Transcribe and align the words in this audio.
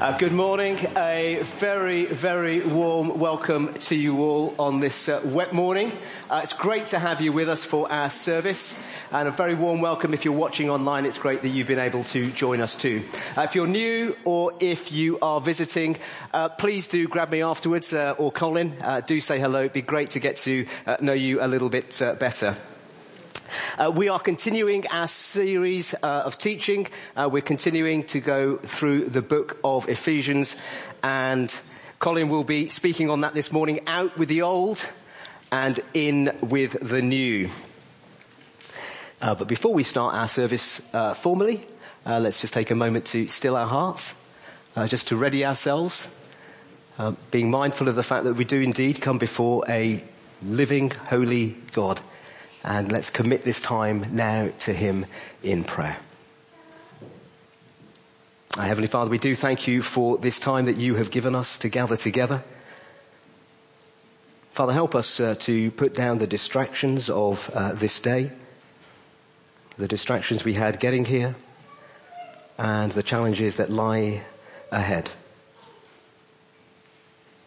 Uh, 0.00 0.16
good 0.16 0.32
morning. 0.32 0.78
A 0.96 1.40
very, 1.42 2.04
very 2.04 2.60
warm 2.64 3.18
welcome 3.18 3.74
to 3.74 3.96
you 3.96 4.22
all 4.22 4.54
on 4.56 4.78
this 4.78 5.08
uh, 5.08 5.20
wet 5.24 5.52
morning. 5.52 5.90
Uh, 6.30 6.38
it's 6.40 6.52
great 6.52 6.86
to 6.88 7.00
have 7.00 7.20
you 7.20 7.32
with 7.32 7.48
us 7.48 7.64
for 7.64 7.90
our 7.90 8.08
service 8.08 8.80
and 9.10 9.26
a 9.26 9.32
very 9.32 9.56
warm 9.56 9.80
welcome 9.80 10.14
if 10.14 10.24
you're 10.24 10.34
watching 10.34 10.70
online. 10.70 11.04
It's 11.04 11.18
great 11.18 11.42
that 11.42 11.48
you've 11.48 11.66
been 11.66 11.80
able 11.80 12.04
to 12.04 12.30
join 12.30 12.60
us 12.60 12.76
too. 12.76 13.02
Uh, 13.36 13.42
if 13.42 13.56
you're 13.56 13.66
new 13.66 14.16
or 14.24 14.52
if 14.60 14.92
you 14.92 15.18
are 15.20 15.40
visiting, 15.40 15.96
uh, 16.32 16.48
please 16.48 16.86
do 16.86 17.08
grab 17.08 17.32
me 17.32 17.42
afterwards 17.42 17.92
uh, 17.92 18.14
or 18.18 18.30
Colin. 18.30 18.74
do 19.08 19.20
say 19.20 19.40
hello. 19.40 19.62
It'd 19.62 19.72
be 19.72 19.82
great 19.82 20.10
to 20.10 20.20
get 20.20 20.36
to 20.36 20.66
know 21.00 21.12
you 21.12 21.42
a 21.42 21.48
little 21.48 21.70
bit 21.70 22.00
better. 22.20 22.54
Uh, 23.78 23.90
we 23.94 24.08
are 24.08 24.18
continuing 24.18 24.86
our 24.88 25.08
series 25.08 25.94
uh, 25.94 26.22
of 26.24 26.38
teaching. 26.38 26.86
Uh, 27.16 27.28
we're 27.30 27.42
continuing 27.42 28.04
to 28.04 28.20
go 28.20 28.56
through 28.56 29.04
the 29.06 29.22
book 29.22 29.58
of 29.64 29.88
Ephesians 29.88 30.56
and 31.02 31.58
Colin 31.98 32.28
will 32.28 32.44
be 32.44 32.68
speaking 32.68 33.10
on 33.10 33.22
that 33.22 33.34
this 33.34 33.50
morning, 33.50 33.80
out 33.86 34.16
with 34.18 34.28
the 34.28 34.42
old 34.42 34.86
and 35.50 35.80
in 35.94 36.36
with 36.42 36.76
the 36.80 37.02
new. 37.02 37.48
Uh, 39.20 39.34
but 39.34 39.48
before 39.48 39.74
we 39.74 39.82
start 39.82 40.14
our 40.14 40.28
service 40.28 40.82
uh, 40.94 41.14
formally, 41.14 41.60
uh, 42.06 42.20
let's 42.20 42.40
just 42.40 42.54
take 42.54 42.70
a 42.70 42.74
moment 42.74 43.06
to 43.06 43.26
still 43.28 43.56
our 43.56 43.66
hearts, 43.66 44.14
just 44.86 45.08
to 45.08 45.16
ready 45.16 45.44
ourselves, 45.44 46.08
being 47.32 47.50
mindful 47.50 47.88
of 47.88 47.96
the 47.96 48.02
fact 48.02 48.24
that 48.24 48.34
we 48.34 48.44
do 48.44 48.60
indeed 48.60 49.00
come 49.00 49.18
before 49.18 49.64
a 49.68 50.02
living, 50.42 50.90
holy 50.90 51.56
God 51.72 52.00
and 52.64 52.90
let's 52.90 53.10
commit 53.10 53.44
this 53.44 53.60
time 53.60 54.14
now 54.14 54.50
to 54.60 54.72
Him 54.72 55.06
in 55.42 55.64
prayer. 55.64 55.96
Our 58.56 58.64
Heavenly 58.64 58.88
Father, 58.88 59.10
we 59.10 59.18
do 59.18 59.34
thank 59.36 59.68
you 59.68 59.82
for 59.82 60.18
this 60.18 60.40
time 60.40 60.66
that 60.66 60.76
you 60.76 60.96
have 60.96 61.10
given 61.10 61.34
us 61.34 61.58
to 61.58 61.68
gather 61.68 61.96
together. 61.96 62.42
Father, 64.50 64.72
help 64.72 64.96
us 64.96 65.20
uh, 65.20 65.36
to 65.40 65.70
put 65.70 65.94
down 65.94 66.18
the 66.18 66.26
distractions 66.26 67.10
of 67.10 67.48
uh, 67.54 67.74
this 67.74 68.00
day, 68.00 68.32
the 69.76 69.86
distractions 69.86 70.44
we 70.44 70.54
had 70.54 70.80
getting 70.80 71.04
here, 71.04 71.36
and 72.58 72.90
the 72.90 73.04
challenges 73.04 73.58
that 73.58 73.70
lie 73.70 74.22
ahead. 74.72 75.08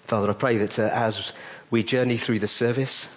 Father, 0.06 0.30
I 0.30 0.34
pray 0.34 0.58
that 0.58 0.80
uh, 0.80 0.84
as 0.84 1.34
we 1.70 1.84
journey 1.84 2.16
through 2.16 2.40
the 2.40 2.48
service, 2.48 3.10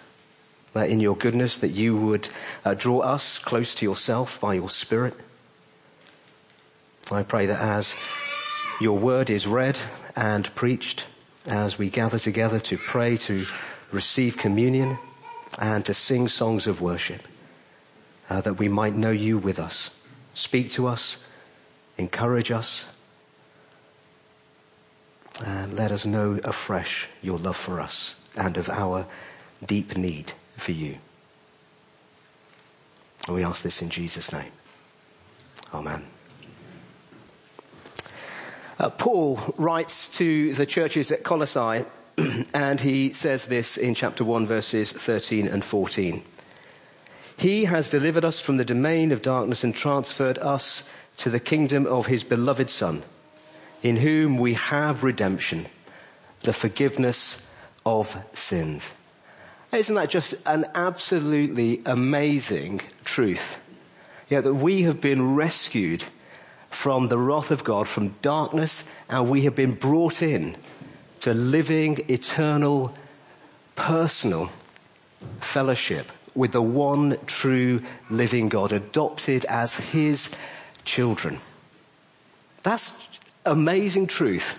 that 0.74 0.90
in 0.90 1.00
your 1.00 1.16
goodness 1.16 1.58
that 1.58 1.68
you 1.68 1.96
would 1.96 2.28
uh, 2.64 2.74
draw 2.74 2.98
us 2.98 3.38
close 3.38 3.76
to 3.76 3.86
yourself 3.86 4.40
by 4.40 4.54
your 4.54 4.68
Spirit. 4.68 5.14
I 7.10 7.22
pray 7.22 7.46
that 7.46 7.60
as 7.60 7.94
your 8.80 8.98
word 8.98 9.30
is 9.30 9.46
read 9.46 9.78
and 10.16 10.52
preached, 10.54 11.06
as 11.46 11.78
we 11.78 11.90
gather 11.90 12.18
together 12.18 12.58
to 12.58 12.76
pray, 12.76 13.16
to 13.18 13.46
receive 13.92 14.36
communion, 14.36 14.98
and 15.58 15.84
to 15.86 15.94
sing 15.94 16.28
songs 16.28 16.66
of 16.66 16.80
worship, 16.80 17.22
uh, 18.28 18.40
that 18.40 18.58
we 18.58 18.68
might 18.68 18.94
know 18.94 19.10
you 19.10 19.38
with 19.38 19.60
us. 19.60 19.90
Speak 20.34 20.70
to 20.70 20.88
us, 20.88 21.18
encourage 21.98 22.50
us, 22.50 22.86
and 25.44 25.74
let 25.74 25.92
us 25.92 26.04
know 26.04 26.38
afresh 26.42 27.08
your 27.22 27.38
love 27.38 27.56
for 27.56 27.80
us 27.80 28.14
and 28.36 28.56
of 28.56 28.68
our 28.68 29.06
deep 29.64 29.96
need 29.96 30.32
for 30.56 30.72
you. 30.72 30.96
And 33.26 33.36
we 33.36 33.44
ask 33.44 33.62
this 33.62 33.82
in 33.82 33.90
Jesus' 33.90 34.32
name. 34.32 34.52
Amen. 35.72 36.04
Uh, 38.78 38.90
Paul 38.90 39.38
writes 39.56 40.08
to 40.18 40.52
the 40.54 40.66
churches 40.66 41.12
at 41.12 41.22
Colossae 41.22 41.84
and 42.54 42.80
he 42.80 43.10
says 43.10 43.46
this 43.46 43.76
in 43.76 43.94
chapter 43.94 44.24
1 44.24 44.46
verses 44.46 44.92
13 44.92 45.48
and 45.48 45.64
14. 45.64 46.22
He 47.36 47.64
has 47.64 47.90
delivered 47.90 48.24
us 48.24 48.40
from 48.40 48.56
the 48.56 48.64
domain 48.64 49.12
of 49.12 49.22
darkness 49.22 49.64
and 49.64 49.74
transferred 49.74 50.38
us 50.38 50.88
to 51.18 51.30
the 51.30 51.40
kingdom 51.40 51.86
of 51.86 52.06
his 52.06 52.24
beloved 52.24 52.70
son, 52.70 53.02
in 53.82 53.96
whom 53.96 54.38
we 54.38 54.54
have 54.54 55.04
redemption, 55.04 55.66
the 56.42 56.52
forgiveness 56.52 57.44
of 57.84 58.16
sins. 58.34 58.92
Isn't 59.74 59.96
that 59.96 60.10
just 60.10 60.34
an 60.46 60.66
absolutely 60.74 61.82
amazing 61.84 62.80
truth? 63.04 63.60
Yeah, 64.28 64.40
that 64.40 64.54
we 64.54 64.82
have 64.82 65.00
been 65.00 65.34
rescued 65.34 66.04
from 66.70 67.08
the 67.08 67.18
wrath 67.18 67.50
of 67.50 67.64
God, 67.64 67.88
from 67.88 68.14
darkness, 68.22 68.84
and 69.08 69.28
we 69.28 69.42
have 69.42 69.56
been 69.56 69.74
brought 69.74 70.22
in 70.22 70.56
to 71.20 71.34
living, 71.34 72.04
eternal, 72.08 72.94
personal 73.74 74.48
fellowship 75.40 76.10
with 76.34 76.52
the 76.52 76.62
one 76.62 77.18
true 77.26 77.82
living 78.10 78.48
God, 78.48 78.72
adopted 78.72 79.44
as 79.44 79.74
His 79.74 80.34
children. 80.84 81.38
That's 82.62 82.96
amazing 83.44 84.06
truth. 84.06 84.58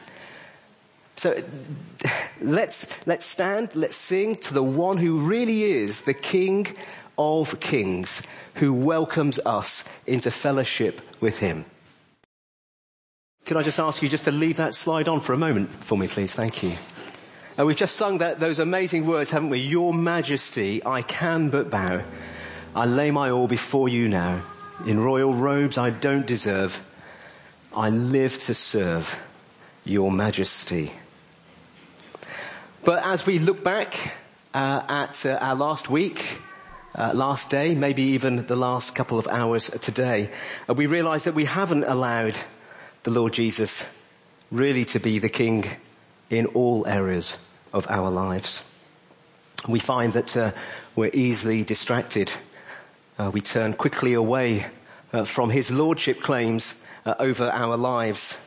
So 1.16 1.42
let's, 2.42 3.08
let's 3.08 3.26
stand, 3.26 3.76
let's 3.76 3.96
sing 3.96 4.36
to 4.36 4.54
the 4.54 4.64
one 4.64 4.98
who 4.98 5.20
really 5.22 5.64
is 5.64 6.02
the 6.02 6.14
King 6.14 6.68
of 7.18 7.60
Kings, 7.60 8.22
who 8.56 8.74
welcomes 8.74 9.40
us 9.40 9.86
into 10.06 10.30
fellowship 10.30 11.02
with 11.22 11.40
Him. 11.40 11.66
Could 13.46 13.58
I 13.58 13.62
just 13.62 13.80
ask 13.80 14.02
you 14.02 14.10
just 14.10 14.26
to 14.26 14.32
leave 14.32 14.58
that 14.58 14.74
slide 14.74 15.08
on 15.08 15.22
for 15.22 15.34
a 15.34 15.38
moment 15.38 15.70
for 15.70 15.98
me, 15.98 16.08
please? 16.08 16.34
Thank 16.34 16.64
you. 16.64 16.74
And 17.58 17.68
we've 17.68 17.78
just 17.78 17.96
sung 17.96 18.18
that, 18.18 18.40
those 18.40 18.60
amazing 18.60 19.06
words, 19.06 19.32
haven't 19.32 19.50
we? 19.50 19.60
Your 19.60 19.94
majesty, 19.94 20.84
I 20.86 21.02
can 21.02 21.50
but 21.50 21.70
bow. 21.70 22.04
I 22.76 22.86
lay 22.86 23.12
my 23.12 23.30
all 23.30 23.48
before 23.48 23.88
you 23.88 24.10
now. 24.10 24.42
In 24.86 25.00
royal 25.00 25.34
robes 25.34 25.78
I 25.78 25.92
don't 25.92 26.28
deserve. 26.28 26.82
I 27.74 27.90
live 27.90 28.38
to 28.40 28.54
serve 28.54 29.18
your 29.86 30.12
majesty. 30.12 30.92
But 32.86 33.04
as 33.04 33.26
we 33.26 33.40
look 33.40 33.64
back 33.64 33.96
uh, 34.54 34.80
at 34.88 35.26
uh, 35.26 35.40
our 35.42 35.56
last 35.56 35.90
week, 35.90 36.40
uh, 36.94 37.14
last 37.16 37.50
day, 37.50 37.74
maybe 37.74 38.04
even 38.14 38.46
the 38.46 38.56
last 38.56 38.94
couple 38.94 39.18
of 39.18 39.28
hours 39.28 39.72
today, 39.72 40.30
uh, 40.70 40.76
we 40.76 40.86
realize 40.86 41.24
that 41.24 41.34
we 41.34 41.46
haven't 41.46 41.84
allowed 41.84 42.36
the 43.02 43.10
Lord 43.10 43.34
Jesus 43.34 43.90
really 44.52 44.86
to 44.86 45.00
be 45.00 45.18
the 45.18 45.30
King 45.30 45.66
in 46.30 46.46
all 46.46 46.86
areas 46.86 47.40
of 47.74 47.90
our 47.90 48.12
lives. 48.12 48.62
We 49.68 49.80
find 49.80 50.14
that 50.14 50.38
uh, 50.38 50.52
we're 50.96 51.10
easily 51.12 51.64
distracted. 51.64 52.32
Uh, 53.18 53.32
we 53.34 53.42
turn 53.42 53.74
quickly 53.74 54.14
away 54.14 54.64
from 55.26 55.50
His 55.50 55.72
Lordship 55.72 56.22
claims 56.22 56.76
over 57.04 57.50
our 57.50 57.78
lives. 57.78 58.40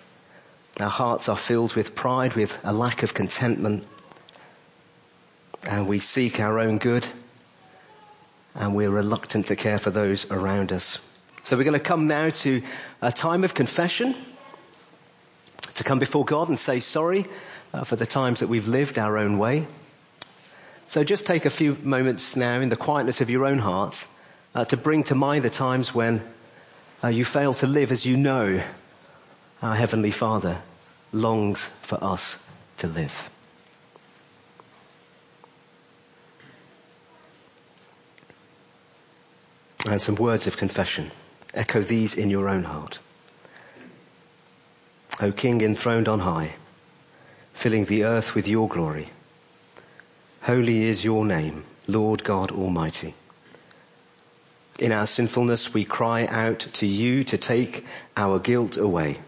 Our 0.78 0.90
hearts 0.90 1.28
are 1.28 1.36
filled 1.36 1.74
with 1.74 1.96
pride, 1.96 2.34
with 2.34 2.56
a 2.62 2.72
lack 2.72 3.02
of 3.02 3.14
contentment 3.14 3.84
and 5.68 5.86
we 5.86 5.98
seek 5.98 6.40
our 6.40 6.58
own 6.58 6.78
good 6.78 7.06
and 8.54 8.74
we're 8.74 8.90
reluctant 8.90 9.46
to 9.48 9.56
care 9.56 9.78
for 9.78 9.90
those 9.90 10.30
around 10.30 10.72
us. 10.72 10.98
So 11.44 11.56
we're 11.56 11.64
going 11.64 11.74
to 11.74 11.80
come 11.80 12.08
now 12.08 12.30
to 12.30 12.62
a 13.02 13.12
time 13.12 13.44
of 13.44 13.54
confession, 13.54 14.14
to 15.74 15.84
come 15.84 15.98
before 15.98 16.24
God 16.24 16.48
and 16.48 16.58
say 16.58 16.80
sorry 16.80 17.26
uh, 17.72 17.84
for 17.84 17.96
the 17.96 18.06
times 18.06 18.40
that 18.40 18.48
we've 18.48 18.66
lived 18.66 18.98
our 18.98 19.18
own 19.18 19.38
way. 19.38 19.66
So 20.88 21.04
just 21.04 21.26
take 21.26 21.44
a 21.44 21.50
few 21.50 21.76
moments 21.82 22.34
now 22.34 22.60
in 22.60 22.70
the 22.70 22.76
quietness 22.76 23.20
of 23.20 23.28
your 23.28 23.44
own 23.44 23.58
hearts 23.58 24.08
uh, 24.54 24.64
to 24.64 24.76
bring 24.78 25.04
to 25.04 25.14
mind 25.14 25.44
the 25.44 25.50
times 25.50 25.94
when 25.94 26.22
uh, 27.04 27.08
you 27.08 27.26
fail 27.26 27.52
to 27.54 27.66
live 27.66 27.92
as 27.92 28.06
you 28.06 28.16
know 28.16 28.62
our 29.62 29.74
Heavenly 29.74 30.12
Father 30.12 30.56
longs 31.12 31.66
for 31.82 32.02
us 32.02 32.38
to 32.78 32.86
live. 32.86 33.30
And 39.86 40.00
some 40.00 40.16
words 40.16 40.46
of 40.46 40.56
confession. 40.56 41.10
Echo 41.54 41.80
these 41.82 42.14
in 42.14 42.30
your 42.30 42.48
own 42.48 42.64
heart. 42.64 42.98
O 45.20 45.32
King 45.32 45.60
enthroned 45.62 46.08
on 46.08 46.20
high, 46.20 46.54
filling 47.54 47.84
the 47.84 48.04
earth 48.04 48.34
with 48.34 48.48
your 48.48 48.68
glory. 48.68 49.08
Holy 50.42 50.84
is 50.84 51.04
your 51.04 51.24
name, 51.24 51.64
Lord 51.86 52.22
God 52.22 52.52
Almighty. 52.52 53.14
In 54.78 54.92
our 54.92 55.06
sinfulness 55.06 55.74
we 55.74 55.84
cry 55.84 56.26
out 56.26 56.60
to 56.74 56.86
you 56.86 57.24
to 57.24 57.38
take 57.38 57.84
our 58.16 58.38
guilt 58.38 58.76
away 58.76 59.18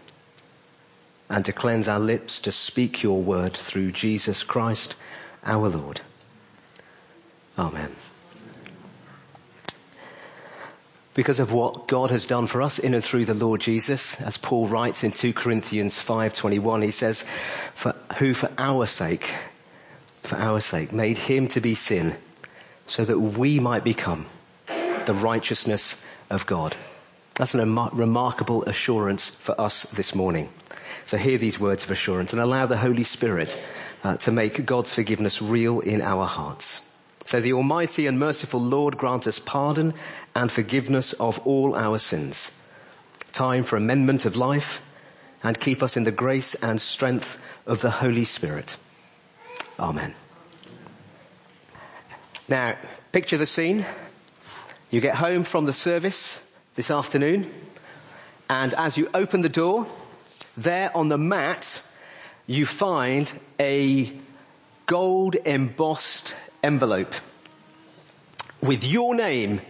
and 1.29 1.43
to 1.45 1.53
cleanse 1.53 1.87
our 1.87 1.99
lips 1.99 2.41
to 2.41 2.51
speak 2.51 3.03
your 3.03 3.21
word 3.21 3.53
through 3.53 3.91
Jesus 3.91 4.43
Christ 4.43 4.95
our 5.43 5.69
Lord. 5.69 5.99
Amen. 7.57 7.91
Because 11.13 11.39
of 11.39 11.51
what 11.51 11.87
God 11.87 12.11
has 12.11 12.25
done 12.25 12.47
for 12.47 12.61
us 12.61 12.79
in 12.79 12.93
and 12.93 13.03
through 13.03 13.25
the 13.25 13.33
Lord 13.33 13.61
Jesus. 13.61 14.19
As 14.21 14.37
Paul 14.37 14.67
writes 14.67 15.03
in 15.03 15.11
2 15.11 15.33
Corinthians 15.33 15.99
5:21, 15.99 16.83
he 16.83 16.91
says, 16.91 17.23
for, 17.75 17.95
who 18.17 18.33
for 18.33 18.49
our 18.57 18.85
sake, 18.85 19.33
for 20.23 20.37
our 20.37 20.61
sake, 20.61 20.93
made 20.93 21.17
him 21.17 21.47
to 21.49 21.61
be 21.61 21.75
sin 21.75 22.15
so 22.85 23.03
that 23.03 23.19
we 23.19 23.59
might 23.59 23.83
become 23.83 24.25
the 25.05 25.13
righteousness 25.13 26.01
of 26.29 26.45
God. 26.45 26.75
That's 27.35 27.55
a 27.55 27.65
remarkable 27.65 28.63
assurance 28.65 29.29
for 29.29 29.59
us 29.59 29.83
this 29.83 30.13
morning. 30.13 30.49
So 31.05 31.17
hear 31.17 31.37
these 31.37 31.59
words 31.59 31.83
of 31.83 31.91
assurance 31.91 32.33
and 32.33 32.41
allow 32.41 32.65
the 32.67 32.77
Holy 32.77 33.03
Spirit 33.03 33.59
uh, 34.03 34.17
to 34.17 34.31
make 34.31 34.65
God's 34.65 34.93
forgiveness 34.93 35.41
real 35.41 35.79
in 35.79 36.01
our 36.01 36.25
hearts. 36.25 36.81
So 37.25 37.39
the 37.39 37.53
Almighty 37.53 38.07
and 38.07 38.19
merciful 38.19 38.59
Lord 38.59 38.97
grant 38.97 39.27
us 39.27 39.39
pardon 39.39 39.93
and 40.35 40.51
forgiveness 40.51 41.13
of 41.13 41.39
all 41.45 41.75
our 41.75 41.97
sins. 41.97 42.51
Time 43.31 43.63
for 43.63 43.77
amendment 43.77 44.25
of 44.25 44.35
life 44.35 44.81
and 45.43 45.59
keep 45.59 45.81
us 45.83 45.97
in 45.97 46.03
the 46.03 46.11
grace 46.11 46.55
and 46.55 46.79
strength 46.81 47.41
of 47.65 47.81
the 47.81 47.91
Holy 47.91 48.25
Spirit. 48.25 48.75
Amen. 49.79 50.13
Now, 52.47 52.77
picture 53.11 53.37
the 53.37 53.45
scene. 53.45 53.85
You 54.89 54.99
get 54.99 55.15
home 55.15 55.43
from 55.43 55.65
the 55.65 55.73
service 55.73 56.43
this 56.75 56.91
afternoon 56.91 57.49
and 58.51 58.73
as 58.73 58.97
you 58.97 59.07
open 59.13 59.39
the 59.39 59.47
door, 59.47 59.87
there 60.57 60.91
on 60.93 61.07
the 61.07 61.17
mat, 61.17 61.81
you 62.47 62.65
find 62.65 63.31
a 63.57 64.11
gold 64.91 65.37
embossed 65.45 66.35
envelope 66.61 67.15
with 68.61 68.83
your 68.83 69.15
name 69.15 69.61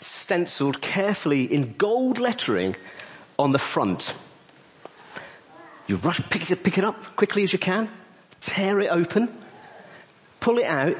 stenciled 0.00 0.80
carefully 0.80 1.44
in 1.44 1.74
gold 1.74 2.18
lettering 2.18 2.74
on 3.38 3.52
the 3.52 3.58
front. 3.58 4.14
You 5.86 5.96
rush, 5.96 6.26
pick 6.30 6.50
it, 6.50 6.64
pick 6.64 6.78
it 6.78 6.84
up 6.84 7.14
quickly 7.14 7.42
as 7.42 7.52
you 7.52 7.58
can, 7.58 7.90
tear 8.40 8.80
it 8.80 8.90
open, 8.90 9.28
pull 10.40 10.56
it 10.56 10.64
out, 10.66 10.96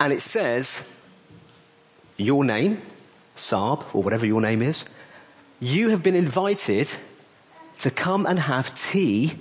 and 0.00 0.12
it 0.12 0.20
says, 0.20 0.92
your 2.16 2.44
name, 2.44 2.82
Saab, 3.36 3.84
or 3.94 4.02
whatever 4.02 4.26
your 4.26 4.40
name 4.40 4.62
is, 4.62 4.84
you 5.60 5.90
have 5.90 6.02
been 6.02 6.16
invited 6.16 6.90
to 7.78 7.92
come 7.92 8.26
and 8.26 8.40
have 8.40 8.74
tea 8.74 9.34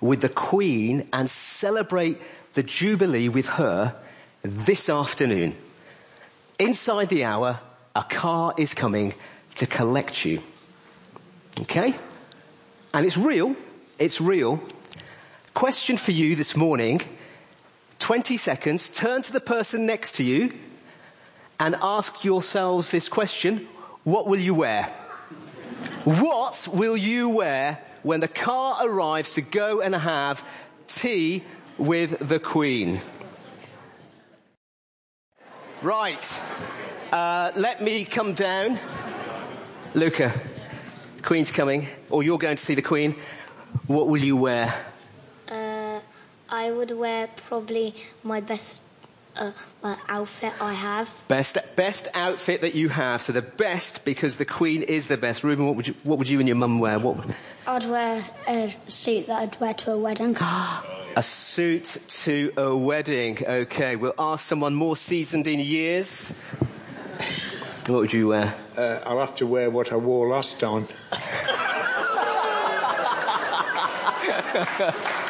with 0.00 0.20
the 0.20 0.28
Queen 0.28 1.08
and 1.12 1.30
celebrate 1.30 2.18
the 2.56 2.62
Jubilee 2.62 3.28
with 3.28 3.46
her 3.48 3.94
this 4.42 4.88
afternoon. 4.88 5.54
Inside 6.58 7.10
the 7.10 7.24
hour, 7.24 7.60
a 7.94 8.02
car 8.02 8.54
is 8.56 8.72
coming 8.72 9.12
to 9.56 9.66
collect 9.66 10.24
you. 10.24 10.42
Okay? 11.60 11.94
And 12.94 13.04
it's 13.04 13.18
real. 13.18 13.54
It's 13.98 14.22
real. 14.22 14.62
Question 15.52 15.98
for 15.98 16.12
you 16.12 16.34
this 16.34 16.56
morning. 16.56 17.02
20 17.98 18.38
seconds. 18.38 18.88
Turn 18.88 19.20
to 19.20 19.34
the 19.34 19.40
person 19.40 19.84
next 19.84 20.16
to 20.16 20.24
you 20.24 20.54
and 21.60 21.76
ask 21.82 22.24
yourselves 22.24 22.90
this 22.90 23.10
question. 23.10 23.68
What 24.02 24.26
will 24.26 24.40
you 24.40 24.54
wear? 24.54 24.84
What 26.04 26.68
will 26.72 26.96
you 26.96 27.28
wear 27.28 27.82
when 28.02 28.20
the 28.20 28.28
car 28.28 28.78
arrives 28.80 29.34
to 29.34 29.42
go 29.42 29.82
and 29.82 29.94
have 29.94 30.42
tea 30.86 31.42
with 31.78 32.28
the 32.28 32.38
Queen? 32.38 33.00
Right. 35.82 36.40
Uh, 37.12 37.52
let 37.56 37.80
me 37.80 38.04
come 38.04 38.34
down. 38.34 38.78
Luca, 39.94 40.32
Queen's 41.22 41.52
coming, 41.52 41.86
or 42.10 42.22
you're 42.22 42.38
going 42.38 42.56
to 42.56 42.64
see 42.64 42.74
the 42.74 42.82
Queen. 42.82 43.14
What 43.86 44.08
will 44.08 44.22
you 44.22 44.36
wear? 44.36 44.74
Uh, 45.50 46.00
I 46.48 46.70
would 46.70 46.90
wear 46.90 47.28
probably 47.48 47.94
my 48.22 48.40
best 48.40 48.80
uh, 49.36 49.96
outfit 50.08 50.52
I 50.60 50.72
have. 50.72 51.14
Best 51.28 51.58
best 51.76 52.08
outfit 52.14 52.62
that 52.62 52.74
you 52.74 52.88
have. 52.88 53.22
So 53.22 53.32
the 53.32 53.42
best 53.42 54.04
because 54.04 54.36
the 54.36 54.44
Queen 54.44 54.82
is 54.82 55.06
the 55.06 55.16
best. 55.16 55.44
Ruben, 55.44 55.66
what 55.66 55.76
would 55.76 55.88
you 55.88 55.94
what 56.04 56.18
would 56.18 56.28
you 56.28 56.38
and 56.40 56.48
your 56.48 56.56
mum 56.56 56.78
wear? 56.78 56.98
What? 56.98 57.24
I'd 57.66 57.84
wear 57.84 58.24
a 58.48 58.74
suit 58.88 59.26
that 59.28 59.42
I'd 59.42 59.60
wear 59.60 59.74
to 59.74 59.92
a 59.92 59.98
wedding. 59.98 60.36
a 61.16 61.22
suit 61.22 61.98
to 62.08 62.52
a 62.56 62.76
wedding. 62.76 63.38
Okay, 63.46 63.96
we'll 63.96 64.14
ask 64.18 64.46
someone 64.46 64.74
more 64.74 64.96
seasoned 64.96 65.46
in 65.46 65.60
years. 65.60 66.38
What 67.86 68.00
would 68.00 68.12
you 68.12 68.28
wear? 68.28 68.54
Uh, 68.76 69.00
I'll 69.06 69.20
have 69.20 69.36
to 69.36 69.46
wear 69.46 69.70
what 69.70 69.92
I 69.92 69.96
wore 69.96 70.28
last 70.28 70.58
time. 70.58 70.86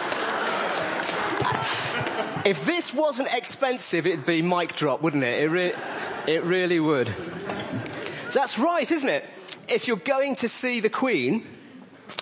If 2.46 2.64
this 2.64 2.94
wasn't 2.94 3.34
expensive, 3.34 4.06
it'd 4.06 4.24
be 4.24 4.40
mic 4.40 4.76
drop, 4.76 5.02
wouldn't 5.02 5.24
it? 5.24 5.42
It, 5.42 5.48
re- 5.48 5.74
it 6.28 6.44
really 6.44 6.78
would. 6.78 7.12
That's 8.32 8.56
right, 8.56 8.88
isn't 8.88 9.08
it? 9.08 9.24
If 9.66 9.88
you're 9.88 9.96
going 9.96 10.36
to 10.36 10.48
see 10.48 10.78
the 10.78 10.88
Queen, 10.88 11.44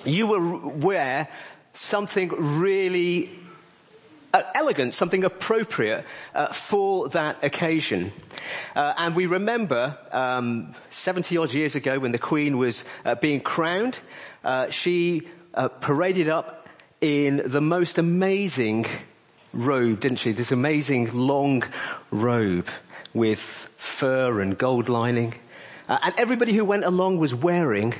you 0.06 0.26
will 0.26 0.70
wear 0.70 1.28
something 1.74 2.30
really 2.58 3.28
uh, 4.32 4.42
elegant, 4.54 4.94
something 4.94 5.24
appropriate 5.24 6.06
uh, 6.34 6.46
for 6.46 7.10
that 7.10 7.44
occasion. 7.44 8.10
Uh, 8.74 8.94
and 8.96 9.14
we 9.14 9.26
remember 9.26 9.98
um, 10.10 10.74
70 10.88 11.36
odd 11.36 11.52
years 11.52 11.74
ago 11.74 11.98
when 11.98 12.12
the 12.12 12.18
Queen 12.18 12.56
was 12.56 12.86
uh, 13.04 13.14
being 13.14 13.42
crowned, 13.42 14.00
uh, 14.42 14.70
she 14.70 15.28
paraded 15.82 16.30
up 16.30 16.66
in 17.02 17.42
the 17.44 17.60
most 17.60 17.98
amazing 17.98 18.86
robe, 19.54 20.00
didn't 20.00 20.18
she? 20.18 20.32
This 20.32 20.52
amazing 20.52 21.10
long 21.12 21.62
robe 22.10 22.68
with 23.12 23.40
fur 23.40 24.40
and 24.40 24.58
gold 24.58 24.88
lining. 24.88 25.34
Uh, 25.88 25.98
and 26.02 26.14
everybody 26.18 26.52
who 26.52 26.64
went 26.64 26.84
along 26.84 27.18
was 27.18 27.34
wearing 27.34 27.94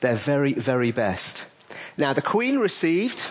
their 0.00 0.14
very, 0.14 0.52
very 0.52 0.92
best. 0.92 1.44
Now 1.96 2.12
the 2.12 2.22
Queen 2.22 2.58
received 2.58 3.24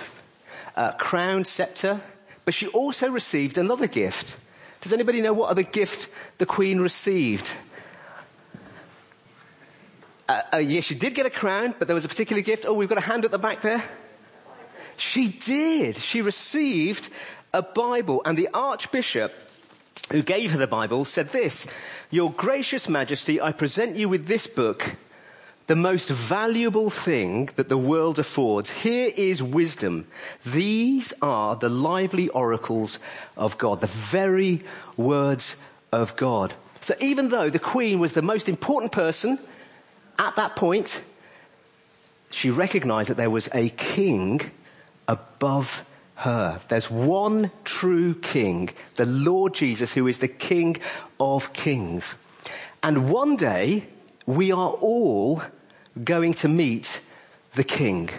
a 0.76 0.94
crown 0.94 1.46
scepter, 1.46 2.02
but 2.46 2.54
she 2.54 2.68
also 2.68 3.10
received 3.10 3.58
another 3.58 3.88
gift. 3.88 4.36
Does 4.82 4.94
anybody 4.94 5.22
know 5.22 5.34
what 5.34 5.50
other 5.50 5.64
gift 5.64 6.10
the 6.40 6.46
Queen 6.46 6.80
received? 6.80 7.52
Uh, 10.28 10.42
uh, 10.54 10.58
yes, 10.58 10.86
she 10.86 10.96
did 10.96 11.14
get 11.14 11.26
a 11.26 11.30
crown, 11.30 11.76
but 11.78 11.88
there 11.88 11.96
was 11.96 12.06
a 12.06 12.10
particular 12.10 12.42
gift. 12.42 12.66
Oh, 12.68 12.74
we've 12.74 12.90
got 12.90 12.98
a 12.98 13.02
hand 13.02 13.26
at 13.26 13.32
the 13.32 13.38
back 13.38 13.62
there. 13.62 13.84
She 14.98 15.28
did. 15.28 15.98
She 15.98 16.22
received 16.22 17.10
a 17.54 17.62
Bible 17.62 18.22
and 18.26 18.38
the 18.38 18.50
Archbishop 18.54 19.32
who 20.12 20.24
gave 20.24 20.52
her 20.52 20.58
the 20.58 20.68
Bible 20.68 21.06
said 21.06 21.30
this, 21.30 21.68
Your 22.10 22.32
gracious 22.32 22.90
majesty, 22.90 23.40
I 23.40 23.52
present 23.52 23.96
you 23.96 24.10
with 24.10 24.26
this 24.26 24.48
book, 24.48 24.92
the 25.68 25.76
most 25.76 26.10
valuable 26.10 26.90
thing 26.90 27.50
that 27.56 27.70
the 27.70 27.78
world 27.78 28.20
affords. 28.20 28.72
Here 28.72 29.10
is 29.16 29.42
wisdom. 29.42 30.08
These 30.46 31.14
are 31.22 31.56
the 31.56 31.70
lively 31.70 32.30
oracles 32.30 33.00
of 33.38 33.58
God, 33.58 33.80
the 33.80 33.88
very 33.88 34.64
words 34.98 35.56
of 35.92 36.16
God. 36.18 36.54
So 36.82 36.96
even 37.00 37.30
though 37.30 37.50
the 37.50 37.60
Queen 37.60 38.00
was 38.00 38.14
the 38.14 38.22
most 38.22 38.50
important 38.50 38.92
person 38.92 39.40
at 40.20 40.36
that 40.36 40.56
point, 40.56 41.02
she 42.32 42.50
recognized 42.50 43.10
that 43.10 43.18
there 43.18 43.30
was 43.30 43.48
a 43.54 43.70
king 43.70 44.42
above 45.08 45.86
her. 46.16 46.60
There's 46.68 46.90
one 46.90 47.52
true 47.64 48.16
king, 48.16 48.70
the 48.96 49.06
Lord 49.06 49.54
Jesus, 49.54 49.94
who 49.94 50.08
is 50.08 50.20
the 50.20 50.28
King 50.28 50.78
of 51.20 51.54
kings. 51.54 52.16
And 52.82 53.10
one 53.10 53.36
day, 53.36 53.88
we 54.26 54.52
are 54.52 54.70
all 54.70 55.42
going 56.02 56.34
to 56.36 56.48
meet 56.48 57.02
the 57.54 57.64
king. 57.64 58.10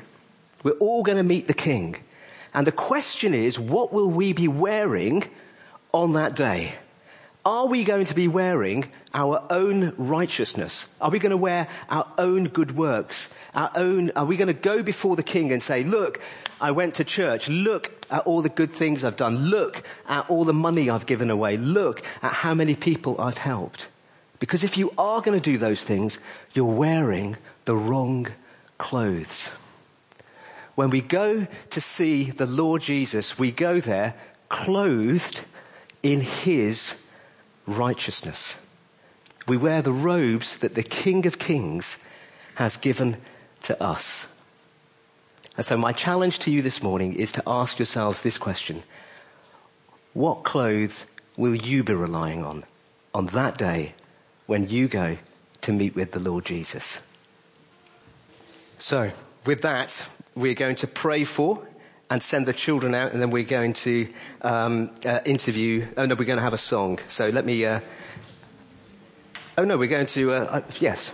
We're 0.62 0.72
all 0.72 1.02
going 1.02 1.18
to 1.18 1.24
meet 1.24 1.46
the 1.46 1.54
king. 1.54 1.96
And 2.52 2.66
the 2.66 2.72
question 2.72 3.34
is, 3.34 3.58
what 3.58 3.92
will 3.92 4.10
we 4.10 4.32
be 4.32 4.48
wearing 4.48 5.24
on 5.92 6.14
that 6.14 6.36
day? 6.36 6.74
Are 7.46 7.66
we 7.66 7.84
going 7.84 8.06
to 8.06 8.14
be 8.14 8.26
wearing 8.26 8.90
our 9.12 9.44
own 9.50 9.92
righteousness? 9.98 10.88
Are 10.98 11.10
we 11.10 11.18
going 11.18 11.30
to 11.30 11.36
wear 11.36 11.68
our 11.90 12.06
own 12.16 12.44
good 12.48 12.74
works? 12.74 13.30
Our 13.54 13.70
own, 13.74 14.12
are 14.16 14.24
we 14.24 14.38
going 14.38 14.48
to 14.48 14.54
go 14.54 14.82
before 14.82 15.14
the 15.14 15.22
king 15.22 15.52
and 15.52 15.62
say, 15.62 15.84
look, 15.84 16.20
I 16.58 16.70
went 16.70 16.94
to 16.94 17.04
church. 17.04 17.50
Look 17.50 17.92
at 18.10 18.22
all 18.22 18.40
the 18.40 18.48
good 18.48 18.72
things 18.72 19.04
I've 19.04 19.18
done. 19.18 19.36
Look 19.36 19.82
at 20.08 20.30
all 20.30 20.46
the 20.46 20.54
money 20.54 20.88
I've 20.88 21.04
given 21.04 21.28
away. 21.28 21.58
Look 21.58 22.02
at 22.22 22.32
how 22.32 22.54
many 22.54 22.74
people 22.74 23.20
I've 23.20 23.36
helped. 23.36 23.88
Because 24.38 24.64
if 24.64 24.78
you 24.78 24.94
are 24.96 25.20
going 25.20 25.38
to 25.38 25.50
do 25.50 25.58
those 25.58 25.84
things, 25.84 26.18
you're 26.54 26.64
wearing 26.64 27.36
the 27.66 27.76
wrong 27.76 28.26
clothes. 28.78 29.50
When 30.76 30.88
we 30.88 31.02
go 31.02 31.46
to 31.70 31.80
see 31.82 32.30
the 32.30 32.46
Lord 32.46 32.80
Jesus, 32.80 33.38
we 33.38 33.52
go 33.52 33.80
there 33.80 34.14
clothed 34.48 35.44
in 36.02 36.22
His 36.22 37.03
righteousness. 37.66 38.60
We 39.46 39.56
wear 39.56 39.82
the 39.82 39.92
robes 39.92 40.58
that 40.58 40.74
the 40.74 40.82
King 40.82 41.26
of 41.26 41.38
Kings 41.38 41.98
has 42.54 42.76
given 42.78 43.16
to 43.64 43.82
us. 43.82 44.28
And 45.56 45.64
so 45.64 45.76
my 45.76 45.92
challenge 45.92 46.40
to 46.40 46.50
you 46.50 46.62
this 46.62 46.82
morning 46.82 47.14
is 47.14 47.32
to 47.32 47.42
ask 47.46 47.78
yourselves 47.78 48.22
this 48.22 48.38
question. 48.38 48.82
What 50.12 50.44
clothes 50.44 51.06
will 51.36 51.54
you 51.54 51.84
be 51.84 51.94
relying 51.94 52.44
on 52.44 52.64
on 53.14 53.26
that 53.26 53.58
day 53.58 53.94
when 54.46 54.68
you 54.68 54.88
go 54.88 55.16
to 55.62 55.72
meet 55.72 55.94
with 55.94 56.12
the 56.12 56.20
Lord 56.20 56.44
Jesus? 56.44 57.00
So 58.78 59.10
with 59.44 59.62
that, 59.62 60.06
we're 60.34 60.54
going 60.54 60.76
to 60.76 60.86
pray 60.86 61.24
for 61.24 61.66
and 62.10 62.22
send 62.22 62.46
the 62.46 62.52
children 62.52 62.94
out 62.94 63.12
and 63.12 63.20
then 63.20 63.30
we're 63.30 63.44
going 63.44 63.72
to 63.72 64.08
um, 64.42 64.90
uh, 65.04 65.20
interview, 65.24 65.86
oh 65.96 66.06
no, 66.06 66.14
we're 66.14 66.24
going 66.24 66.38
to 66.38 66.42
have 66.42 66.52
a 66.52 66.58
song. 66.58 66.98
So 67.08 67.28
let 67.28 67.44
me, 67.44 67.64
uh, 67.64 67.80
oh 69.58 69.64
no, 69.64 69.78
we're 69.78 69.88
going 69.88 70.06
to, 70.08 70.34
uh, 70.34 70.38
uh 70.38 70.60
yes. 70.80 71.12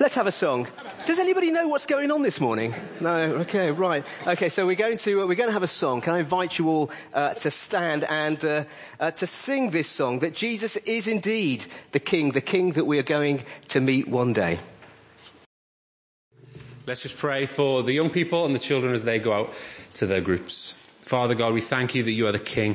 Let's 0.00 0.14
have 0.14 0.26
a 0.26 0.32
song. 0.32 0.66
Does 1.04 1.18
anybody 1.18 1.50
know 1.50 1.68
what's 1.68 1.84
going 1.84 2.10
on 2.10 2.22
this 2.22 2.40
morning? 2.40 2.74
No. 3.00 3.16
Okay. 3.42 3.70
Right. 3.70 4.06
Okay. 4.26 4.48
So 4.48 4.66
we're 4.66 4.74
going 4.74 4.96
to 4.98 5.22
uh, 5.22 5.26
we're 5.26 5.34
going 5.34 5.50
to 5.50 5.52
have 5.52 5.62
a 5.62 5.68
song. 5.68 6.00
Can 6.00 6.14
I 6.14 6.20
invite 6.20 6.58
you 6.58 6.70
all 6.70 6.90
uh, 7.12 7.34
to 7.34 7.50
stand 7.50 8.04
and 8.04 8.40
to 8.40 8.66
sing 9.26 9.70
this 9.70 9.88
song 9.88 10.20
that 10.20 10.34
Jesus 10.34 10.78
is 10.78 11.06
indeed 11.06 11.66
the 11.92 12.00
King, 12.00 12.32
the 12.32 12.40
King 12.40 12.72
that 12.72 12.86
we 12.86 12.98
are 12.98 13.02
going 13.02 13.42
to 13.68 13.80
meet 13.80 14.08
one 14.08 14.32
day. 14.32 14.58
Let's 16.90 17.02
just 17.02 17.18
pray 17.18 17.46
for 17.46 17.84
the 17.84 17.92
young 17.92 18.10
people 18.10 18.46
and 18.46 18.52
the 18.52 18.58
children 18.58 18.94
as 18.94 19.04
they 19.04 19.20
go 19.20 19.32
out 19.32 19.54
to 19.94 20.08
their 20.08 20.20
groups. 20.20 20.72
Father 21.02 21.36
God, 21.36 21.54
we 21.54 21.60
thank 21.60 21.94
you 21.94 22.02
that 22.02 22.10
you 22.10 22.26
are 22.26 22.32
the 22.32 22.40
King, 22.40 22.74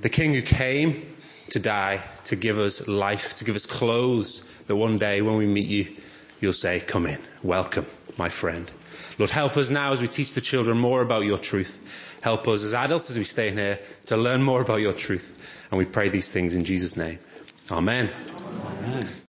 the 0.00 0.08
King 0.08 0.32
who 0.32 0.42
came 0.42 1.04
to 1.50 1.58
die, 1.58 2.04
to 2.26 2.36
give 2.36 2.56
us 2.56 2.86
life, 2.86 3.34
to 3.38 3.44
give 3.44 3.56
us 3.56 3.66
clothes 3.66 4.48
that 4.68 4.76
one 4.76 4.98
day 4.98 5.22
when 5.22 5.38
we 5.38 5.44
meet 5.44 5.66
you, 5.66 5.96
you'll 6.40 6.52
say, 6.52 6.78
come 6.78 7.04
in, 7.04 7.18
welcome, 7.42 7.86
my 8.16 8.28
friend. 8.28 8.70
Lord, 9.18 9.32
help 9.32 9.56
us 9.56 9.72
now 9.72 9.90
as 9.90 10.00
we 10.00 10.06
teach 10.06 10.34
the 10.34 10.40
children 10.40 10.78
more 10.78 11.02
about 11.02 11.24
your 11.24 11.38
truth. 11.38 12.20
Help 12.22 12.46
us 12.46 12.62
as 12.62 12.74
adults 12.74 13.10
as 13.10 13.18
we 13.18 13.24
stay 13.24 13.48
in 13.48 13.58
here 13.58 13.80
to 14.04 14.16
learn 14.16 14.40
more 14.40 14.60
about 14.60 14.76
your 14.76 14.92
truth. 14.92 15.66
And 15.72 15.78
we 15.78 15.84
pray 15.84 16.10
these 16.10 16.30
things 16.30 16.54
in 16.54 16.64
Jesus' 16.64 16.96
name. 16.96 17.18
Amen. 17.72 18.08
Amen. 18.84 19.25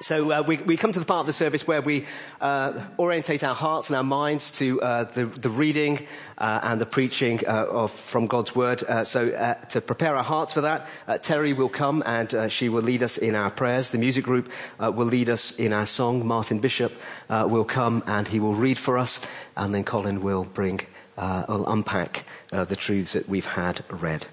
So 0.00 0.30
uh, 0.30 0.42
we, 0.42 0.58
we, 0.58 0.76
come 0.76 0.92
to 0.92 1.00
the 1.00 1.04
part 1.04 1.20
of 1.20 1.26
the 1.26 1.32
service 1.32 1.66
where 1.66 1.82
we 1.82 2.06
uh, 2.40 2.84
orientate 2.98 3.42
our 3.42 3.54
hearts 3.54 3.90
and 3.90 3.96
our 3.96 4.04
minds 4.04 4.52
to 4.52 4.80
uh, 4.80 5.04
the, 5.04 5.26
the, 5.26 5.50
reading 5.50 6.06
uh, 6.36 6.60
and 6.62 6.80
the 6.80 6.86
preaching 6.86 7.40
uh, 7.44 7.66
of, 7.68 7.90
from 7.90 8.26
God's 8.28 8.54
Word. 8.54 8.84
Uh, 8.84 9.02
so 9.02 9.58
to 9.70 9.80
prepare 9.80 10.16
our 10.16 10.22
hearts 10.22 10.52
for 10.52 10.60
that, 10.62 10.86
Terry 11.22 11.52
will 11.52 11.68
come 11.68 12.04
and 12.06 12.52
she 12.52 12.68
will 12.68 12.82
lead 12.82 13.02
us 13.02 13.18
in 13.18 13.34
our 13.34 13.50
prayers. 13.50 13.90
The 13.90 13.98
music 13.98 14.24
group 14.24 14.52
will 14.78 15.06
lead 15.06 15.30
us 15.30 15.58
in 15.58 15.72
our 15.72 15.86
song. 15.86 16.26
Martin 16.26 16.60
Bishop 16.60 16.92
will 17.28 17.64
come 17.64 18.04
and 18.06 18.26
he 18.28 18.38
will 18.38 18.54
read 18.54 18.78
for 18.78 18.98
us, 18.98 19.20
and 19.56 19.74
then 19.74 19.82
Colin 19.82 20.20
will 20.20 20.44
bring, 20.44 20.80
uh 21.16 21.44
will 21.48 21.66
unpack 21.66 22.24
the 22.50 22.76
truths 22.76 23.14
that 23.14 23.28
we've 23.28 23.46
had 23.46 23.82
read. 23.90 24.24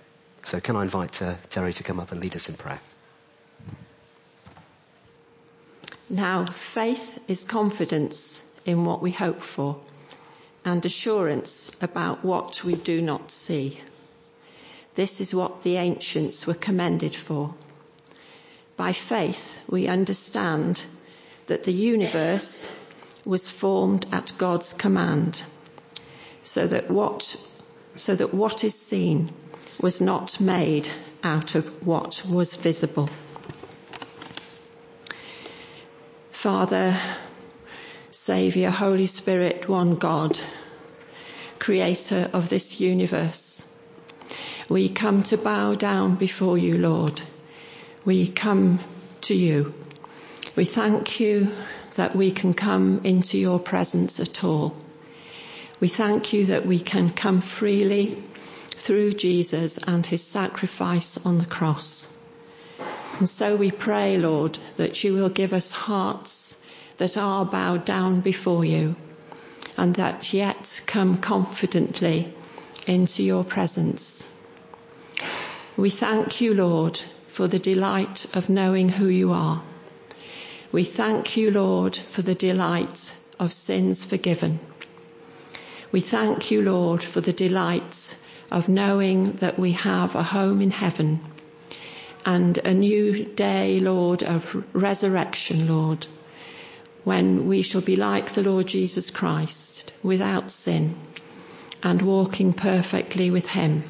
So 0.44 0.60
can 0.60 0.76
I 0.76 0.84
invite 0.84 1.22
Terry 1.50 1.74
to 1.74 1.84
come 1.84 2.00
up 2.00 2.12
and 2.12 2.22
lead 2.22 2.36
us 2.36 2.50
in 2.50 2.56
prayer? 2.56 2.80
Now, 6.10 6.46
faith 6.46 7.20
is 7.28 7.46
confidence 7.46 8.44
in 8.64 8.86
what 8.86 9.02
we 9.02 9.12
hope 9.12 9.42
for 9.42 9.82
and 10.64 10.86
assurance 10.86 11.76
about 11.82 12.24
what 12.24 12.64
we 12.64 12.76
do 12.76 13.02
not 13.02 13.32
see. 13.32 13.80
This 14.94 15.20
is 15.20 15.34
what 15.34 15.64
the 15.64 15.78
ancients 15.78 16.46
were 16.46 16.54
commended 16.54 17.16
for. 17.16 17.56
By 18.78 18.94
faith, 18.94 19.60
we 19.68 19.88
understand 19.88 20.84
that 21.48 21.64
the 21.64 21.74
universe 21.74 22.72
was 23.26 23.50
formed 23.50 24.06
at 24.12 24.34
God's 24.38 24.74
command, 24.74 25.42
so 26.44 26.68
that 26.68 26.92
what, 26.92 27.24
so 27.96 28.16
that 28.16 28.32
what 28.32 28.64
is 28.64 28.80
seen 28.80 29.34
was 29.82 30.02
not 30.02 30.40
made 30.40 30.88
out 31.24 31.56
of 31.56 31.88
what 31.88 32.24
was 32.30 32.54
visible. 32.54 33.10
Father, 36.46 36.96
Saviour, 38.12 38.70
Holy 38.70 39.08
Spirit, 39.08 39.68
one 39.68 39.96
God, 39.96 40.40
Creator 41.58 42.30
of 42.34 42.50
this 42.50 42.80
universe. 42.80 44.00
We 44.70 44.90
come 44.90 45.24
to 45.24 45.38
bow 45.38 45.74
down 45.74 46.18
before 46.18 46.56
you, 46.56 46.78
Lord. 46.78 47.20
We 48.06 48.28
come 48.28 48.80
to 49.22 49.34
you. 49.34 49.74
We 50.56 50.66
thank 50.66 51.20
you 51.20 51.52
that 51.96 52.16
we 52.16 52.30
can 52.30 52.54
come 52.54 53.02
into 53.06 53.40
your 53.40 53.58
presence 53.58 54.20
at 54.20 54.44
all. 54.44 54.78
We 55.80 55.88
thank 55.88 56.32
you 56.32 56.46
that 56.46 56.68
we 56.68 56.78
can 56.78 57.10
come 57.10 57.42
freely 57.42 58.22
through 58.70 59.14
Jesus 59.14 59.80
and 59.80 60.06
his 60.06 60.24
sacrifice 60.24 61.26
on 61.26 61.40
the 61.40 61.46
cross. 61.46 62.24
And 63.18 63.30
so 63.30 63.56
we 63.56 63.72
pray, 63.72 64.18
Lord, 64.18 64.58
that 64.76 65.04
you 65.06 65.14
will 65.14 65.30
give 65.30 65.54
us 65.54 65.72
hearts 65.72 66.70
that 66.98 67.18
are 67.18 67.46
bowed 67.46 67.86
down 67.86 68.20
before 68.20 68.66
you 68.66 68.98
and 69.78 69.96
that 69.96 70.34
yet 70.34 70.82
come 70.86 71.20
confidently 71.20 72.34
into 72.88 73.24
your 73.24 73.46
presence. 73.46 74.32
We 75.78 75.90
thank 75.90 76.42
you, 76.42 76.54
Lord, 76.56 76.98
for 77.30 77.48
the 77.48 77.60
delight 77.60 78.26
of 78.34 78.50
knowing 78.50 78.90
who 78.90 79.08
you 79.08 79.32
are. 79.32 79.62
We 80.74 80.84
thank 80.84 81.38
you, 81.38 81.52
Lord, 81.52 81.96
for 81.96 82.22
the 82.22 82.36
delight 82.36 83.18
of 83.40 83.54
sins 83.54 84.04
forgiven. 84.04 84.60
We 85.94 86.02
thank 86.02 86.52
you, 86.52 86.62
Lord, 86.64 87.02
for 87.02 87.22
the 87.22 87.34
delight 87.34 88.22
of 88.52 88.68
knowing 88.68 89.34
that 89.38 89.58
we 89.58 89.72
have 89.72 90.16
a 90.16 90.24
home 90.24 90.62
in 90.62 90.72
heaven 90.72 91.22
and 92.26 92.58
a 92.58 92.74
new 92.74 93.24
day, 93.24 93.80
Lord, 93.80 94.24
of 94.24 94.66
resurrection, 94.76 95.68
Lord, 95.68 96.08
when 97.04 97.46
we 97.46 97.62
shall 97.62 97.82
be 97.82 97.96
like 97.96 98.32
the 98.32 98.42
Lord 98.42 98.66
Jesus 98.66 99.12
Christ, 99.12 99.94
without 100.04 100.52
sin, 100.52 100.96
and 101.84 102.02
walking 102.02 102.54
perfectly 102.54 103.30
with 103.30 103.48
Him. 103.48 103.84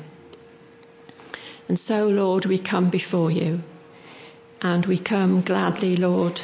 And 1.70 1.80
so, 1.80 2.10
Lord, 2.10 2.46
we 2.46 2.58
come 2.58 2.90
before 2.90 3.32
you, 3.32 3.64
and 4.62 4.86
we 4.86 4.98
come 4.98 5.42
gladly, 5.42 5.96
Lord, 5.96 6.42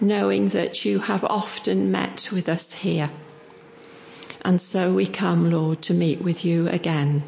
knowing 0.00 0.48
that 0.50 0.84
you 0.84 1.00
have 1.00 1.24
often 1.24 1.90
met 1.90 2.28
with 2.30 2.48
us 2.48 2.70
here. 2.70 3.10
And 4.42 4.60
so 4.60 4.94
we 4.94 5.06
come, 5.06 5.50
Lord, 5.50 5.82
to 5.82 5.94
meet 5.94 6.22
with 6.22 6.44
you 6.44 6.68
again. 6.68 7.24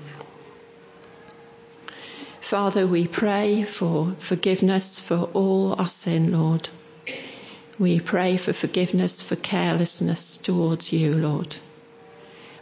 Father, 2.48 2.86
we 2.86 3.06
pray 3.06 3.62
for 3.62 4.12
forgiveness 4.20 4.98
for 4.98 5.28
all 5.34 5.74
our 5.78 5.90
sin, 5.90 6.32
Lord. 6.32 6.66
We 7.78 8.00
pray 8.00 8.38
for 8.38 8.54
forgiveness 8.54 9.20
for 9.22 9.36
carelessness 9.36 10.38
towards 10.38 10.90
you, 10.90 11.12
Lord. 11.12 11.54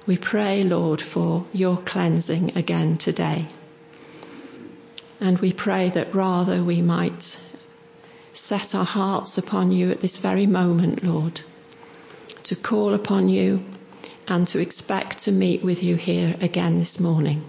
We 0.05 0.17
pray, 0.17 0.65
Lord, 0.65 1.01
for 1.01 1.47
your 1.53 1.77
cleansing 1.77 2.59
again 2.59 2.99
today. 2.99 3.47
And 5.21 5.39
we 5.39 5.53
pray 5.53 5.91
that 5.91 6.17
rather 6.17 6.65
we 6.65 6.83
might 6.83 7.23
set 8.33 8.75
our 8.75 8.85
hearts 8.85 9.39
upon 9.39 9.71
you 9.71 9.93
at 9.93 10.01
this 10.01 10.19
very 10.19 10.49
moment, 10.49 11.05
Lord, 11.05 11.41
to 12.43 12.57
call 12.57 12.93
upon 12.93 13.29
you 13.29 13.65
and 14.27 14.49
to 14.49 14.59
expect 14.59 15.21
to 15.27 15.31
meet 15.31 15.63
with 15.63 15.85
you 15.85 15.95
here 15.95 16.35
again 16.41 16.79
this 16.79 16.99
morning. 16.99 17.41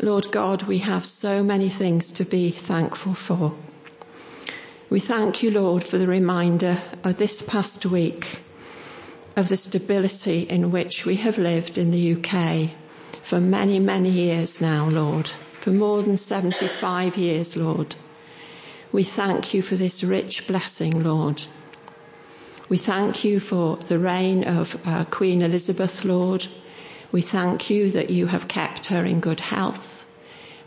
Lord 0.00 0.30
God, 0.30 0.62
we 0.62 0.78
have 0.78 1.06
so 1.06 1.42
many 1.42 1.70
things 1.70 2.12
to 2.14 2.24
be 2.24 2.50
thankful 2.50 3.14
for. 3.14 3.56
We 4.90 5.00
thank 5.00 5.42
you, 5.42 5.50
Lord, 5.50 5.82
for 5.82 5.96
the 5.96 6.06
reminder 6.06 6.76
of 7.02 7.16
this 7.16 7.40
past 7.40 7.86
week 7.86 8.40
of 9.36 9.48
the 9.48 9.56
stability 9.56 10.42
in 10.42 10.70
which 10.70 11.06
we 11.06 11.16
have 11.16 11.38
lived 11.38 11.78
in 11.78 11.90
the 11.92 12.14
UK 12.14 12.70
for 13.22 13.40
many, 13.40 13.80
many 13.80 14.10
years 14.10 14.60
now, 14.60 14.88
Lord, 14.88 15.26
for 15.28 15.70
more 15.70 16.02
than 16.02 16.18
75 16.18 17.16
years, 17.16 17.56
Lord. 17.56 17.96
We 18.92 19.02
thank 19.02 19.54
you 19.54 19.62
for 19.62 19.76
this 19.76 20.04
rich 20.04 20.46
blessing, 20.46 21.02
Lord. 21.02 21.42
We 22.68 22.76
thank 22.76 23.24
you 23.24 23.40
for 23.40 23.76
the 23.76 23.98
reign 23.98 24.44
of 24.44 24.86
uh, 24.86 25.04
Queen 25.04 25.40
Elizabeth, 25.40 26.04
Lord. 26.04 26.46
We 27.12 27.22
thank 27.22 27.70
you 27.70 27.92
that 27.92 28.10
you 28.10 28.26
have 28.26 28.48
kept 28.48 28.86
her 28.86 29.04
in 29.04 29.20
good 29.20 29.40
health. 29.40 30.06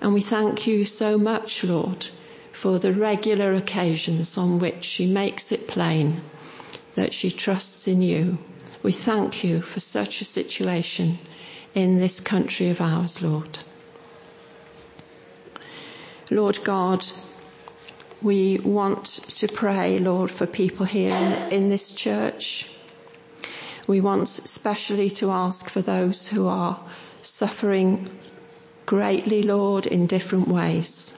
And 0.01 0.13
we 0.13 0.22
thank 0.22 0.67
you 0.67 0.86
so 0.86 1.17
much, 1.17 1.63
Lord, 1.63 2.05
for 2.51 2.79
the 2.79 2.93
regular 2.93 3.51
occasions 3.51 4.38
on 4.38 4.60
which 4.60 4.84
she 4.86 5.12
makes 5.12 5.51
it 5.51 5.67
plain 5.67 6.22
that 6.96 7.13
she 7.13 7.31
trusts 7.31 7.88
in 7.88 8.01
you. 8.01 8.38
We 8.81 8.91
thank 8.91 9.43
you 9.43 9.62
for 9.62 9.79
such 9.79 10.22
a 10.22 10.25
situation 10.25 11.17
in 11.75 11.98
this 11.98 12.19
country 12.22 12.69
of 12.69 12.81
ours, 12.81 13.22
Lord. 13.22 13.60
Lord 16.31 16.60
God, 16.63 17.05
we 18.22 18.60
want 18.60 19.05
to 19.05 19.48
pray, 19.48 20.00
Lord, 20.00 20.31
for 20.31 20.46
people 20.46 20.86
here 20.86 21.13
in, 21.13 21.51
in 21.51 21.69
this 21.69 21.93
church. 21.93 22.69
We 23.89 24.01
want 24.01 24.29
especially 24.38 25.10
to 25.22 25.31
ask 25.31 25.67
for 25.67 25.81
those 25.81 26.27
who 26.27 26.48
are 26.48 26.79
suffering 27.24 28.08
greatly, 28.86 29.41
Lord, 29.41 29.88
in 29.88 30.05
different 30.05 30.48
ways. 30.48 31.17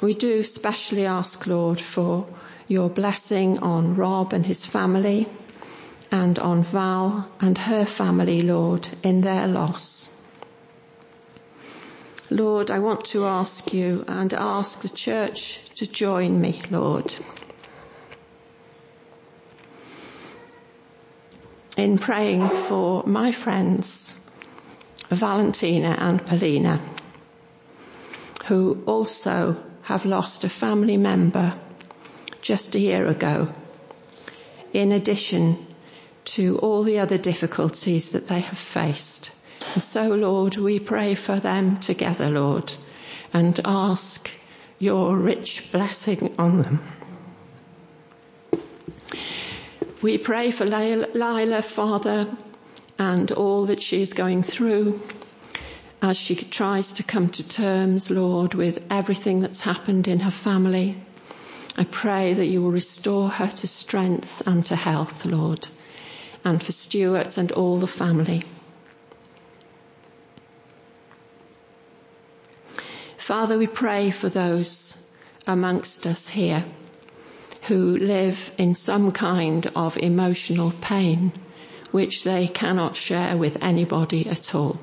We 0.00 0.14
do 0.14 0.42
specially 0.42 1.04
ask, 1.04 1.46
Lord, 1.46 1.78
for 1.78 2.26
your 2.68 2.88
blessing 2.88 3.58
on 3.58 3.96
Rob 3.96 4.32
and 4.32 4.46
his 4.46 4.64
family 4.64 5.28
and 6.10 6.38
on 6.38 6.62
Val 6.62 7.30
and 7.38 7.58
her 7.58 7.84
family, 7.84 8.40
Lord, 8.40 8.88
in 9.02 9.20
their 9.20 9.46
loss. 9.46 10.26
Lord, 12.30 12.70
I 12.70 12.78
want 12.78 13.04
to 13.12 13.26
ask 13.26 13.74
you 13.74 14.06
and 14.08 14.32
ask 14.32 14.80
the 14.80 14.88
church 14.88 15.68
to 15.74 15.86
join 15.86 16.40
me, 16.40 16.62
Lord. 16.70 17.14
In 21.76 21.98
praying 21.98 22.48
for 22.48 23.04
my 23.04 23.32
friends, 23.32 24.30
Valentina 25.10 25.94
and 25.98 26.24
Polina, 26.24 26.80
who 28.46 28.82
also 28.86 29.62
have 29.82 30.06
lost 30.06 30.44
a 30.44 30.48
family 30.48 30.96
member 30.96 31.52
just 32.40 32.74
a 32.74 32.78
year 32.78 33.06
ago, 33.06 33.52
in 34.72 34.90
addition 34.90 35.58
to 36.24 36.58
all 36.60 36.82
the 36.82 37.00
other 37.00 37.18
difficulties 37.18 38.12
that 38.12 38.26
they 38.26 38.40
have 38.40 38.58
faced. 38.58 39.32
And 39.74 39.82
so, 39.82 40.14
Lord, 40.14 40.56
we 40.56 40.78
pray 40.78 41.14
for 41.14 41.36
them 41.36 41.78
together, 41.80 42.30
Lord, 42.30 42.72
and 43.34 43.60
ask 43.66 44.30
your 44.78 45.14
rich 45.14 45.72
blessing 45.72 46.34
on 46.38 46.62
them. 46.62 46.95
We 50.02 50.18
pray 50.18 50.50
for 50.50 50.66
Lila, 50.66 51.62
Father, 51.62 52.26
and 52.98 53.32
all 53.32 53.66
that 53.66 53.80
she 53.80 54.02
is 54.02 54.12
going 54.12 54.42
through 54.42 55.00
as 56.02 56.18
she 56.18 56.36
tries 56.36 56.94
to 56.94 57.02
come 57.02 57.30
to 57.30 57.48
terms, 57.48 58.10
Lord, 58.10 58.52
with 58.52 58.86
everything 58.90 59.40
that's 59.40 59.60
happened 59.60 60.06
in 60.06 60.20
her 60.20 60.30
family. 60.30 60.98
I 61.78 61.84
pray 61.84 62.34
that 62.34 62.44
you 62.44 62.62
will 62.62 62.72
restore 62.72 63.30
her 63.30 63.46
to 63.46 63.66
strength 63.66 64.46
and 64.46 64.62
to 64.66 64.76
health, 64.76 65.24
Lord, 65.24 65.66
and 66.44 66.62
for 66.62 66.72
Stuart 66.72 67.38
and 67.38 67.50
all 67.52 67.78
the 67.78 67.86
family. 67.86 68.42
Father, 73.16 73.56
we 73.56 73.66
pray 73.66 74.10
for 74.10 74.28
those 74.28 75.16
amongst 75.46 76.06
us 76.06 76.28
here 76.28 76.64
who 77.66 77.96
live 77.96 78.54
in 78.58 78.74
some 78.74 79.10
kind 79.10 79.66
of 79.74 79.96
emotional 79.96 80.72
pain 80.80 81.32
which 81.90 82.22
they 82.22 82.46
cannot 82.46 82.96
share 82.96 83.36
with 83.36 83.62
anybody 83.62 84.28
at 84.28 84.54
all. 84.54 84.78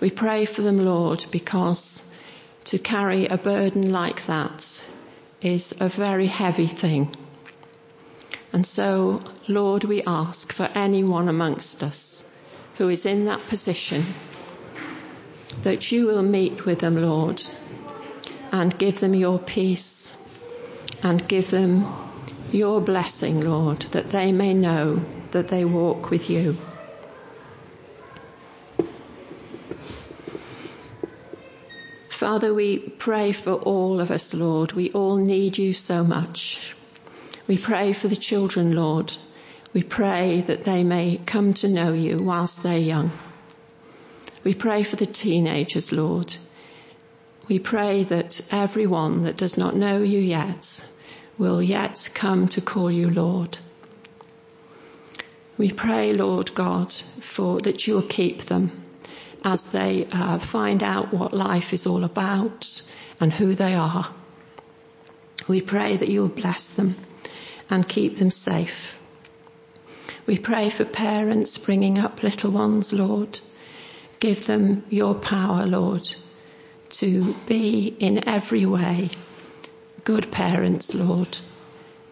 We 0.00 0.10
pray 0.10 0.46
for 0.46 0.62
them, 0.62 0.84
Lord, 0.84 1.24
because 1.30 2.16
to 2.64 2.78
carry 2.78 3.26
a 3.26 3.36
burden 3.36 3.92
like 3.92 4.24
that 4.26 4.90
is 5.42 5.74
a 5.80 5.88
very 5.88 6.26
heavy 6.26 6.66
thing. 6.66 7.14
And 8.52 8.66
so, 8.66 9.22
Lord, 9.46 9.84
we 9.84 10.02
ask 10.02 10.52
for 10.52 10.68
anyone 10.74 11.28
amongst 11.28 11.82
us 11.82 12.34
who 12.76 12.88
is 12.88 13.04
in 13.04 13.26
that 13.26 13.46
position 13.48 14.04
that 15.62 15.92
you 15.92 16.06
will 16.06 16.22
meet 16.22 16.64
with 16.64 16.78
them, 16.80 17.00
Lord, 17.00 17.42
and 18.52 18.78
give 18.78 19.00
them 19.00 19.14
your 19.14 19.38
peace 19.38 20.21
and 21.02 21.26
give 21.26 21.50
them 21.50 21.86
your 22.52 22.80
blessing, 22.80 23.40
Lord, 23.40 23.80
that 23.92 24.10
they 24.10 24.32
may 24.32 24.54
know 24.54 25.04
that 25.32 25.48
they 25.48 25.64
walk 25.64 26.10
with 26.10 26.30
you. 26.30 26.56
Father, 32.08 32.54
we 32.54 32.78
pray 32.78 33.32
for 33.32 33.54
all 33.54 34.00
of 34.00 34.12
us, 34.12 34.32
Lord. 34.32 34.72
We 34.72 34.92
all 34.92 35.16
need 35.16 35.58
you 35.58 35.72
so 35.72 36.04
much. 36.04 36.76
We 37.48 37.58
pray 37.58 37.92
for 37.94 38.06
the 38.06 38.16
children, 38.16 38.76
Lord. 38.76 39.12
We 39.72 39.82
pray 39.82 40.42
that 40.42 40.64
they 40.64 40.84
may 40.84 41.16
come 41.16 41.54
to 41.54 41.68
know 41.68 41.92
you 41.92 42.22
whilst 42.22 42.62
they're 42.62 42.78
young. 42.78 43.10
We 44.44 44.54
pray 44.54 44.84
for 44.84 44.96
the 44.96 45.06
teenagers, 45.06 45.92
Lord. 45.92 46.32
We 47.52 47.58
pray 47.58 48.04
that 48.04 48.48
everyone 48.50 49.24
that 49.24 49.36
does 49.36 49.58
not 49.58 49.76
know 49.76 50.00
you 50.00 50.20
yet 50.20 50.86
will 51.36 51.62
yet 51.62 52.08
come 52.14 52.48
to 52.48 52.62
call 52.62 52.90
you 52.90 53.10
Lord. 53.10 53.58
We 55.58 55.70
pray, 55.70 56.14
Lord 56.14 56.54
God, 56.54 56.90
for 56.90 57.60
that 57.60 57.86
you 57.86 57.96
will 57.96 58.08
keep 58.08 58.40
them 58.40 58.70
as 59.44 59.66
they 59.66 60.06
uh, 60.10 60.38
find 60.38 60.82
out 60.82 61.12
what 61.12 61.34
life 61.34 61.74
is 61.74 61.86
all 61.86 62.04
about 62.04 62.90
and 63.20 63.30
who 63.30 63.54
they 63.54 63.74
are. 63.74 64.08
We 65.46 65.60
pray 65.60 65.98
that 65.98 66.08
you 66.08 66.22
will 66.22 66.40
bless 66.42 66.76
them 66.76 66.94
and 67.68 67.86
keep 67.86 68.16
them 68.16 68.30
safe. 68.30 68.98
We 70.24 70.38
pray 70.38 70.70
for 70.70 70.86
parents 70.86 71.58
bringing 71.58 71.98
up 71.98 72.22
little 72.22 72.50
ones, 72.50 72.94
Lord. 72.94 73.38
Give 74.20 74.42
them 74.46 74.84
your 74.88 75.14
power, 75.14 75.66
Lord, 75.66 76.08
to 76.92 77.34
be 77.46 77.88
in 77.98 78.28
every 78.28 78.66
way 78.66 79.10
good 80.04 80.30
parents, 80.30 80.94
Lord, 80.94 81.36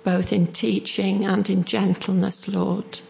both 0.04 0.32
in 0.32 0.48
teaching 0.48 1.24
and 1.24 1.48
in 1.50 1.64
gentleness, 1.64 2.48
Lord, 2.48 3.00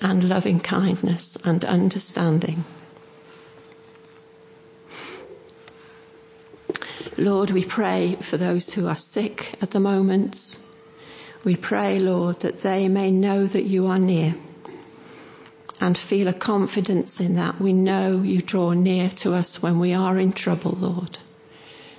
and 0.00 0.24
loving 0.24 0.60
kindness 0.60 1.36
and 1.44 1.64
understanding. 1.64 2.64
Lord, 7.18 7.50
we 7.50 7.64
pray 7.64 8.16
for 8.20 8.36
those 8.36 8.72
who 8.72 8.88
are 8.88 8.96
sick 8.96 9.52
at 9.60 9.70
the 9.70 9.80
moment. 9.80 10.58
We 11.44 11.56
pray, 11.56 11.98
Lord, 11.98 12.40
that 12.40 12.62
they 12.62 12.88
may 12.88 13.10
know 13.10 13.46
that 13.46 13.64
you 13.64 13.88
are 13.88 13.98
near 13.98 14.34
and 15.82 15.98
feel 15.98 16.28
a 16.28 16.32
confidence 16.32 17.20
in 17.20 17.34
that. 17.34 17.60
We 17.60 17.72
know 17.72 18.22
you 18.22 18.40
draw 18.40 18.72
near 18.72 19.08
to 19.08 19.34
us 19.34 19.60
when 19.60 19.80
we 19.80 19.94
are 19.94 20.16
in 20.16 20.30
trouble, 20.30 20.70
Lord. 20.70 21.18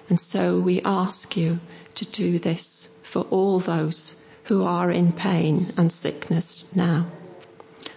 And 0.08 0.22
so 0.22 0.62
we 0.62 0.82
ask 0.82 1.36
you 1.36 1.60
to 1.96 2.06
do 2.06 2.40
this 2.40 3.02
for 3.04 3.24
all 3.24 3.60
those 3.60 4.24
who 4.46 4.64
are 4.64 4.90
in 4.90 5.12
pain 5.12 5.74
and 5.76 5.92
sickness 5.92 6.74
now. 6.74 7.08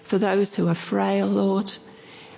For 0.03 0.19
those 0.19 0.53
who 0.57 0.67
are 0.67 0.75
frail, 0.75 1.29
Lord, 1.29 1.73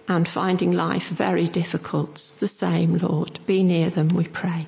and 0.06 0.28
finding 0.28 0.72
life 0.72 1.08
very 1.08 1.48
difficult, 1.48 2.16
the 2.40 2.48
same, 2.48 2.98
Lord. 2.98 3.40
Be 3.46 3.62
near 3.62 3.88
them, 3.88 4.08
we 4.08 4.24
pray. 4.24 4.66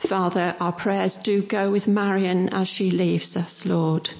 Father, 0.00 0.56
our 0.58 0.72
prayers 0.72 1.18
do 1.18 1.40
go 1.40 1.70
with 1.70 1.86
Marion 1.86 2.48
as 2.48 2.66
she 2.66 2.90
leaves 2.90 3.36
us, 3.36 3.64
Lord. 3.64 4.10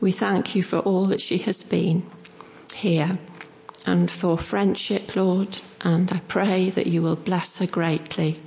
We 0.00 0.12
thank 0.12 0.54
you 0.54 0.62
for 0.62 0.78
all 0.78 1.06
that 1.06 1.20
she 1.20 1.38
has 1.38 1.62
been 1.62 2.08
here 2.74 3.18
and 3.86 4.10
for 4.10 4.36
friendship, 4.36 5.16
Lord, 5.16 5.48
and 5.80 6.12
I 6.12 6.18
pray 6.18 6.70
that 6.70 6.86
you 6.86 7.00
will 7.02 7.16
bless 7.16 7.58
her 7.60 7.66
greatly 7.66 8.38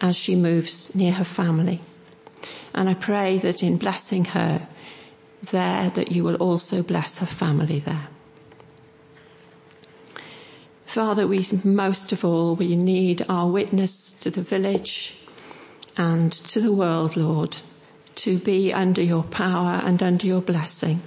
as 0.00 0.16
she 0.16 0.34
moves 0.34 0.94
near 0.94 1.12
her 1.12 1.24
family. 1.24 1.80
And 2.74 2.88
I 2.88 2.94
pray 2.94 3.38
that 3.38 3.62
in 3.62 3.78
blessing 3.78 4.24
her 4.26 4.66
there, 5.50 5.90
that 5.90 6.10
you 6.10 6.24
will 6.24 6.36
also 6.36 6.82
bless 6.82 7.18
her 7.18 7.26
family 7.26 7.78
there. 7.78 8.08
Father, 10.86 11.26
we 11.26 11.46
most 11.62 12.12
of 12.12 12.24
all, 12.24 12.56
we 12.56 12.74
need 12.74 13.24
our 13.28 13.48
witness 13.48 14.20
to 14.20 14.30
the 14.30 14.42
village 14.42 15.14
and 15.96 16.32
to 16.32 16.60
the 16.60 16.72
world, 16.72 17.16
Lord, 17.16 17.56
to 18.26 18.40
be 18.40 18.72
under 18.72 19.00
your 19.00 19.22
power 19.22 19.80
and 19.84 20.02
under 20.02 20.26
your 20.26 20.40
blessing. 20.40 21.00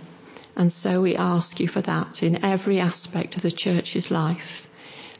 And 0.55 0.71
so 0.71 1.01
we 1.01 1.17
ask 1.17 1.59
you 1.59 1.67
for 1.67 1.81
that 1.81 2.23
in 2.23 2.45
every 2.45 2.79
aspect 2.79 3.35
of 3.35 3.41
the 3.41 3.51
church's 3.51 4.09
life, 4.09 4.69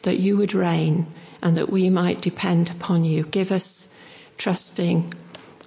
that 0.00 0.18
you 0.18 0.38
would 0.38 0.54
reign 0.54 1.06
and 1.42 1.58
that 1.58 1.68
we 1.68 1.90
might 1.90 2.22
depend 2.22 2.70
upon 2.70 3.04
you. 3.04 3.24
Give 3.24 3.52
us 3.52 4.02
trusting, 4.38 5.12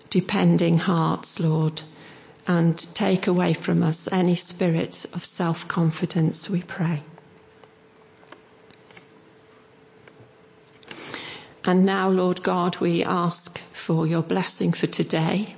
depending 0.09 0.79
hearts, 0.79 1.39
Lord, 1.39 1.79
and 2.47 2.79
take 2.95 3.27
away 3.27 3.53
from 3.53 3.83
us 3.83 4.11
any 4.11 4.33
spirit 4.33 5.05
of 5.13 5.23
self-confidence, 5.23 6.49
we 6.49 6.63
pray. 6.63 7.03
And 11.63 11.85
now, 11.85 12.09
Lord 12.09 12.41
God, 12.41 12.79
we 12.79 13.03
ask 13.03 13.59
for 13.59 14.07
your 14.07 14.23
blessing 14.23 14.71
for 14.73 14.87
today. 14.87 15.55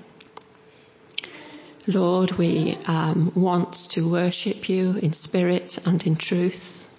Lord, 1.88 2.32
we 2.32 2.76
um, 2.88 3.32
want 3.36 3.74
to 3.92 4.10
worship 4.10 4.70
you 4.70 4.98
in 4.98 5.14
spirit 5.14 5.86
and 5.86 6.04
in 6.08 6.16
truth. 6.16 6.92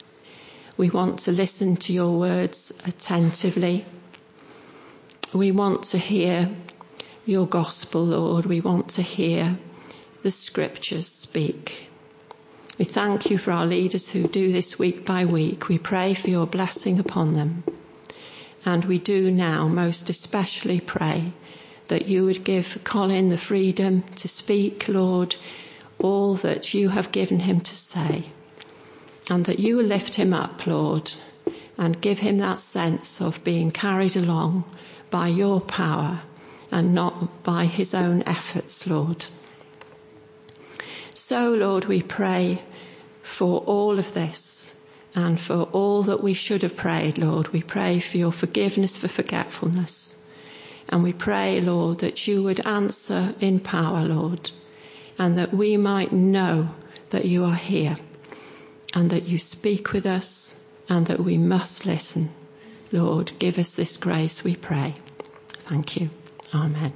We 0.76 0.90
want 0.90 1.20
to 1.20 1.32
listen 1.32 1.74
to 1.76 1.92
your 1.92 2.16
words 2.16 2.70
attentively. 2.86 3.84
We 5.34 5.50
want 5.50 5.86
to 5.86 5.98
hear 5.98 6.48
your 7.24 7.48
gospel, 7.48 8.04
Lord. 8.04 8.46
We 8.46 8.60
want 8.60 8.90
to 8.90 9.02
hear 9.02 9.58
the 10.22 10.30
scriptures 10.30 11.08
speak. 11.08 11.88
We 12.78 12.84
thank 12.84 13.28
you 13.28 13.38
for 13.38 13.50
our 13.50 13.66
leaders 13.66 14.08
who 14.08 14.28
do 14.28 14.52
this 14.52 14.78
week 14.78 15.04
by 15.04 15.24
week. 15.24 15.68
We 15.68 15.78
pray 15.78 16.14
for 16.14 16.30
your 16.30 16.46
blessing 16.46 17.00
upon 17.00 17.32
them. 17.32 17.64
And 18.64 18.84
we 18.84 19.00
do 19.00 19.32
now 19.32 19.66
most 19.66 20.10
especially 20.10 20.78
pray 20.78 21.32
that 21.88 22.06
you 22.06 22.24
would 22.24 22.44
give 22.44 22.80
Colin 22.84 23.28
the 23.28 23.38
freedom 23.38 24.02
to 24.16 24.28
speak, 24.28 24.88
Lord, 24.88 25.36
all 25.98 26.34
that 26.36 26.74
you 26.74 26.88
have 26.88 27.12
given 27.12 27.38
him 27.38 27.60
to 27.60 27.74
say. 27.74 28.24
And 29.28 29.44
that 29.46 29.58
you 29.58 29.82
lift 29.82 30.14
him 30.14 30.32
up, 30.32 30.66
Lord, 30.66 31.10
and 31.78 32.00
give 32.00 32.18
him 32.18 32.38
that 32.38 32.60
sense 32.60 33.20
of 33.20 33.42
being 33.44 33.70
carried 33.70 34.16
along 34.16 34.64
by 35.10 35.28
your 35.28 35.60
power 35.60 36.20
and 36.70 36.94
not 36.94 37.42
by 37.42 37.64
his 37.66 37.94
own 37.94 38.22
efforts, 38.26 38.86
Lord. 38.86 39.24
So, 41.14 41.54
Lord, 41.54 41.86
we 41.86 42.02
pray 42.02 42.62
for 43.22 43.60
all 43.60 43.98
of 43.98 44.12
this 44.12 44.72
and 45.14 45.40
for 45.40 45.62
all 45.62 46.04
that 46.04 46.22
we 46.22 46.34
should 46.34 46.62
have 46.62 46.76
prayed, 46.76 47.18
Lord. 47.18 47.48
We 47.48 47.62
pray 47.62 48.00
for 48.00 48.18
your 48.18 48.32
forgiveness 48.32 48.96
for 48.96 49.08
forgetfulness. 49.08 50.15
And 50.88 51.02
we 51.02 51.12
pray, 51.12 51.60
Lord, 51.60 51.98
that 52.00 52.26
you 52.28 52.44
would 52.44 52.64
answer 52.64 53.34
in 53.40 53.60
power, 53.60 54.04
Lord, 54.04 54.50
and 55.18 55.38
that 55.38 55.52
we 55.52 55.76
might 55.76 56.12
know 56.12 56.70
that 57.10 57.24
you 57.24 57.44
are 57.44 57.54
here 57.54 57.96
and 58.94 59.10
that 59.10 59.24
you 59.24 59.38
speak 59.38 59.92
with 59.92 60.06
us 60.06 60.62
and 60.88 61.06
that 61.06 61.20
we 61.20 61.38
must 61.38 61.86
listen. 61.86 62.28
Lord, 62.92 63.32
give 63.38 63.58
us 63.58 63.74
this 63.74 63.96
grace, 63.96 64.44
we 64.44 64.54
pray. 64.54 64.94
Thank 65.68 65.96
you. 65.96 66.10
Amen. 66.54 66.92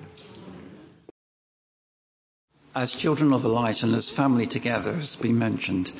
As 2.74 2.94
children 2.94 3.32
of 3.32 3.42
the 3.42 3.48
light 3.48 3.82
and 3.82 3.94
as 3.94 4.08
family 4.08 4.46
together, 4.46 4.90
as 4.90 4.96
has 4.96 5.16
been 5.16 5.38
mentioned, 5.40 5.90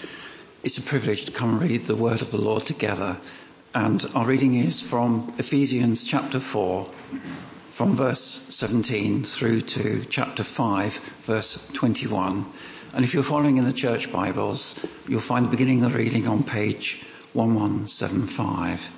it's 0.63 0.79
a 0.79 0.83
privilege 0.83 1.25
to 1.25 1.33
come 1.33 1.51
and 1.51 1.63
read 1.63 1.81
the 1.83 1.97
word 1.97 2.23
of 2.23 2.31
the 2.31 2.41
Lord 2.41 2.63
together. 2.63 3.17
And 3.75 4.05
our 4.15 4.25
reading 4.25 4.55
is 4.55 4.81
from 4.81 5.35
Ephesians 5.39 6.05
chapter 6.05 6.39
4, 6.39 6.87
from 7.71 7.95
verse 7.95 8.21
17 8.21 9.23
through 9.23 9.61
to 9.61 10.05
chapter 10.11 10.43
5, 10.43 10.95
verse 11.23 11.69
21. 11.73 12.45
And 12.95 13.05
if 13.05 13.15
you're 13.15 13.23
following 13.23 13.59
in 13.59 13.65
the 13.65 13.73
church 13.73 14.13
Bibles, 14.13 14.85
you'll 15.07 15.21
find 15.21 15.47
the 15.47 15.51
beginning 15.51 15.85
of 15.85 15.93
the 15.93 15.99
reading 15.99 16.27
on 16.27 16.43
page 16.43 17.05
1175. 17.33 18.97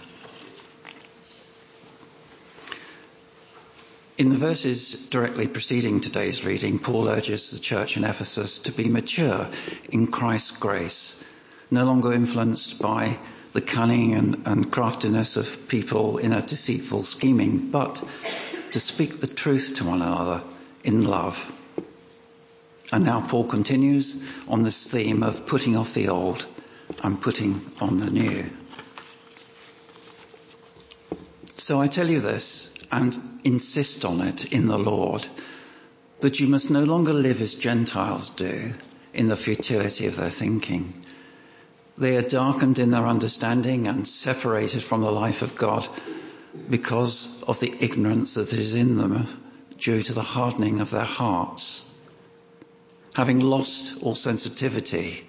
In 4.16 4.30
the 4.30 4.36
verses 4.36 5.10
directly 5.10 5.48
preceding 5.48 6.00
today's 6.00 6.42
reading, 6.42 6.78
Paul 6.78 7.08
urges 7.08 7.50
the 7.50 7.58
church 7.58 7.98
in 7.98 8.04
Ephesus 8.04 8.60
to 8.60 8.72
be 8.72 8.88
mature 8.88 9.50
in 9.90 10.06
Christ's 10.06 10.58
grace, 10.58 11.22
no 11.70 11.84
longer 11.84 12.14
influenced 12.14 12.80
by 12.80 13.18
the 13.52 13.60
cunning 13.60 14.14
and, 14.14 14.46
and, 14.46 14.72
craftiness 14.72 15.36
of 15.36 15.68
people 15.68 16.16
in 16.16 16.32
a 16.32 16.40
deceitful 16.40 17.04
scheming, 17.04 17.70
but 17.70 18.02
to 18.72 18.80
speak 18.80 19.20
the 19.20 19.26
truth 19.26 19.74
to 19.76 19.84
one 19.84 20.02
another 20.02 20.42
in 20.82 21.04
love. 21.04 21.36
And 22.90 23.04
now 23.04 23.20
Paul 23.26 23.46
continues 23.46 24.30
on 24.48 24.62
this 24.62 24.90
theme 24.90 25.22
of 25.22 25.46
putting 25.46 25.76
off 25.76 25.94
the 25.94 26.08
old 26.08 26.44
and 27.02 27.20
putting 27.20 27.60
on 27.80 27.98
the 27.98 28.10
new. 28.10 28.44
So 31.56 31.80
I 31.80 31.86
tell 31.86 32.08
you 32.08 32.20
this, 32.20 32.86
and 32.90 33.16
insist 33.44 34.04
on 34.04 34.20
it 34.20 34.52
in 34.52 34.66
the 34.66 34.78
Lord 34.78 35.26
that 36.20 36.40
you 36.40 36.48
must 36.48 36.70
no 36.70 36.84
longer 36.84 37.12
live 37.12 37.40
as 37.40 37.54
Gentiles 37.54 38.30
do 38.30 38.72
in 39.14 39.28
the 39.28 39.36
futility 39.36 40.06
of 40.06 40.16
their 40.16 40.30
thinking. 40.30 40.94
They 41.96 42.16
are 42.16 42.28
darkened 42.28 42.78
in 42.78 42.90
their 42.90 43.06
understanding 43.06 43.86
and 43.86 44.08
separated 44.08 44.82
from 44.82 45.02
the 45.02 45.12
life 45.12 45.42
of 45.42 45.56
God 45.56 45.88
because 46.68 47.42
of 47.44 47.60
the 47.60 47.74
ignorance 47.80 48.34
that 48.34 48.52
is 48.52 48.74
in 48.74 48.96
them 48.98 49.26
due 49.78 50.02
to 50.02 50.12
the 50.12 50.22
hardening 50.22 50.80
of 50.80 50.90
their 50.90 51.04
hearts. 51.04 51.88
Having 53.14 53.40
lost 53.40 54.02
all 54.02 54.14
sensitivity, 54.14 55.24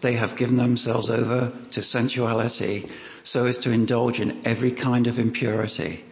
they 0.00 0.14
have 0.14 0.36
given 0.36 0.56
themselves 0.56 1.10
over 1.10 1.52
to 1.70 1.82
sensuality 1.82 2.88
so 3.22 3.46
as 3.46 3.58
to 3.58 3.70
indulge 3.70 4.20
in 4.20 4.42
every 4.44 4.70
kind 4.70 5.06
of 5.06 5.18
impurity 5.18 6.04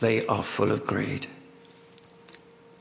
they 0.00 0.26
are 0.26 0.42
full 0.42 0.72
of 0.72 0.86
greed. 0.86 1.26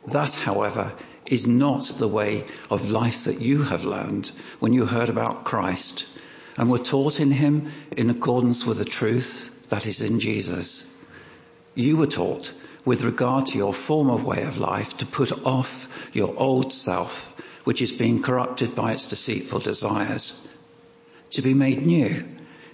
That, 0.07 0.33
however, 0.33 0.93
is 1.25 1.45
not 1.45 1.83
the 1.83 2.07
way 2.07 2.45
of 2.71 2.91
life 2.91 3.25
that 3.25 3.41
you 3.41 3.63
have 3.63 3.85
learned 3.85 4.31
when 4.59 4.73
you 4.73 4.85
heard 4.85 5.09
about 5.09 5.43
Christ 5.43 6.07
and 6.57 6.69
were 6.69 6.79
taught 6.79 7.19
in 7.19 7.31
him 7.31 7.71
in 7.95 8.09
accordance 8.09 8.65
with 8.65 8.77
the 8.77 8.85
truth 8.85 9.55
that 9.69 9.87
is 9.87 10.01
in 10.01 10.19
Jesus. 10.19 10.95
You 11.75 11.97
were 11.97 12.07
taught 12.07 12.53
with 12.85 13.03
regard 13.03 13.47
to 13.47 13.57
your 13.57 13.73
former 13.73 14.15
way 14.15 14.43
of 14.43 14.57
life 14.57 14.97
to 14.97 15.05
put 15.05 15.31
off 15.45 16.09
your 16.13 16.33
old 16.37 16.73
self, 16.73 17.39
which 17.65 17.81
is 17.81 17.91
being 17.91 18.21
corrupted 18.21 18.75
by 18.75 18.93
its 18.93 19.09
deceitful 19.09 19.59
desires, 19.59 20.45
to 21.31 21.41
be 21.41 21.53
made 21.53 21.85
new 21.85 22.25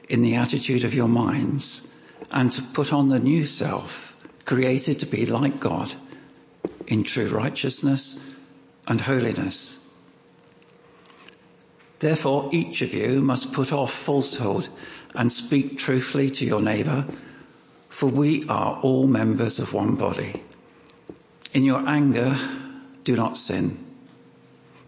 in 0.10 0.22
the 0.22 0.36
attitude 0.36 0.84
of 0.84 0.94
your 0.94 1.08
minds 1.08 1.94
and 2.32 2.52
to 2.52 2.62
put 2.62 2.94
on 2.94 3.10
the 3.10 3.20
new 3.20 3.46
self 3.46 4.16
created 4.46 5.00
to 5.00 5.06
be 5.06 5.26
like 5.26 5.60
God 5.60 5.94
in 6.88 7.04
true 7.04 7.28
righteousness 7.28 8.40
and 8.88 9.02
holiness. 9.02 9.85
Therefore, 12.06 12.50
each 12.52 12.84
of 12.84 12.94
you 12.94 13.20
must 13.20 13.52
put 13.52 13.74
off 13.74 13.92
falsehood 13.92 14.70
and 15.16 15.32
speak 15.32 15.80
truthfully 15.80 16.30
to 16.30 16.46
your 16.46 16.62
neighbour, 16.62 17.04
for 17.90 18.06
we 18.08 18.48
are 18.48 18.80
all 18.80 19.08
members 19.08 19.58
of 19.58 19.74
one 19.74 19.96
body. 19.96 20.40
In 21.52 21.64
your 21.64 21.90
anger, 21.90 22.38
do 23.06 23.16
not 23.16 23.38
sin. 23.38 23.76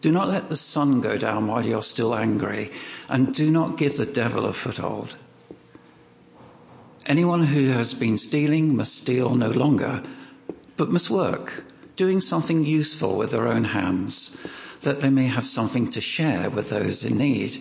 Do 0.02 0.12
not 0.12 0.28
let 0.28 0.48
the 0.48 0.56
sun 0.56 1.02
go 1.02 1.18
down 1.18 1.48
while 1.48 1.66
you're 1.66 1.82
still 1.82 2.14
angry, 2.14 2.70
and 3.10 3.34
do 3.34 3.50
not 3.50 3.80
give 3.80 3.98
the 3.98 4.06
devil 4.06 4.46
a 4.46 4.54
foothold. 4.54 5.16
Anyone 7.08 7.42
who 7.42 7.70
has 7.70 7.96
been 7.96 8.20
stealing 8.20 8.76
must 8.76 8.96
steal 8.96 9.34
no 9.34 9.50
longer, 9.50 10.04
but 10.76 10.92
must 10.92 11.10
work, 11.10 11.64
doing 11.96 12.22
something 12.22 12.64
useful 12.64 13.18
with 13.18 13.32
their 13.32 13.48
own 13.48 13.64
hands, 13.64 14.40
that 14.82 15.02
they 15.02 15.10
may 15.10 15.26
have 15.26 15.46
something 15.46 15.92
to 15.92 16.02
share 16.02 16.50
with 16.50 16.70
those 16.70 17.04
in 17.04 17.18
need. 17.18 17.58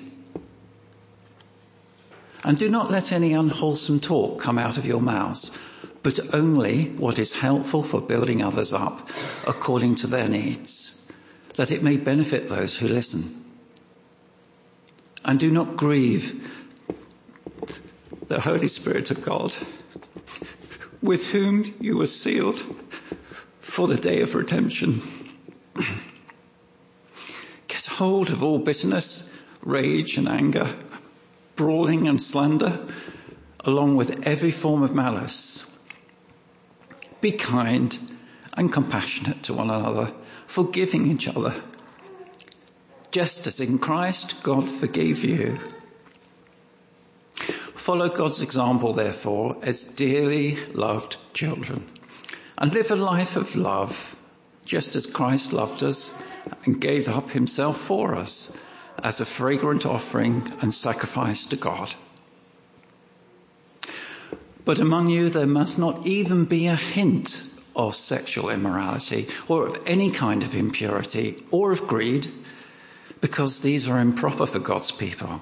And 2.45 2.59
do 2.59 2.69
not 2.69 2.91
let 2.91 3.13
any 3.13 3.33
unwholesome 3.33 4.01
talk 4.01 4.41
come 4.41 4.59
out 4.59 4.79
of 4.79 4.87
your 4.87 5.01
mouths, 5.01 5.61
but 6.03 6.35
only 6.35 6.85
what 6.85 7.19
is 7.19 7.33
helpful 7.33 7.83
for 7.83 8.01
building 8.01 8.43
others 8.43 8.73
up 8.73 9.09
according 9.47 9.97
to 9.97 10.07
their 10.07 10.29
needs, 10.29 11.13
that 11.55 11.73
it 11.73 11.83
may 11.83 11.97
benefit 11.97 12.49
those 12.49 12.79
who 12.79 12.87
listen. 12.87 13.23
And 15.25 15.41
do 15.41 15.51
not 15.51 15.77
grieve 15.77 16.53
the 18.29 18.41
Holy 18.41 18.69
Spirit 18.69 19.11
of 19.11 19.25
God, 19.25 19.53
with 21.03 21.29
whom 21.31 21.65
you 21.81 21.97
were 21.97 22.07
sealed 22.07 22.61
for 23.59 23.89
the 23.89 23.97
day 23.97 24.21
of 24.21 24.35
redemption. 24.35 25.03
Hold 27.97 28.29
of 28.29 28.45
all 28.45 28.59
bitterness, 28.59 29.33
rage 29.63 30.19
and 30.19 30.29
anger, 30.29 30.69
brawling 31.55 32.09
and 32.09 32.21
slander, 32.21 32.79
along 33.65 33.97
with 33.97 34.27
every 34.27 34.51
form 34.51 34.83
of 34.83 34.95
malice. 34.95 35.83
Be 37.23 37.33
kind 37.33 37.99
and 38.55 38.71
compassionate 38.71 39.45
to 39.45 39.55
one 39.55 39.71
another, 39.71 40.13
forgiving 40.47 41.11
each 41.11 41.27
other, 41.27 41.55
just 43.13 43.47
as 43.47 43.61
in 43.61 43.79
Christ 43.79 44.43
God 44.43 44.69
forgave 44.69 45.25
you. 45.25 45.59
Follow 47.41 48.11
God's 48.11 48.43
example, 48.43 48.93
therefore, 48.93 49.57
as 49.63 49.95
dearly 49.95 50.57
loved 50.75 51.17
children, 51.33 51.83
and 52.59 52.75
live 52.75 52.91
a 52.91 52.97
life 52.97 53.37
of 53.37 53.57
love, 53.57 54.16
just 54.67 54.97
as 54.97 55.07
Christ 55.07 55.53
loved 55.53 55.83
us 55.83 56.23
and 56.65 56.81
gave 56.81 57.09
up 57.09 57.31
himself 57.31 57.79
for 57.79 58.17
us 58.17 58.63
as 59.03 59.21
a 59.21 59.25
fragrant 59.25 59.87
offering 59.87 60.53
and 60.61 60.75
sacrifice 60.75 61.47
to 61.47 61.57
God. 61.57 61.95
But 64.65 64.81
among 64.81 65.09
you 65.11 65.31
there 65.31 65.47
must 65.47 65.79
not 65.79 66.07
even 66.07 66.45
be 66.45 66.67
a 66.67 66.75
hint 66.75 67.43
of 67.77 67.95
sexual 67.95 68.51
immorality 68.51 69.29
or 69.47 69.69
of 69.69 69.79
any 69.87 70.11
kind 70.11 70.43
of 70.43 70.57
impurity 70.57 71.37
or 71.53 71.71
of 71.71 71.87
greed, 71.87 72.27
because 73.21 73.63
these 73.63 73.89
are 73.89 74.01
improper 74.01 74.47
for 74.47 74.59
God's 74.59 74.91
people. 74.91 75.41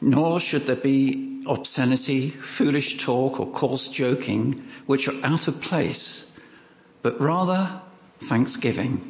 Nor 0.00 0.38
should 0.40 0.62
there 0.62 0.76
be 0.76 1.42
obscenity, 1.46 2.28
foolish 2.28 2.98
talk, 2.98 3.40
or 3.40 3.50
coarse 3.50 3.88
joking, 3.88 4.68
which 4.86 5.08
are 5.08 5.26
out 5.26 5.48
of 5.48 5.60
place, 5.60 6.29
but 7.02 7.20
rather 7.20 7.80
thanksgiving. 8.18 9.00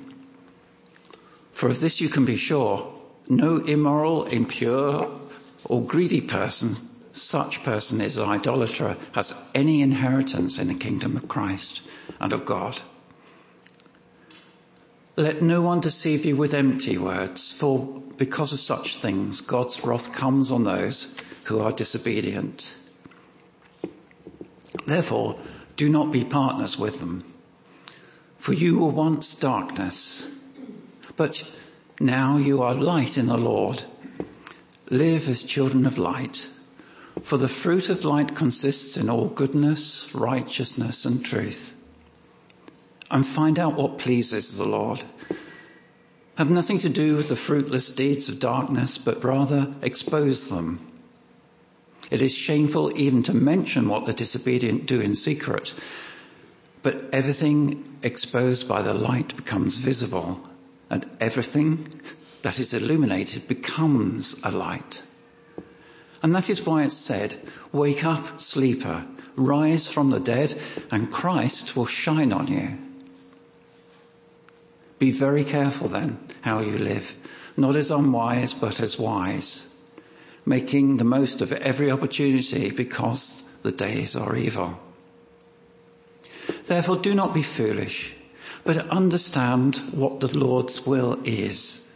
For 1.52 1.68
of 1.68 1.80
this 1.80 2.00
you 2.00 2.08
can 2.08 2.24
be 2.24 2.36
sure, 2.36 2.92
no 3.28 3.58
immoral, 3.58 4.24
impure, 4.24 5.10
or 5.64 5.82
greedy 5.82 6.20
person, 6.20 6.74
such 7.12 7.64
person 7.64 8.00
is 8.00 8.18
an 8.18 8.28
idolater, 8.28 8.96
has 9.12 9.50
any 9.54 9.82
inheritance 9.82 10.58
in 10.58 10.68
the 10.68 10.74
kingdom 10.74 11.16
of 11.16 11.28
Christ 11.28 11.82
and 12.20 12.32
of 12.32 12.44
God. 12.44 12.80
Let 15.16 15.42
no 15.42 15.60
one 15.60 15.80
deceive 15.80 16.24
you 16.24 16.36
with 16.36 16.54
empty 16.54 16.96
words, 16.96 17.52
for 17.52 18.00
because 18.16 18.52
of 18.52 18.60
such 18.60 18.96
things, 18.96 19.42
God's 19.42 19.84
wrath 19.84 20.14
comes 20.14 20.50
on 20.50 20.64
those 20.64 21.20
who 21.44 21.60
are 21.60 21.72
disobedient. 21.72 22.76
Therefore, 24.86 25.38
do 25.76 25.88
not 25.88 26.12
be 26.12 26.24
partners 26.24 26.78
with 26.78 27.00
them. 27.00 27.24
For 28.40 28.52
you 28.52 28.80
were 28.80 28.90
once 28.90 29.38
darkness, 29.38 30.28
but 31.16 31.58
now 32.00 32.38
you 32.38 32.62
are 32.62 32.74
light 32.74 33.16
in 33.18 33.26
the 33.26 33.38
Lord. 33.38 33.82
Live 34.90 35.28
as 35.28 35.44
children 35.44 35.86
of 35.86 35.98
light. 35.98 36.48
For 37.22 37.38
the 37.38 37.48
fruit 37.48 37.90
of 37.90 38.04
light 38.04 38.34
consists 38.34 38.96
in 38.96 39.08
all 39.08 39.28
goodness, 39.28 40.12
righteousness, 40.14 41.04
and 41.04 41.24
truth 41.24 41.76
and 43.10 43.26
find 43.26 43.58
out 43.58 43.74
what 43.76 43.98
pleases 43.98 44.56
the 44.56 44.64
Lord. 44.64 45.02
Have 46.36 46.50
nothing 46.50 46.78
to 46.80 46.88
do 46.88 47.16
with 47.16 47.28
the 47.28 47.36
fruitless 47.36 47.94
deeds 47.94 48.28
of 48.28 48.38
darkness, 48.38 48.98
but 48.98 49.24
rather 49.24 49.74
expose 49.82 50.48
them. 50.48 50.78
It 52.10 52.22
is 52.22 52.34
shameful 52.34 52.96
even 52.96 53.24
to 53.24 53.34
mention 53.34 53.88
what 53.88 54.06
the 54.06 54.12
disobedient 54.12 54.86
do 54.86 55.00
in 55.00 55.16
secret, 55.16 55.74
but 56.82 57.12
everything 57.12 57.98
exposed 58.02 58.68
by 58.68 58.82
the 58.82 58.94
light 58.94 59.36
becomes 59.36 59.76
visible, 59.76 60.40
and 60.88 61.04
everything 61.20 61.86
that 62.42 62.58
is 62.58 62.72
illuminated 62.72 63.48
becomes 63.48 64.42
a 64.44 64.50
light. 64.50 65.04
And 66.22 66.34
that 66.34 66.50
is 66.50 66.66
why 66.66 66.84
it's 66.84 66.96
said, 66.96 67.34
wake 67.72 68.04
up, 68.04 68.40
sleeper, 68.40 69.06
rise 69.36 69.86
from 69.86 70.10
the 70.10 70.20
dead, 70.20 70.54
and 70.90 71.10
Christ 71.10 71.76
will 71.76 71.86
shine 71.86 72.32
on 72.32 72.46
you. 72.46 72.78
Be 74.98 75.12
very 75.12 75.44
careful 75.44 75.88
then 75.88 76.18
how 76.42 76.60
you 76.60 76.76
live, 76.78 77.14
not 77.56 77.76
as 77.76 77.90
unwise, 77.90 78.52
but 78.52 78.80
as 78.80 78.98
wise, 78.98 79.74
making 80.44 80.98
the 80.98 81.04
most 81.04 81.40
of 81.40 81.52
every 81.52 81.90
opportunity 81.90 82.70
because 82.70 83.60
the 83.62 83.72
days 83.72 84.16
are 84.16 84.36
evil. 84.36 84.78
Therefore 86.66 86.96
do 86.96 87.14
not 87.14 87.34
be 87.34 87.42
foolish, 87.42 88.14
but 88.64 88.88
understand 88.88 89.76
what 89.92 90.20
the 90.20 90.38
Lord's 90.38 90.86
will 90.86 91.20
is. 91.24 91.86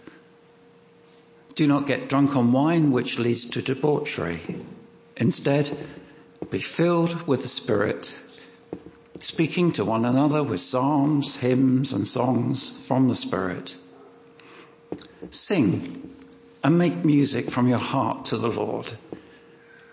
Do 1.55 1.67
not 1.67 1.87
get 1.87 2.09
drunk 2.09 2.35
on 2.35 2.53
wine, 2.53 2.91
which 2.91 3.19
leads 3.19 3.51
to 3.51 3.63
debauchery. 3.63 4.41
Instead, 5.17 5.71
be 6.51 6.59
filled 6.59 7.27
with 7.27 7.43
the 7.43 7.49
Spirit 7.49 8.19
speaking 9.25 9.73
to 9.73 9.85
one 9.85 10.05
another 10.05 10.43
with 10.43 10.61
psalms, 10.61 11.37
hymns, 11.37 11.93
and 11.93 12.07
songs 12.07 12.87
from 12.87 13.09
the 13.09 13.15
Spirit. 13.15 13.75
Sing 15.31 16.11
and 16.63 16.79
make 16.79 17.05
music 17.05 17.51
from 17.51 17.69
your 17.69 17.79
heart 17.79 18.27
to 18.27 18.37
the 18.37 18.49
Lord, 18.49 18.93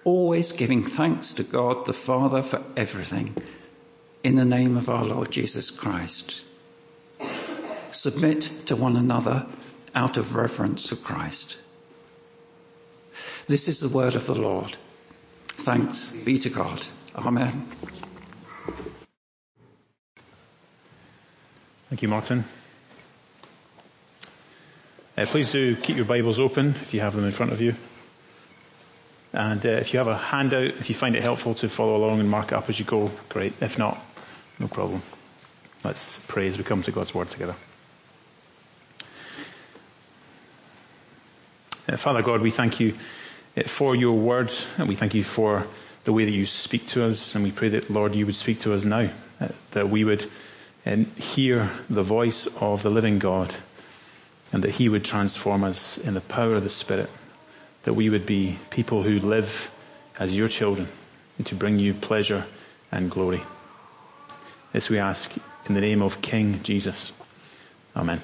always 0.03 0.51
giving 0.53 0.83
thanks 0.83 1.35
to 1.35 1.43
God 1.43 1.85
the 1.85 1.93
Father 1.93 2.41
for 2.41 2.61
everything 2.75 3.35
in 4.23 4.36
the 4.36 4.45
name 4.45 4.77
of 4.77 4.89
our 4.89 5.03
Lord 5.03 5.31
Jesus 5.31 5.71
Christ. 5.71 6.45
Submit 7.91 8.41
to 8.67 8.75
one 8.75 8.95
another 8.95 9.45
out 9.95 10.17
of 10.17 10.36
reverence 10.36 10.89
for 10.89 10.95
Christ. 10.95 11.57
This 13.47 13.67
is 13.67 13.79
the 13.79 13.95
word 13.95 14.15
of 14.15 14.25
the 14.27 14.39
Lord. 14.39 14.75
Thanks 15.47 16.12
be 16.12 16.38
to 16.39 16.49
God. 16.49 16.86
Amen. 17.15 17.67
Thank 21.89 22.01
you, 22.01 22.07
Martin. 22.07 22.45
Uh, 25.17 25.25
please 25.25 25.51
do 25.51 25.75
keep 25.75 25.97
your 25.97 26.05
Bibles 26.05 26.39
open 26.39 26.69
if 26.69 26.93
you 26.93 27.01
have 27.01 27.15
them 27.15 27.25
in 27.25 27.31
front 27.31 27.51
of 27.51 27.60
you. 27.60 27.75
And 29.34 29.65
uh, 29.65 29.69
if 29.69 29.93
you 29.93 29.99
have 29.99 30.07
a 30.07 30.17
handout, 30.17 30.63
if 30.63 30.89
you 30.89 30.95
find 30.95 31.15
it 31.15 31.21
helpful 31.21 31.53
to 31.55 31.69
follow 31.69 31.97
along 31.97 32.21
and 32.21 32.29
mark 32.29 32.53
it 32.53 32.53
up 32.53 32.69
as 32.69 32.79
you 32.79 32.86
go, 32.86 33.12
great. 33.29 33.53
If 33.62 33.77
not, 33.77 33.97
no 34.62 34.67
problem. 34.67 35.02
Let's 35.84 36.19
pray 36.28 36.47
as 36.47 36.58
we 36.60 36.63
come 36.63 36.84
to 36.84 36.91
God's 36.91 37.15
Word 37.15 37.32
together. 37.32 37.56
Uh, 41.89 41.97
Father 41.97 42.21
God, 42.21 42.41
we 42.41 42.52
thank 42.52 42.80
you 42.80 42.93
uh, 43.58 43.63
for 43.63 43.95
your 43.95 44.13
Word 44.13 44.54
and 44.78 44.88
we 44.88 44.93
thank 44.93 45.15
you 45.15 45.24
for 45.24 45.65
the 46.04 46.13
way 46.13 46.26
that 46.26 46.32
you 46.32 46.45
speak 46.45 46.86
to 46.89 47.06
us 47.06 47.34
and 47.34 47.43
we 47.43 47.52
pray 47.52 47.69
that, 47.69 47.89
Lord, 47.89 48.13
you 48.13 48.28
would 48.28 48.36
speak 48.36 48.60
to 48.62 48.74
us 48.76 48.86
now, 48.86 49.10
uh, 49.39 49.47
that 49.71 49.89
we 49.89 50.04
would 50.04 50.30
hear 51.17 51.69
the 51.89 52.04
voice 52.04 52.47
of 52.60 52.84
the 52.84 52.91
living 52.91 53.17
God 53.17 53.54
and 54.54 54.63
that 54.63 54.71
he 54.71 54.89
would 54.89 55.04
transform 55.04 55.63
us 55.63 55.97
in 55.97 56.13
the 56.13 56.21
power 56.21 56.54
of 56.54 56.63
the 56.63 56.69
Spirit, 56.69 57.10
that 57.84 57.93
we 57.93 58.12
would 58.12 58.28
be 58.28 58.60
people 58.69 59.02
who 59.02 59.19
live 59.19 59.71
as 60.19 60.36
your 60.36 60.47
children 60.47 60.88
and 61.39 61.47
to 61.47 61.56
bring 61.56 61.80
you 61.80 61.95
pleasure 61.95 62.45
and 62.91 63.10
glory. 63.10 63.41
This 64.73 64.89
we 64.89 64.99
ask 64.99 65.31
in 65.65 65.75
the 65.75 65.81
name 65.81 66.01
of 66.01 66.21
King 66.21 66.63
Jesus. 66.63 67.12
Amen. 67.95 68.21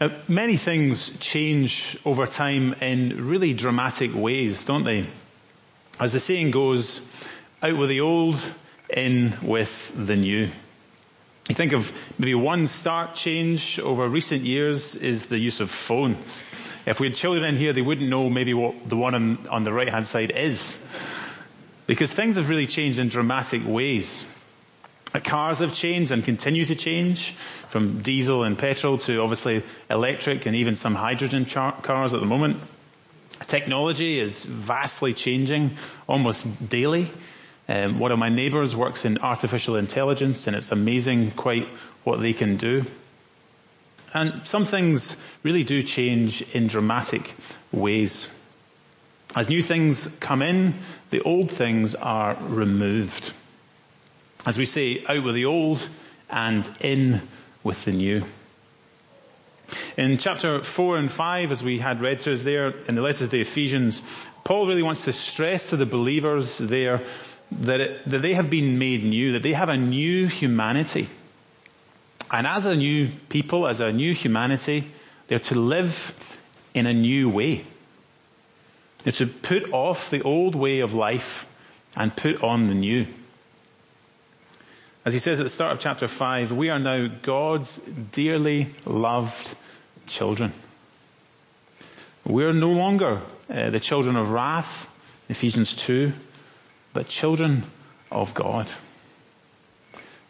Now, 0.00 0.10
many 0.28 0.56
things 0.56 1.16
change 1.18 1.98
over 2.04 2.26
time 2.26 2.74
in 2.74 3.26
really 3.26 3.54
dramatic 3.54 4.14
ways, 4.14 4.64
don't 4.64 4.84
they? 4.84 5.06
As 5.98 6.12
the 6.12 6.20
saying 6.20 6.50
goes, 6.50 7.00
out 7.62 7.76
with 7.76 7.88
the 7.88 8.00
old, 8.00 8.40
in 8.94 9.32
with 9.42 9.92
the 9.94 10.16
new. 10.16 10.50
You 11.48 11.54
think 11.54 11.72
of 11.72 11.92
maybe 12.18 12.34
one 12.34 12.68
stark 12.68 13.14
change 13.14 13.78
over 13.78 14.08
recent 14.08 14.42
years 14.44 14.94
is 14.94 15.26
the 15.26 15.38
use 15.38 15.60
of 15.60 15.70
phones. 15.70 16.42
If 16.86 17.00
we 17.00 17.08
had 17.08 17.16
children 17.16 17.44
in 17.44 17.56
here, 17.56 17.72
they 17.74 17.82
wouldn't 17.82 18.08
know 18.08 18.30
maybe 18.30 18.54
what 18.54 18.88
the 18.88 18.96
one 18.96 19.14
on, 19.14 19.38
on 19.48 19.64
the 19.64 19.72
right 19.72 19.88
hand 19.88 20.06
side 20.06 20.30
is. 20.30 20.78
Because 21.86 22.10
things 22.10 22.36
have 22.36 22.48
really 22.48 22.66
changed 22.66 22.98
in 22.98 23.08
dramatic 23.08 23.62
ways. 23.66 24.24
Cars 25.22 25.58
have 25.58 25.74
changed 25.74 26.12
and 26.12 26.24
continue 26.24 26.64
to 26.64 26.74
change 26.74 27.32
from 27.68 28.02
diesel 28.02 28.42
and 28.42 28.58
petrol 28.58 28.98
to 28.98 29.20
obviously 29.20 29.62
electric 29.88 30.46
and 30.46 30.56
even 30.56 30.76
some 30.76 30.94
hydrogen 30.94 31.44
char- 31.44 31.72
cars 31.72 32.14
at 32.14 32.20
the 32.20 32.26
moment. 32.26 32.56
Technology 33.46 34.18
is 34.18 34.44
vastly 34.44 35.12
changing 35.12 35.76
almost 36.08 36.68
daily. 36.68 37.08
Um, 37.68 37.98
one 37.98 38.12
of 38.12 38.18
my 38.18 38.28
neighbours 38.28 38.76
works 38.76 39.04
in 39.04 39.18
artificial 39.18 39.76
intelligence 39.76 40.46
and 40.46 40.54
it's 40.54 40.72
amazing 40.72 41.30
quite 41.30 41.66
what 42.04 42.20
they 42.20 42.32
can 42.32 42.56
do. 42.56 42.84
And 44.12 44.46
some 44.46 44.64
things 44.64 45.16
really 45.42 45.64
do 45.64 45.82
change 45.82 46.42
in 46.54 46.66
dramatic 46.66 47.34
ways. 47.72 48.28
As 49.34 49.48
new 49.48 49.62
things 49.62 50.06
come 50.20 50.42
in, 50.42 50.74
the 51.10 51.22
old 51.22 51.50
things 51.50 51.94
are 51.94 52.36
removed. 52.40 53.32
As 54.46 54.58
we 54.58 54.66
say, 54.66 55.04
out 55.08 55.24
with 55.24 55.34
the 55.34 55.46
old 55.46 55.86
and 56.30 56.68
in 56.80 57.22
with 57.64 57.84
the 57.84 57.92
new. 57.92 58.24
In 59.96 60.18
chapter 60.18 60.60
4 60.60 60.98
and 60.98 61.10
5, 61.10 61.50
as 61.50 61.64
we 61.64 61.78
had 61.78 62.02
read 62.02 62.20
to 62.20 62.32
us 62.32 62.42
there 62.42 62.68
in 62.88 62.94
the 62.94 63.02
letter 63.02 63.20
to 63.20 63.26
the 63.26 63.40
Ephesians, 63.40 64.02
Paul 64.44 64.66
really 64.66 64.82
wants 64.82 65.06
to 65.06 65.12
stress 65.12 65.70
to 65.70 65.76
the 65.76 65.86
believers 65.86 66.58
there 66.58 67.00
that, 67.60 67.80
it, 67.80 68.08
that 68.08 68.22
they 68.22 68.34
have 68.34 68.50
been 68.50 68.78
made 68.78 69.04
new, 69.04 69.32
that 69.32 69.42
they 69.42 69.52
have 69.52 69.68
a 69.68 69.76
new 69.76 70.26
humanity. 70.26 71.08
And 72.30 72.46
as 72.46 72.66
a 72.66 72.74
new 72.74 73.08
people, 73.28 73.66
as 73.68 73.80
a 73.80 73.92
new 73.92 74.14
humanity, 74.14 74.84
they're 75.26 75.38
to 75.38 75.54
live 75.54 76.14
in 76.74 76.86
a 76.86 76.92
new 76.92 77.28
way. 77.30 77.64
They're 79.02 79.12
to 79.14 79.26
put 79.26 79.72
off 79.72 80.10
the 80.10 80.22
old 80.22 80.54
way 80.54 80.80
of 80.80 80.94
life 80.94 81.46
and 81.96 82.14
put 82.14 82.42
on 82.42 82.68
the 82.68 82.74
new. 82.74 83.06
As 85.04 85.12
he 85.12 85.20
says 85.20 85.38
at 85.38 85.42
the 85.42 85.50
start 85.50 85.72
of 85.72 85.80
chapter 85.80 86.08
5, 86.08 86.52
we 86.52 86.70
are 86.70 86.78
now 86.78 87.08
God's 87.22 87.78
dearly 87.78 88.68
loved 88.86 89.54
children. 90.06 90.52
We're 92.24 92.54
no 92.54 92.70
longer 92.70 93.20
uh, 93.50 93.68
the 93.68 93.80
children 93.80 94.16
of 94.16 94.30
wrath, 94.30 94.90
Ephesians 95.28 95.76
2, 95.76 96.12
but 96.94 97.08
children 97.08 97.64
of 98.10 98.32
God. 98.32 98.70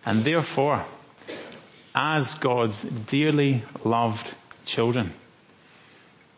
And 0.04 0.24
therefore, 0.24 0.84
as 1.94 2.34
God's 2.34 2.82
dearly 2.82 3.62
loved 3.84 4.34
children, 4.64 5.12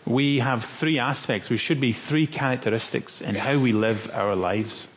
we 0.05 0.41
have 0.41 0.65
three 0.65 0.99
aspects. 0.99 1.49
We 1.49 1.57
should 1.57 1.81
be 1.81 1.93
three 1.93 2.27
characteristics 2.27 3.23
in 3.23 3.35
how 3.35 3.59
we 3.59 3.73
live 3.73 4.11
our 4.13 4.37
lives. 4.37 4.89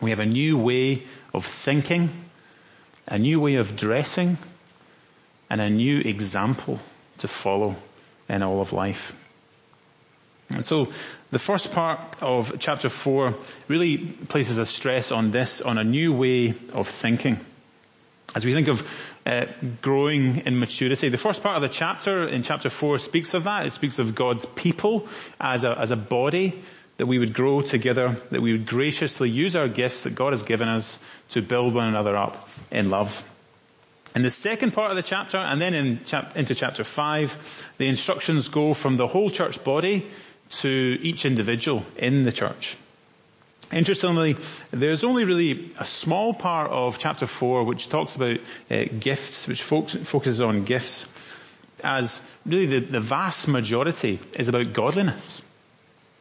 We 0.00 0.10
have 0.10 0.20
a 0.20 0.26
new 0.26 0.58
way 0.58 1.04
of 1.32 1.46
thinking, 1.46 2.10
a 3.08 3.18
new 3.18 3.40
way 3.40 3.54
of 3.56 3.76
dressing, 3.76 4.36
and 5.48 5.60
a 5.60 5.70
new 5.70 6.00
example 6.00 6.78
to 7.18 7.28
follow 7.28 7.76
in 8.28 8.42
all 8.42 8.60
of 8.60 8.72
life. 8.72 9.14
And 10.54 10.64
so 10.64 10.92
the 11.30 11.38
first 11.38 11.72
part 11.72 12.22
of 12.22 12.58
chapter 12.58 12.88
four 12.88 13.34
really 13.68 13.98
places 13.98 14.58
a 14.58 14.66
stress 14.66 15.12
on 15.12 15.30
this, 15.30 15.60
on 15.60 15.78
a 15.78 15.84
new 15.84 16.12
way 16.12 16.54
of 16.72 16.88
thinking. 16.88 17.38
As 18.34 18.44
we 18.44 18.54
think 18.54 18.68
of 18.68 18.88
uh, 19.26 19.46
growing 19.82 20.46
in 20.46 20.58
maturity, 20.58 21.10
the 21.10 21.18
first 21.18 21.42
part 21.42 21.56
of 21.56 21.62
the 21.62 21.68
chapter 21.68 22.26
in 22.26 22.42
chapter 22.42 22.70
four 22.70 22.98
speaks 22.98 23.34
of 23.34 23.44
that. 23.44 23.66
It 23.66 23.72
speaks 23.72 23.98
of 23.98 24.14
God's 24.14 24.46
people 24.46 25.06
as 25.40 25.64
a, 25.64 25.78
as 25.78 25.90
a 25.90 25.96
body 25.96 26.54
that 26.96 27.06
we 27.06 27.18
would 27.18 27.34
grow 27.34 27.62
together, 27.62 28.16
that 28.30 28.40
we 28.40 28.52
would 28.52 28.66
graciously 28.66 29.28
use 29.28 29.56
our 29.56 29.68
gifts 29.68 30.04
that 30.04 30.14
God 30.14 30.32
has 30.32 30.42
given 30.42 30.68
us 30.68 30.98
to 31.30 31.42
build 31.42 31.74
one 31.74 31.88
another 31.88 32.16
up 32.16 32.48
in 32.70 32.90
love. 32.90 33.22
In 34.14 34.22
the 34.22 34.30
second 34.30 34.72
part 34.72 34.90
of 34.90 34.96
the 34.96 35.02
chapter, 35.02 35.38
and 35.38 35.60
then 35.60 35.74
in 35.74 36.04
chap- 36.04 36.36
into 36.36 36.54
chapter 36.54 36.84
five, 36.84 37.36
the 37.78 37.86
instructions 37.86 38.48
go 38.48 38.74
from 38.74 38.96
the 38.96 39.06
whole 39.06 39.30
church 39.30 39.64
body 39.64 40.06
to 40.60 40.98
each 41.00 41.24
individual 41.24 41.84
in 41.96 42.22
the 42.22 42.32
church. 42.32 42.76
Interestingly, 43.72 44.36
there's 44.70 45.02
only 45.02 45.24
really 45.24 45.70
a 45.78 45.84
small 45.84 46.34
part 46.34 46.70
of 46.70 46.98
chapter 46.98 47.26
4 47.26 47.64
which 47.64 47.88
talks 47.88 48.16
about 48.16 48.38
uh, 48.70 48.84
gifts, 48.98 49.48
which 49.48 49.62
focuses 49.62 50.42
on 50.42 50.64
gifts, 50.64 51.06
as 51.82 52.20
really 52.44 52.66
the, 52.66 52.80
the 52.80 53.00
vast 53.00 53.48
majority 53.48 54.20
is 54.38 54.48
about 54.48 54.74
godliness. 54.74 55.40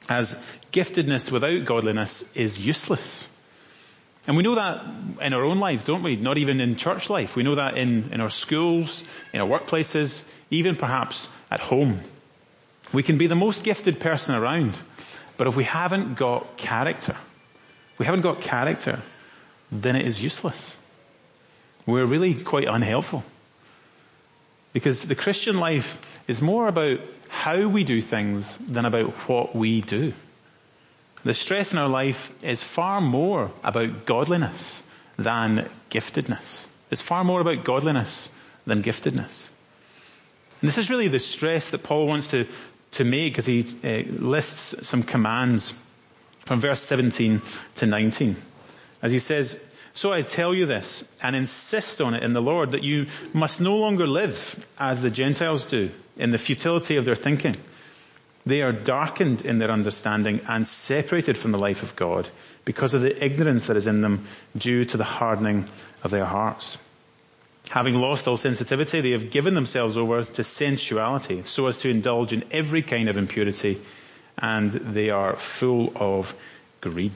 As 0.10 0.42
giftedness 0.72 1.30
without 1.30 1.66
godliness 1.66 2.24
is 2.36 2.66
useless. 2.66 3.28
And 4.28 4.38
we 4.38 4.44
know 4.44 4.56
that 4.56 4.86
in 5.22 5.34
our 5.34 5.44
own 5.44 5.60
lives, 5.60 5.84
don't 5.84 6.04
we? 6.04 6.16
Not 6.16 6.38
even 6.38 6.62
in 6.62 6.76
church 6.76 7.10
life. 7.10 7.36
We 7.36 7.44
know 7.44 7.56
that 7.56 7.78
in, 7.78 8.14
in 8.14 8.22
our 8.22 8.30
schools, 8.30 9.04
in 9.34 9.42
our 9.42 9.48
workplaces, 9.48 10.24
even 10.52 10.76
perhaps 10.76 11.28
at 11.50 11.60
home. 11.60 12.00
We 12.94 13.04
can 13.04 13.18
be 13.18 13.28
the 13.28 13.36
most 13.36 13.64
gifted 13.64 14.00
person 14.00 14.36
around, 14.36 14.78
but 15.38 15.48
if 15.48 15.56
we 15.56 15.64
haven't 15.64 16.16
got 16.16 16.58
character, 16.58 17.16
we 17.98 18.06
haven't 18.06 18.22
got 18.22 18.42
character, 18.42 19.02
then 19.72 19.96
it 19.96 20.06
is 20.06 20.22
useless. 20.22 20.78
We're 21.86 22.06
really 22.06 22.36
quite 22.36 22.68
unhelpful. 22.68 23.24
Because 24.74 25.04
the 25.04 25.16
Christian 25.16 25.58
life 25.60 26.00
is 26.28 26.42
more 26.42 26.68
about 26.68 27.00
how 27.30 27.68
we 27.68 27.84
do 27.84 28.02
things 28.02 28.58
than 28.58 28.86
about 28.86 29.12
what 29.28 29.56
we 29.56 29.82
do. 29.82 30.14
The 31.24 31.34
stress 31.34 31.72
in 31.72 31.78
our 31.78 31.90
life 31.90 32.32
is 32.44 32.64
far 32.64 33.00
more 33.00 33.52
about 33.64 34.06
godliness 34.06 34.82
than 35.18 35.70
giftedness. 35.90 36.68
It's 36.90 37.02
far 37.02 37.24
more 37.24 37.42
about 37.42 37.64
godliness 37.64 38.30
than 38.66 38.82
giftedness. 38.82 39.50
And 40.62 40.68
this 40.68 40.78
is 40.78 40.90
really 40.90 41.08
the 41.08 41.20
stress 41.20 41.72
that 41.72 41.84
Paul 41.84 42.08
wants 42.08 42.30
to, 42.30 42.48
to 42.92 43.04
make 43.04 43.40
as 43.40 43.46
he 43.46 43.66
uh, 43.84 44.04
lists 44.12 44.88
some 44.88 45.04
commands 45.04 45.74
from 46.42 46.60
verse 46.60 46.82
17 46.82 47.42
to 47.76 47.86
19. 47.86 48.36
As 49.02 49.12
he 49.12 49.20
says, 49.20 49.62
so 49.94 50.14
I 50.14 50.22
tell 50.22 50.54
you 50.54 50.66
this 50.66 51.04
and 51.22 51.36
insist 51.36 52.02
on 52.02 52.14
it 52.14 52.24
in 52.24 52.34
the 52.34 52.42
Lord 52.42 52.72
that 52.72 52.84
you 52.84 53.08
must 53.34 53.60
no 53.60 53.78
longer 53.78 54.08
live 54.08 54.66
as 54.80 55.02
the 55.02 55.10
Gentiles 55.10 55.66
do 55.66 55.90
in 56.18 56.32
the 56.32 56.38
futility 56.38 56.98
of 56.98 57.06
their 57.06 57.16
thinking. 57.16 57.56
They 58.46 58.62
are 58.62 58.72
darkened 58.72 59.44
in 59.44 59.60
their 59.60 59.70
understanding 59.70 60.42
and 60.48 60.68
separated 60.68 61.38
from 61.38 61.52
the 61.52 61.60
life 61.60 61.84
of 61.84 61.96
God 61.96 62.28
because 62.66 62.94
of 62.94 63.02
the 63.02 63.24
ignorance 63.24 63.68
that 63.68 63.78
is 63.78 63.88
in 63.88 64.02
them 64.02 64.28
due 64.58 64.86
to 64.86 64.98
the 64.98 65.04
hardening 65.04 65.68
of 66.04 66.12
their 66.12 66.26
hearts. 66.26 66.78
Having 67.72 67.96
lost 67.96 68.28
all 68.28 68.36
sensitivity, 68.36 69.00
they 69.00 69.12
have 69.12 69.32
given 69.32 69.54
themselves 69.54 69.96
over 69.96 70.24
to 70.24 70.44
sensuality 70.44 71.44
so 71.48 71.68
as 71.68 71.78
to 71.78 71.90
indulge 71.90 72.34
in 72.34 72.44
every 72.52 72.82
kind 72.82 73.08
of 73.08 73.18
impurity 73.18 73.80
and 74.38 74.72
they 74.72 75.10
are 75.10 75.38
full 75.38 75.94
of 75.96 76.36
greed. 76.82 77.14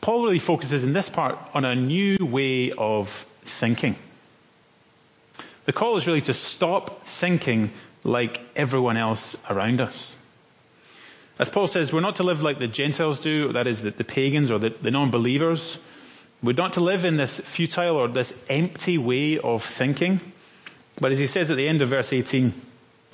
Paul 0.00 0.22
really 0.22 0.38
focuses 0.38 0.84
in 0.84 0.92
this 0.92 1.08
part 1.08 1.40
on 1.54 1.64
a 1.64 1.74
new 1.74 2.18
way 2.20 2.70
of 2.70 3.08
thinking. 3.42 3.96
The 5.64 5.72
call 5.72 5.96
is 5.96 6.06
really 6.06 6.20
to 6.20 6.34
stop 6.34 7.04
thinking 7.04 7.72
like 8.04 8.40
everyone 8.54 8.96
else 8.96 9.36
around 9.50 9.80
us. 9.80 10.14
As 11.36 11.50
Paul 11.50 11.66
says, 11.66 11.92
we're 11.92 11.98
not 11.98 12.16
to 12.16 12.22
live 12.22 12.42
like 12.42 12.60
the 12.60 12.68
Gentiles 12.68 13.18
do, 13.18 13.54
that 13.54 13.66
is 13.66 13.82
the, 13.82 13.90
the 13.90 14.04
pagans 14.04 14.52
or 14.52 14.60
the, 14.60 14.68
the 14.68 14.92
non-believers. 14.92 15.80
We're 16.42 16.54
not 16.54 16.72
to 16.74 16.80
live 16.80 17.04
in 17.04 17.16
this 17.16 17.38
futile 17.38 17.96
or 17.96 18.08
this 18.08 18.34
empty 18.48 18.98
way 18.98 19.38
of 19.38 19.62
thinking. 19.62 20.20
But 21.00 21.12
as 21.12 21.18
he 21.18 21.26
says 21.26 21.50
at 21.50 21.56
the 21.56 21.68
end 21.68 21.82
of 21.82 21.88
verse 21.88 22.12
18, 22.12 22.52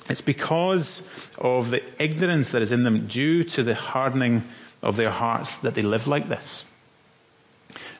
it's 0.09 0.21
because 0.21 1.07
of 1.37 1.69
the 1.69 1.83
ignorance 2.01 2.51
that 2.51 2.61
is 2.61 2.71
in 2.71 2.83
them 2.83 3.07
due 3.07 3.43
to 3.43 3.63
the 3.63 3.75
hardening 3.75 4.43
of 4.81 4.95
their 4.95 5.11
hearts 5.11 5.55
that 5.57 5.75
they 5.75 5.83
live 5.83 6.07
like 6.07 6.27
this. 6.27 6.65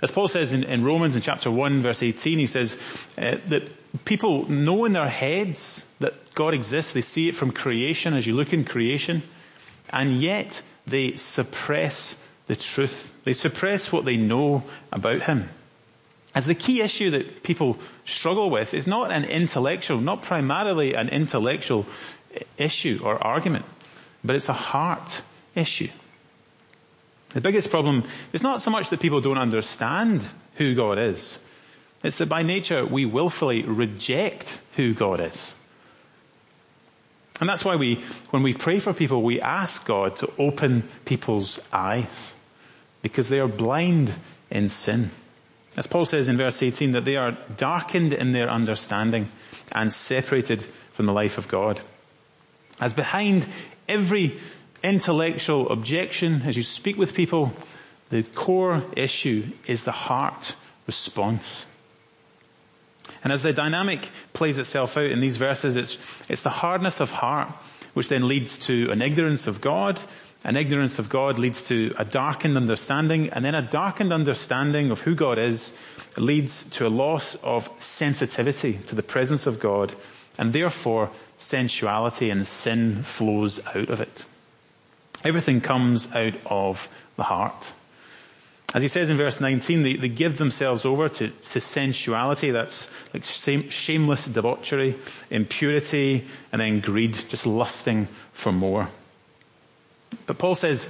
As 0.01 0.09
Paul 0.09 0.27
says 0.27 0.53
in, 0.53 0.63
in 0.63 0.83
Romans 0.83 1.15
in 1.15 1.21
chapter 1.21 1.51
1 1.51 1.81
verse 1.81 2.01
18, 2.01 2.39
he 2.39 2.47
says 2.47 2.75
uh, 3.17 3.37
that 3.49 4.05
people 4.05 4.49
know 4.49 4.85
in 4.85 4.93
their 4.93 5.09
heads 5.09 5.85
that 5.99 6.13
God 6.33 6.53
exists. 6.53 6.93
They 6.93 7.01
see 7.01 7.29
it 7.29 7.35
from 7.35 7.51
creation 7.51 8.15
as 8.15 8.25
you 8.25 8.33
look 8.33 8.53
in 8.53 8.65
creation. 8.65 9.21
And 9.91 10.21
yet 10.21 10.61
they 10.87 11.17
suppress 11.17 12.15
the 12.47 12.55
truth. 12.55 13.11
They 13.29 13.33
suppress 13.33 13.91
what 13.91 14.05
they 14.05 14.17
know 14.17 14.63
about 14.91 15.21
Him. 15.21 15.47
As 16.33 16.47
the 16.47 16.55
key 16.55 16.81
issue 16.81 17.11
that 17.11 17.43
people 17.43 17.77
struggle 18.03 18.49
with 18.49 18.73
is 18.73 18.87
not 18.87 19.11
an 19.11 19.23
intellectual, 19.23 20.01
not 20.01 20.23
primarily 20.23 20.95
an 20.95 21.09
intellectual 21.09 21.85
issue 22.57 23.01
or 23.03 23.23
argument, 23.23 23.65
but 24.23 24.35
it's 24.35 24.49
a 24.49 24.53
heart 24.53 25.21
issue. 25.53 25.89
The 27.29 27.41
biggest 27.41 27.69
problem 27.69 28.05
is 28.33 28.41
not 28.41 28.63
so 28.63 28.71
much 28.71 28.89
that 28.89 28.99
people 28.99 29.21
don't 29.21 29.37
understand 29.37 30.25
who 30.55 30.73
God 30.73 30.97
is. 30.97 31.37
It's 32.03 32.17
that 32.17 32.29
by 32.29 32.41
nature 32.41 32.83
we 32.83 33.05
willfully 33.05 33.61
reject 33.61 34.59
who 34.75 34.95
God 34.95 35.19
is. 35.19 35.53
And 37.39 37.47
that's 37.47 37.63
why 37.63 37.75
we, 37.75 38.03
when 38.31 38.41
we 38.41 38.55
pray 38.55 38.79
for 38.79 38.91
people, 38.91 39.21
we 39.21 39.39
ask 39.39 39.85
God 39.85 40.15
to 40.15 40.33
open 40.39 40.81
people's 41.05 41.59
eyes. 41.71 42.33
Because 43.01 43.29
they 43.29 43.39
are 43.39 43.47
blind 43.47 44.13
in 44.49 44.69
sin. 44.69 45.09
As 45.77 45.87
Paul 45.87 46.05
says 46.05 46.27
in 46.27 46.37
verse 46.37 46.61
18, 46.61 46.93
that 46.93 47.05
they 47.05 47.15
are 47.15 47.37
darkened 47.55 48.13
in 48.13 48.31
their 48.31 48.49
understanding 48.49 49.29
and 49.71 49.93
separated 49.93 50.61
from 50.93 51.05
the 51.05 51.13
life 51.13 51.37
of 51.37 51.47
God. 51.47 51.79
As 52.81 52.93
behind 52.93 53.47
every 53.87 54.39
intellectual 54.83 55.69
objection, 55.69 56.41
as 56.45 56.57
you 56.57 56.63
speak 56.63 56.97
with 56.97 57.13
people, 57.13 57.53
the 58.09 58.23
core 58.23 58.83
issue 58.95 59.45
is 59.67 59.83
the 59.83 59.91
heart 59.91 60.53
response. 60.87 61.65
And 63.23 63.33
as 63.33 63.43
the 63.43 63.53
dynamic 63.53 64.07
plays 64.33 64.57
itself 64.57 64.97
out 64.97 65.11
in 65.11 65.19
these 65.19 65.37
verses, 65.37 65.75
it's, 65.75 65.97
it's 66.29 66.43
the 66.43 66.49
hardness 66.49 66.99
of 66.99 67.11
heart 67.11 67.49
which 67.93 68.07
then 68.07 68.27
leads 68.27 68.59
to 68.59 68.89
an 68.91 69.01
ignorance 69.01 69.47
of 69.47 69.61
God 69.61 69.99
an 70.43 70.55
ignorance 70.55 70.99
of 70.99 71.09
God 71.09 71.37
leads 71.37 71.63
to 71.63 71.93
a 71.97 72.05
darkened 72.05 72.55
understanding, 72.55 73.29
and 73.29 73.43
then 73.43 73.55
a 73.55 73.61
darkened 73.61 74.13
understanding 74.13 74.91
of 74.91 75.01
who 75.01 75.15
God 75.15 75.37
is 75.37 75.73
leads 76.17 76.63
to 76.71 76.87
a 76.87 76.89
loss 76.89 77.35
of 77.35 77.69
sensitivity 77.79 78.79
to 78.87 78.95
the 78.95 79.03
presence 79.03 79.47
of 79.47 79.59
God, 79.59 79.93
and 80.37 80.53
therefore 80.53 81.09
sensuality 81.37 82.29
and 82.29 82.47
sin 82.47 83.03
flows 83.03 83.65
out 83.65 83.89
of 83.89 83.99
it. 83.99 84.23
Everything 85.25 85.59
comes 85.59 86.13
out 86.13 86.35
of 86.45 86.87
the 87.17 87.23
heart. 87.23 87.73
As 88.73 88.83
he 88.83 88.87
says 88.87 89.09
in 89.09 89.17
verse 89.17 89.41
19, 89.41 89.83
they, 89.83 89.95
they 89.95 90.09
give 90.09 90.37
themselves 90.37 90.85
over 90.85 91.09
to, 91.09 91.29
to 91.29 91.59
sensuality, 91.59 92.51
that's 92.51 92.89
like 93.13 93.23
shame, 93.23 93.69
shameless 93.69 94.25
debauchery, 94.25 94.95
impurity, 95.29 96.25
and 96.51 96.61
then 96.61 96.79
greed, 96.79 97.13
just 97.29 97.45
lusting 97.45 98.07
for 98.31 98.51
more. 98.51 98.87
But 100.25 100.37
Paul 100.37 100.55
says, 100.55 100.87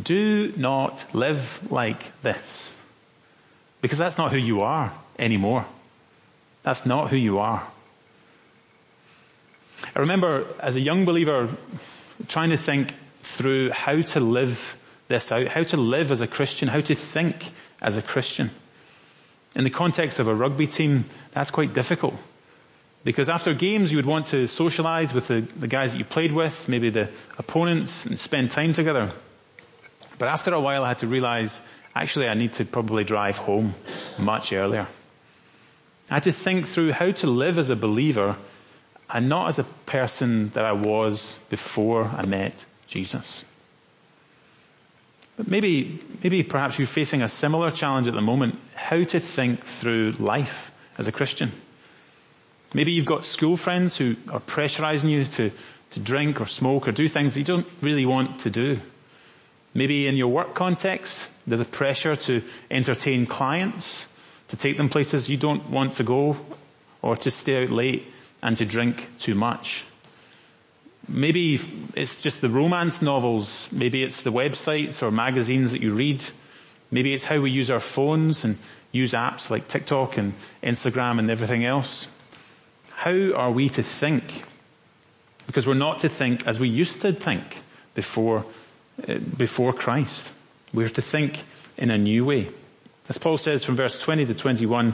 do 0.00 0.52
not 0.56 1.14
live 1.14 1.70
like 1.70 2.20
this. 2.22 2.74
Because 3.80 3.98
that's 3.98 4.18
not 4.18 4.30
who 4.30 4.38
you 4.38 4.62
are 4.62 4.92
anymore. 5.18 5.64
That's 6.62 6.86
not 6.86 7.10
who 7.10 7.16
you 7.16 7.38
are. 7.38 7.66
I 9.96 10.00
remember 10.00 10.46
as 10.60 10.76
a 10.76 10.80
young 10.80 11.04
believer 11.04 11.48
trying 12.28 12.50
to 12.50 12.56
think 12.56 12.92
through 13.22 13.70
how 13.70 14.00
to 14.00 14.20
live 14.20 14.76
this 15.08 15.32
out, 15.32 15.48
how 15.48 15.62
to 15.62 15.76
live 15.76 16.12
as 16.12 16.20
a 16.20 16.26
Christian, 16.26 16.68
how 16.68 16.80
to 16.80 16.94
think 16.94 17.36
as 17.80 17.96
a 17.96 18.02
Christian. 18.02 18.50
In 19.56 19.64
the 19.64 19.70
context 19.70 20.20
of 20.20 20.28
a 20.28 20.34
rugby 20.34 20.66
team, 20.66 21.06
that's 21.32 21.50
quite 21.50 21.74
difficult. 21.74 22.14
Because 23.02 23.28
after 23.28 23.54
games, 23.54 23.90
you 23.90 23.98
would 23.98 24.06
want 24.06 24.28
to 24.28 24.46
socialize 24.46 25.14
with 25.14 25.28
the, 25.28 25.40
the 25.40 25.68
guys 25.68 25.92
that 25.92 25.98
you 25.98 26.04
played 26.04 26.32
with, 26.32 26.68
maybe 26.68 26.90
the 26.90 27.08
opponents, 27.38 28.04
and 28.04 28.18
spend 28.18 28.50
time 28.50 28.74
together. 28.74 29.10
But 30.18 30.28
after 30.28 30.52
a 30.52 30.60
while, 30.60 30.84
I 30.84 30.88
had 30.88 30.98
to 30.98 31.06
realize, 31.06 31.62
actually, 31.94 32.28
I 32.28 32.34
need 32.34 32.52
to 32.54 32.66
probably 32.66 33.04
drive 33.04 33.38
home 33.38 33.74
much 34.18 34.52
earlier. 34.52 34.86
I 36.10 36.14
had 36.14 36.24
to 36.24 36.32
think 36.32 36.68
through 36.68 36.92
how 36.92 37.10
to 37.10 37.26
live 37.26 37.58
as 37.58 37.70
a 37.70 37.76
believer 37.76 38.36
and 39.08 39.28
not 39.28 39.48
as 39.48 39.58
a 39.58 39.64
person 39.86 40.50
that 40.50 40.66
I 40.66 40.72
was 40.72 41.38
before 41.48 42.04
I 42.04 42.26
met 42.26 42.52
Jesus. 42.86 43.44
But 45.38 45.48
maybe, 45.48 46.00
maybe 46.22 46.42
perhaps 46.42 46.78
you're 46.78 46.86
facing 46.86 47.22
a 47.22 47.28
similar 47.28 47.70
challenge 47.70 48.08
at 48.08 48.14
the 48.14 48.20
moment, 48.20 48.58
how 48.74 49.02
to 49.02 49.20
think 49.20 49.64
through 49.64 50.12
life 50.18 50.70
as 50.98 51.08
a 51.08 51.12
Christian. 51.12 51.50
Maybe 52.72 52.92
you've 52.92 53.06
got 53.06 53.24
school 53.24 53.56
friends 53.56 53.96
who 53.96 54.16
are 54.30 54.40
pressurizing 54.40 55.10
you 55.10 55.24
to, 55.24 55.50
to 55.90 56.00
drink 56.00 56.40
or 56.40 56.46
smoke 56.46 56.86
or 56.86 56.92
do 56.92 57.08
things 57.08 57.36
you 57.36 57.44
don't 57.44 57.66
really 57.80 58.06
want 58.06 58.40
to 58.40 58.50
do. 58.50 58.78
Maybe 59.74 60.06
in 60.06 60.16
your 60.16 60.28
work 60.28 60.54
context, 60.54 61.28
there's 61.46 61.60
a 61.60 61.64
pressure 61.64 62.16
to 62.16 62.42
entertain 62.70 63.26
clients, 63.26 64.06
to 64.48 64.56
take 64.56 64.76
them 64.76 64.88
places 64.88 65.28
you 65.28 65.36
don't 65.36 65.68
want 65.70 65.94
to 65.94 66.04
go, 66.04 66.36
or 67.02 67.16
to 67.16 67.30
stay 67.30 67.62
out 67.62 67.70
late 67.70 68.04
and 68.42 68.56
to 68.56 68.64
drink 68.64 69.06
too 69.18 69.34
much. 69.34 69.84
Maybe 71.08 71.58
it's 71.94 72.22
just 72.22 72.40
the 72.40 72.48
romance 72.48 73.02
novels. 73.02 73.68
Maybe 73.72 74.02
it's 74.02 74.22
the 74.22 74.32
websites 74.32 75.02
or 75.02 75.10
magazines 75.10 75.72
that 75.72 75.82
you 75.82 75.94
read. 75.94 76.24
Maybe 76.90 77.14
it's 77.14 77.24
how 77.24 77.40
we 77.40 77.50
use 77.50 77.70
our 77.70 77.80
phones 77.80 78.44
and 78.44 78.58
use 78.92 79.12
apps 79.12 79.50
like 79.50 79.66
TikTok 79.66 80.18
and 80.18 80.34
Instagram 80.62 81.18
and 81.18 81.30
everything 81.30 81.64
else. 81.64 82.06
How 83.00 83.32
are 83.32 83.50
we 83.50 83.70
to 83.70 83.82
think? 83.82 84.24
Because 85.46 85.66
we're 85.66 85.72
not 85.72 86.00
to 86.00 86.10
think 86.10 86.46
as 86.46 86.60
we 86.60 86.68
used 86.68 87.00
to 87.00 87.14
think 87.14 87.44
before, 87.94 88.44
uh, 89.08 89.14
before 89.14 89.72
Christ. 89.72 90.30
We're 90.74 90.90
to 90.90 91.00
think 91.00 91.42
in 91.78 91.90
a 91.90 91.96
new 91.96 92.26
way. 92.26 92.50
As 93.08 93.16
Paul 93.16 93.38
says 93.38 93.64
from 93.64 93.76
verse 93.76 93.98
20 93.98 94.26
to 94.26 94.34
21, 94.34 94.92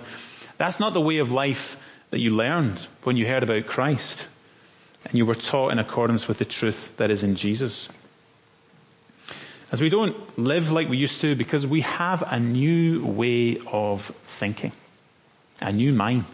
that's 0.57 0.79
not 0.79 0.95
the 0.95 1.01
way 1.01 1.19
of 1.19 1.33
life 1.33 1.77
that 2.11 2.21
you 2.21 2.31
learned 2.31 2.79
when 3.03 3.17
you 3.17 3.27
heard 3.27 3.43
about 3.43 3.67
Christ 3.67 4.25
and 5.07 5.15
you 5.15 5.27
were 5.27 5.35
taught 5.35 5.73
in 5.73 5.81
accordance 5.81 6.29
with 6.29 6.39
the 6.39 6.45
truth 6.45 6.97
that 6.99 7.11
is 7.11 7.25
in 7.25 7.35
Jesus. 7.35 7.89
As 9.73 9.83
we 9.83 9.89
don't 9.89 10.39
live 10.39 10.71
like 10.71 10.89
we 10.89 10.97
used 10.97 11.23
to 11.23 11.35
because 11.35 11.67
we 11.67 11.81
have 11.81 12.23
a 12.23 12.39
new 12.39 13.05
way 13.05 13.59
of 13.67 14.03
thinking, 14.39 14.71
a 15.61 15.73
new 15.73 15.93
mind. 15.93 16.25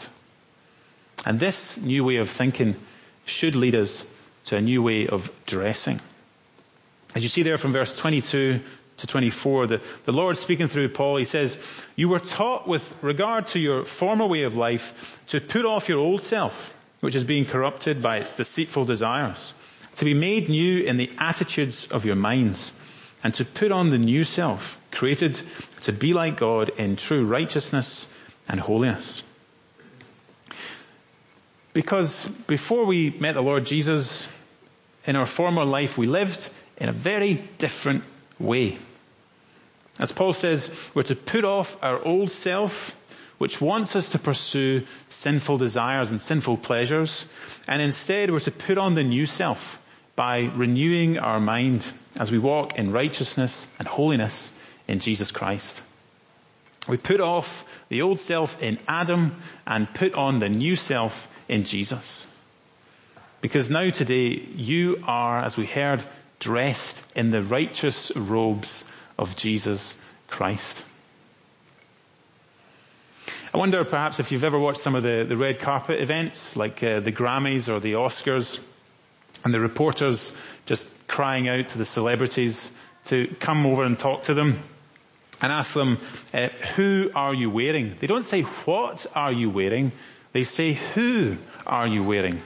And 1.24 1.38
this 1.38 1.76
new 1.76 2.04
way 2.04 2.16
of 2.16 2.28
thinking 2.28 2.76
should 3.24 3.54
lead 3.54 3.74
us 3.74 4.04
to 4.46 4.56
a 4.56 4.60
new 4.60 4.82
way 4.82 5.06
of 5.06 5.30
dressing. 5.46 6.00
As 7.14 7.22
you 7.22 7.28
see 7.28 7.42
there 7.42 7.58
from 7.58 7.72
verse 7.72 7.96
22 7.96 8.60
to 8.98 9.06
24, 9.06 9.66
the, 9.66 9.80
the 10.04 10.12
Lord 10.12 10.36
speaking 10.36 10.66
through 10.66 10.88
Paul, 10.88 11.16
he 11.16 11.24
says, 11.24 11.58
You 11.94 12.08
were 12.08 12.18
taught 12.18 12.66
with 12.66 12.94
regard 13.02 13.46
to 13.48 13.60
your 13.60 13.84
former 13.84 14.26
way 14.26 14.42
of 14.42 14.56
life 14.56 15.22
to 15.28 15.40
put 15.40 15.64
off 15.64 15.88
your 15.88 15.98
old 15.98 16.22
self, 16.22 16.74
which 17.00 17.14
is 17.14 17.24
being 17.24 17.44
corrupted 17.44 18.02
by 18.02 18.18
its 18.18 18.32
deceitful 18.32 18.84
desires, 18.84 19.52
to 19.96 20.04
be 20.04 20.14
made 20.14 20.48
new 20.48 20.82
in 20.82 20.96
the 20.96 21.10
attitudes 21.18 21.86
of 21.88 22.04
your 22.04 22.16
minds, 22.16 22.72
and 23.22 23.34
to 23.34 23.44
put 23.44 23.70
on 23.70 23.90
the 23.90 23.98
new 23.98 24.24
self, 24.24 24.80
created 24.90 25.40
to 25.82 25.92
be 25.92 26.14
like 26.14 26.38
God 26.38 26.70
in 26.78 26.96
true 26.96 27.24
righteousness 27.24 28.08
and 28.48 28.58
holiness. 28.58 29.22
Because 31.72 32.26
before 32.46 32.84
we 32.84 33.10
met 33.10 33.34
the 33.34 33.42
Lord 33.42 33.64
Jesus, 33.64 34.28
in 35.06 35.16
our 35.16 35.26
former 35.26 35.64
life, 35.64 35.96
we 35.96 36.06
lived 36.06 36.50
in 36.76 36.88
a 36.88 36.92
very 36.92 37.34
different 37.58 38.04
way. 38.38 38.78
As 39.98 40.12
Paul 40.12 40.32
says, 40.32 40.70
we're 40.94 41.02
to 41.04 41.16
put 41.16 41.44
off 41.44 41.82
our 41.82 42.02
old 42.02 42.30
self, 42.30 42.96
which 43.38 43.60
wants 43.60 43.96
us 43.96 44.10
to 44.10 44.18
pursue 44.18 44.82
sinful 45.08 45.58
desires 45.58 46.10
and 46.10 46.20
sinful 46.20 46.58
pleasures, 46.58 47.26
and 47.68 47.82
instead 47.82 48.30
we're 48.30 48.40
to 48.40 48.50
put 48.50 48.78
on 48.78 48.94
the 48.94 49.04
new 49.04 49.26
self 49.26 49.80
by 50.14 50.40
renewing 50.40 51.18
our 51.18 51.40
mind 51.40 51.90
as 52.18 52.30
we 52.30 52.38
walk 52.38 52.78
in 52.78 52.92
righteousness 52.92 53.66
and 53.78 53.88
holiness 53.88 54.52
in 54.86 55.00
Jesus 55.00 55.30
Christ. 55.30 55.82
We 56.88 56.96
put 56.96 57.20
off 57.20 57.64
the 57.88 58.02
old 58.02 58.18
self 58.18 58.62
in 58.62 58.78
Adam 58.88 59.36
and 59.66 59.92
put 59.92 60.14
on 60.14 60.38
the 60.38 60.48
new 60.48 60.76
self 60.76 61.28
in 61.52 61.64
Jesus. 61.64 62.26
Because 63.42 63.68
now 63.68 63.90
today 63.90 64.30
you 64.56 65.02
are, 65.06 65.40
as 65.40 65.56
we 65.56 65.66
heard, 65.66 66.02
dressed 66.38 67.02
in 67.14 67.30
the 67.30 67.42
righteous 67.42 68.10
robes 68.16 68.84
of 69.18 69.36
Jesus 69.36 69.94
Christ. 70.28 70.84
I 73.54 73.58
wonder 73.58 73.84
perhaps 73.84 74.18
if 74.18 74.32
you've 74.32 74.44
ever 74.44 74.58
watched 74.58 74.80
some 74.80 74.94
of 74.94 75.02
the, 75.02 75.26
the 75.28 75.36
red 75.36 75.58
carpet 75.58 76.00
events, 76.00 76.56
like 76.56 76.82
uh, 76.82 77.00
the 77.00 77.12
Grammys 77.12 77.68
or 77.68 77.80
the 77.80 77.94
Oscars, 77.94 78.58
and 79.44 79.52
the 79.52 79.60
reporters 79.60 80.34
just 80.64 80.88
crying 81.06 81.48
out 81.48 81.68
to 81.68 81.78
the 81.78 81.84
celebrities 81.84 82.70
to 83.04 83.26
come 83.40 83.66
over 83.66 83.84
and 83.84 83.98
talk 83.98 84.24
to 84.24 84.34
them 84.34 84.58
and 85.42 85.52
ask 85.52 85.74
them, 85.74 85.98
uh, 86.32 86.48
who 86.76 87.10
are 87.14 87.34
you 87.34 87.50
wearing? 87.50 87.96
They 87.98 88.06
don't 88.06 88.24
say, 88.24 88.42
what 88.42 89.04
are 89.14 89.32
you 89.32 89.50
wearing? 89.50 89.92
They 90.32 90.44
say, 90.44 90.74
who 90.94 91.36
are 91.66 91.86
you 91.86 92.02
wearing? 92.02 92.40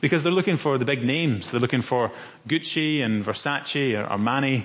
Because 0.00 0.22
they're 0.22 0.32
looking 0.32 0.56
for 0.56 0.78
the 0.78 0.84
big 0.84 1.04
names. 1.04 1.50
They're 1.50 1.60
looking 1.60 1.82
for 1.82 2.10
Gucci 2.46 3.04
and 3.04 3.24
Versace 3.24 3.98
or 3.98 4.06
Armani, 4.06 4.64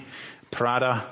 Prada, 0.51 1.03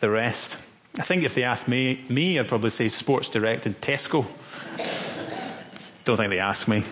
the 0.00 0.10
rest. 0.10 0.58
I 0.98 1.02
think 1.02 1.24
if 1.24 1.34
they 1.34 1.42
asked 1.42 1.68
me, 1.68 2.04
me, 2.08 2.38
I'd 2.38 2.48
probably 2.48 2.70
say 2.70 2.88
Sports 2.88 3.28
Direct 3.30 3.66
and 3.66 3.78
Tesco. 3.80 4.26
Don't 6.04 6.16
think 6.16 6.30
they 6.30 6.38
ask 6.38 6.68
me. 6.68 6.84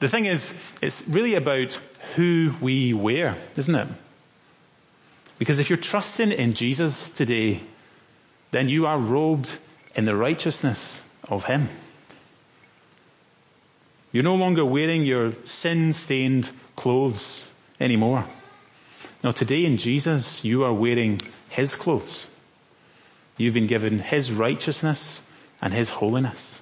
The 0.00 0.08
thing 0.08 0.26
is, 0.26 0.54
it's 0.80 1.06
really 1.08 1.34
about 1.34 1.78
who 2.16 2.54
we 2.60 2.92
wear, 2.92 3.36
isn't 3.56 3.74
it? 3.74 3.88
Because 5.38 5.58
if 5.58 5.70
you're 5.70 5.76
trusting 5.76 6.30
in 6.32 6.54
Jesus 6.54 7.08
today, 7.10 7.60
then 8.52 8.68
you 8.68 8.86
are 8.86 8.98
robed 8.98 9.54
in 9.94 10.04
the 10.04 10.14
righteousness 10.14 11.02
of 11.28 11.44
Him. 11.44 11.68
You're 14.12 14.24
no 14.24 14.34
longer 14.36 14.64
wearing 14.64 15.06
your 15.06 15.32
sin-stained 15.46 16.48
clothes 16.76 17.48
anymore. 17.80 18.24
Now 19.24 19.32
today 19.32 19.64
in 19.64 19.78
Jesus, 19.78 20.44
you 20.44 20.64
are 20.64 20.72
wearing 20.72 21.20
His 21.48 21.74
clothes. 21.74 22.26
You've 23.38 23.54
been 23.54 23.68
given 23.68 23.98
His 23.98 24.30
righteousness 24.30 25.22
and 25.62 25.72
His 25.72 25.88
holiness. 25.88 26.60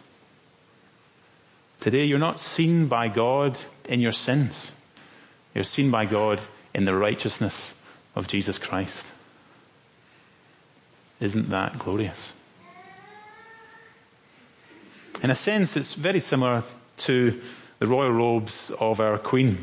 Today 1.81 2.05
you're 2.05 2.19
not 2.19 2.39
seen 2.39 2.87
by 2.87 3.09
God 3.09 3.59
in 3.89 3.99
your 3.99 4.13
sins. 4.13 4.71
You're 5.53 5.65
seen 5.65 5.91
by 5.91 6.07
God 6.07 6.41
in 6.73 6.85
the 6.85 6.95
righteousness 6.95 7.75
of 8.15 8.29
Jesus 8.29 8.59
Christ. 8.59 9.05
Isn't 11.19 11.49
that 11.49 11.79
glorious? 11.79 12.33
In 15.23 15.31
a 15.31 15.35
sense, 15.35 15.77
it's 15.77 15.95
very 15.95 16.21
similar 16.21 16.63
to 17.01 17.41
the 17.79 17.87
royal 17.87 18.13
robes 18.13 18.71
of 18.79 19.01
our 19.01 19.19
Queen. 19.19 19.59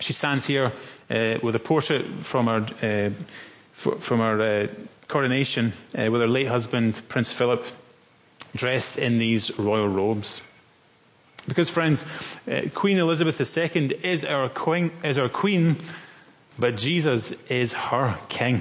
She 0.00 0.12
stands 0.12 0.46
here 0.46 0.72
uh, 1.10 1.38
with 1.42 1.54
a 1.56 1.58
portrait 1.58 2.06
from 2.22 2.46
her 2.46 2.66
uh, 2.82 3.10
from 3.72 4.18
her 4.18 4.40
uh, 4.40 4.66
coronation 5.08 5.72
uh, 5.98 6.10
with 6.10 6.20
her 6.20 6.28
late 6.28 6.46
husband 6.46 7.00
Prince 7.08 7.32
Philip, 7.32 7.64
dressed 8.54 8.98
in 8.98 9.18
these 9.18 9.58
royal 9.58 9.88
robes. 9.88 10.42
Because 11.48 11.70
friends, 11.70 12.04
uh, 12.46 12.68
Queen 12.74 12.98
Elizabeth 12.98 13.40
II 13.40 13.94
is 14.04 14.24
our 14.24 14.48
queen, 14.48 14.92
is 15.02 15.18
our 15.18 15.28
queen, 15.28 15.76
but 16.58 16.76
Jesus 16.76 17.32
is 17.48 17.72
her 17.72 18.16
king. 18.28 18.60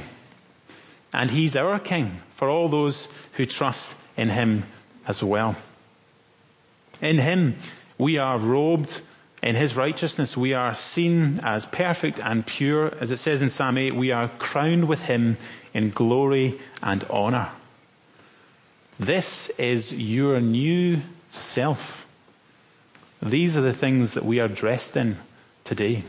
And 1.13 1.29
he's 1.29 1.55
our 1.55 1.79
king 1.79 2.17
for 2.35 2.49
all 2.49 2.69
those 2.69 3.09
who 3.33 3.45
trust 3.45 3.95
in 4.15 4.29
him 4.29 4.63
as 5.07 5.23
well. 5.23 5.55
In 7.01 7.17
him, 7.17 7.55
we 7.99 8.17
are 8.17 8.39
robed 8.39 8.99
in 9.43 9.55
his 9.55 9.75
righteousness. 9.75 10.35
We 10.35 10.53
are 10.53 10.73
seen 10.73 11.41
as 11.43 11.65
perfect 11.65 12.19
and 12.19 12.45
pure. 12.45 12.91
As 12.99 13.11
it 13.11 13.17
says 13.17 13.41
in 13.41 13.49
Psalm 13.49 13.77
8, 13.77 13.93
we 13.93 14.11
are 14.11 14.29
crowned 14.39 14.87
with 14.87 15.01
him 15.01 15.37
in 15.73 15.91
glory 15.91 16.57
and 16.81 17.03
honor. 17.09 17.49
This 18.99 19.49
is 19.59 19.93
your 19.93 20.39
new 20.39 21.01
self. 21.31 22.07
These 23.21 23.57
are 23.57 23.61
the 23.61 23.73
things 23.73 24.13
that 24.13 24.25
we 24.25 24.39
are 24.39 24.47
dressed 24.47 24.95
in 24.95 25.17
today. 25.65 26.03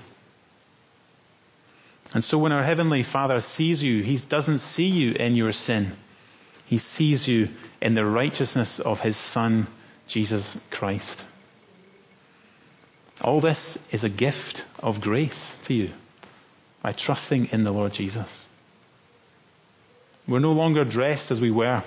And 2.14 2.24
so 2.24 2.38
when 2.38 2.52
our 2.52 2.64
Heavenly 2.64 3.02
Father 3.02 3.40
sees 3.40 3.82
you, 3.82 4.02
He 4.02 4.18
doesn't 4.18 4.58
see 4.58 4.88
you 4.88 5.12
in 5.12 5.34
your 5.34 5.52
sin. 5.52 5.92
He 6.66 6.78
sees 6.78 7.26
you 7.26 7.48
in 7.80 7.94
the 7.94 8.06
righteousness 8.06 8.78
of 8.78 9.00
His 9.00 9.16
Son, 9.16 9.66
Jesus 10.06 10.56
Christ. 10.70 11.24
All 13.22 13.40
this 13.40 13.78
is 13.90 14.04
a 14.04 14.08
gift 14.08 14.64
of 14.78 15.00
grace 15.00 15.56
to 15.64 15.74
you 15.74 15.90
by 16.82 16.92
trusting 16.92 17.50
in 17.52 17.64
the 17.64 17.72
Lord 17.72 17.92
Jesus. 17.92 18.46
We're 20.26 20.38
no 20.38 20.52
longer 20.52 20.84
dressed 20.84 21.30
as 21.30 21.40
we 21.40 21.50
were. 21.50 21.82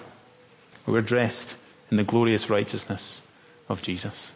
We're 0.86 1.01
dressed 1.01 1.55
in 1.89 1.97
the 1.97 2.03
glorious 2.03 2.49
righteousness 2.49 3.21
of 3.69 3.81
Jesus. 3.81 4.31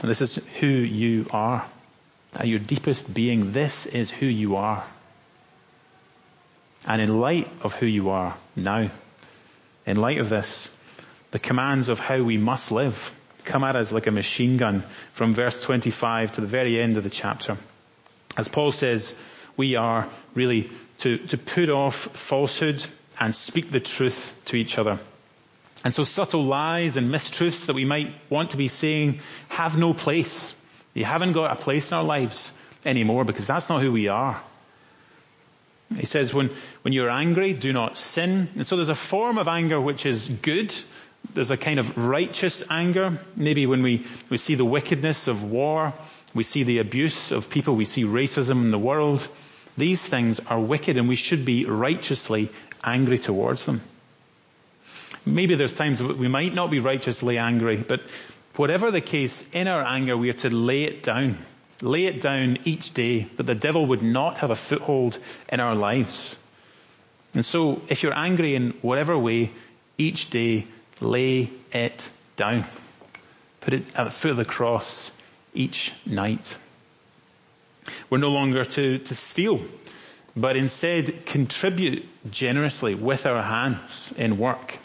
And 0.00 0.10
this 0.10 0.20
is 0.20 0.36
who 0.60 0.66
you 0.66 1.26
are. 1.30 1.66
At 2.34 2.48
your 2.48 2.58
deepest 2.58 3.12
being, 3.12 3.52
this 3.52 3.84
is 3.84 4.10
who 4.10 4.26
you 4.26 4.56
are. 4.56 4.82
And 6.86 7.02
in 7.02 7.20
light 7.20 7.48
of 7.62 7.74
who 7.74 7.86
you 7.86 8.10
are 8.10 8.34
now, 8.56 8.90
in 9.86 9.96
light 9.96 10.18
of 10.18 10.28
this, 10.28 10.70
the 11.30 11.38
commands 11.38 11.88
of 11.88 12.00
how 12.00 12.22
we 12.22 12.38
must 12.38 12.72
live 12.72 13.12
come 13.44 13.64
at 13.64 13.76
us 13.76 13.92
like 13.92 14.06
a 14.06 14.10
machine 14.10 14.56
gun 14.56 14.82
from 15.12 15.34
verse 15.34 15.62
25 15.62 16.32
to 16.32 16.40
the 16.40 16.46
very 16.46 16.80
end 16.80 16.96
of 16.96 17.04
the 17.04 17.10
chapter. 17.10 17.56
As 18.36 18.48
Paul 18.48 18.72
says, 18.72 19.14
we 19.56 19.76
are 19.76 20.08
really 20.34 20.70
to, 20.98 21.18
to 21.18 21.38
put 21.38 21.68
off 21.68 21.94
falsehood 21.94 22.84
and 23.20 23.34
speak 23.34 23.70
the 23.70 23.80
truth 23.80 24.40
to 24.46 24.56
each 24.56 24.78
other. 24.78 24.98
And 25.84 25.92
so 25.92 26.04
subtle 26.04 26.44
lies 26.44 26.96
and 26.96 27.10
mistruths 27.12 27.66
that 27.66 27.74
we 27.74 27.84
might 27.84 28.14
want 28.30 28.50
to 28.50 28.56
be 28.56 28.68
saying 28.68 29.20
have 29.48 29.76
no 29.76 29.92
place. 29.92 30.54
They 30.94 31.02
haven't 31.02 31.32
got 31.32 31.50
a 31.50 31.60
place 31.60 31.90
in 31.90 31.96
our 31.96 32.04
lives 32.04 32.52
anymore 32.84 33.24
because 33.24 33.46
that's 33.46 33.68
not 33.68 33.82
who 33.82 33.92
we 33.92 34.08
are. 34.08 34.40
He 35.98 36.06
says 36.06 36.32
when, 36.32 36.50
when 36.82 36.94
you're 36.94 37.10
angry, 37.10 37.52
do 37.52 37.72
not 37.72 37.96
sin. 37.96 38.48
And 38.54 38.66
so 38.66 38.76
there's 38.76 38.88
a 38.88 38.94
form 38.94 39.38
of 39.38 39.48
anger 39.48 39.80
which 39.80 40.06
is 40.06 40.28
good. 40.28 40.74
There's 41.34 41.50
a 41.50 41.56
kind 41.56 41.78
of 41.78 41.96
righteous 41.96 42.62
anger. 42.70 43.18
Maybe 43.36 43.66
when 43.66 43.82
we, 43.82 44.06
we 44.28 44.38
see 44.38 44.54
the 44.54 44.64
wickedness 44.64 45.28
of 45.28 45.44
war, 45.44 45.94
we 46.34 46.44
see 46.44 46.62
the 46.62 46.78
abuse 46.78 47.32
of 47.32 47.50
people, 47.50 47.74
we 47.74 47.84
see 47.84 48.04
racism 48.04 48.62
in 48.62 48.70
the 48.70 48.78
world. 48.78 49.26
These 49.76 50.04
things 50.04 50.40
are 50.40 50.60
wicked 50.60 50.96
and 50.96 51.08
we 51.08 51.16
should 51.16 51.44
be 51.44 51.64
righteously 51.64 52.50
angry 52.84 53.18
towards 53.18 53.64
them. 53.64 53.80
Maybe 55.24 55.54
there's 55.54 55.76
times 55.76 56.02
we 56.02 56.28
might 56.28 56.52
not 56.52 56.70
be 56.70 56.80
righteously 56.80 57.38
angry, 57.38 57.76
but 57.76 58.00
whatever 58.56 58.90
the 58.90 59.00
case, 59.00 59.48
in 59.52 59.68
our 59.68 59.82
anger 59.82 60.16
we 60.16 60.30
are 60.30 60.34
to 60.44 60.50
lay 60.50 60.82
it 60.84 61.02
down. 61.02 61.38
Lay 61.80 62.04
it 62.04 62.20
down 62.20 62.58
each 62.64 62.94
day 62.94 63.22
that 63.36 63.44
the 63.44 63.54
devil 63.54 63.86
would 63.86 64.02
not 64.02 64.38
have 64.38 64.50
a 64.50 64.56
foothold 64.56 65.18
in 65.48 65.60
our 65.60 65.74
lives. 65.74 66.36
And 67.34 67.44
so 67.44 67.82
if 67.88 68.02
you're 68.02 68.16
angry 68.16 68.54
in 68.54 68.70
whatever 68.82 69.18
way, 69.18 69.50
each 69.96 70.30
day 70.30 70.66
lay 71.04 71.50
it 71.72 72.08
down. 72.36 72.64
Put 73.60 73.74
it 73.74 73.96
at 73.96 74.04
the 74.04 74.10
foot 74.10 74.30
of 74.32 74.36
the 74.36 74.44
cross 74.44 75.12
each 75.54 75.92
night. 76.06 76.58
We're 78.10 78.18
no 78.18 78.30
longer 78.30 78.64
to, 78.64 78.98
to 78.98 79.14
steal, 79.14 79.60
but 80.36 80.56
instead 80.56 81.26
contribute 81.26 82.06
generously 82.30 82.94
with 82.94 83.26
our 83.26 83.42
hands 83.42 84.12
in 84.16 84.38
work. 84.38 84.78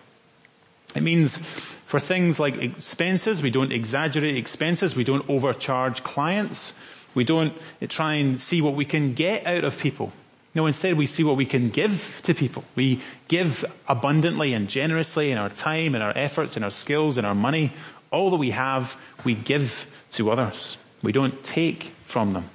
It 0.95 1.03
means 1.03 1.37
for 1.37 1.99
things 1.99 2.39
like 2.39 2.57
expenses, 2.57 3.41
we 3.41 3.51
don't 3.51 3.71
exaggerate 3.71 4.37
expenses, 4.37 4.95
we 4.95 5.03
don't 5.03 5.29
overcharge 5.29 6.03
clients, 6.03 6.73
we 7.13 7.23
don't 7.23 7.53
try 7.87 8.15
and 8.15 8.41
see 8.41 8.61
what 8.61 8.73
we 8.73 8.85
can 8.85 9.13
get 9.13 9.45
out 9.45 9.63
of 9.63 9.79
people. 9.79 10.11
No, 10.57 10.65
instead 10.65 10.97
we 10.97 11.05
see 11.05 11.23
what 11.23 11.37
we 11.37 11.45
can 11.45 11.69
give 11.69 12.19
to 12.23 12.33
people. 12.33 12.63
We 12.73 13.01
give 13.27 13.63
abundantly 13.87 14.55
and 14.55 14.67
generously 14.67 15.29
in 15.29 15.37
our 15.37 15.49
time, 15.49 15.93
in 15.93 16.01
our 16.01 16.17
efforts, 16.17 16.57
in 16.57 16.63
our 16.63 16.71
skills, 16.71 17.19
in 17.19 17.25
our 17.25 17.35
money. 17.35 17.73
All 18.09 18.31
that 18.31 18.37
we 18.37 18.49
have, 18.49 18.97
we 19.23 19.35
give 19.35 19.85
to 20.13 20.31
others. 20.31 20.79
We 21.03 21.11
don't 21.11 21.43
take 21.43 21.83
from 22.05 22.33
them. 22.33 22.49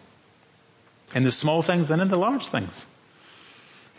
In 1.14 1.22
the 1.22 1.30
small 1.30 1.62
things 1.62 1.92
and 1.92 2.02
in 2.02 2.08
the 2.08 2.16
large 2.16 2.48
things. 2.48 2.84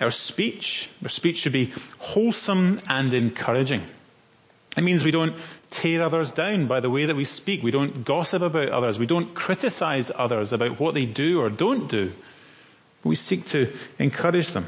Our 0.01 0.11
speech, 0.11 0.89
our 1.01 1.07
speech 1.07 1.37
should 1.37 1.53
be 1.53 1.71
wholesome 1.99 2.79
and 2.89 3.13
encouraging. 3.13 3.83
It 4.75 4.83
means 4.83 5.05
we 5.05 5.11
don't 5.11 5.37
tear 5.69 6.01
others 6.01 6.31
down 6.31 6.67
by 6.67 6.81
the 6.81 6.89
way 6.89 7.05
that 7.05 7.15
we 7.15 7.23
speak. 7.23 7.63
We 7.63 7.71
don't 7.71 8.03
gossip 8.03 8.41
about 8.41 8.67
others. 8.67 8.99
We 8.99 9.05
don't 9.05 9.33
criticize 9.33 10.11
others 10.13 10.51
about 10.51 10.77
what 10.77 10.93
they 10.93 11.05
do 11.05 11.39
or 11.39 11.47
don't 11.47 11.87
do. 11.87 12.11
We 13.03 13.15
seek 13.15 13.45
to 13.47 13.71
encourage 13.99 14.49
them 14.49 14.67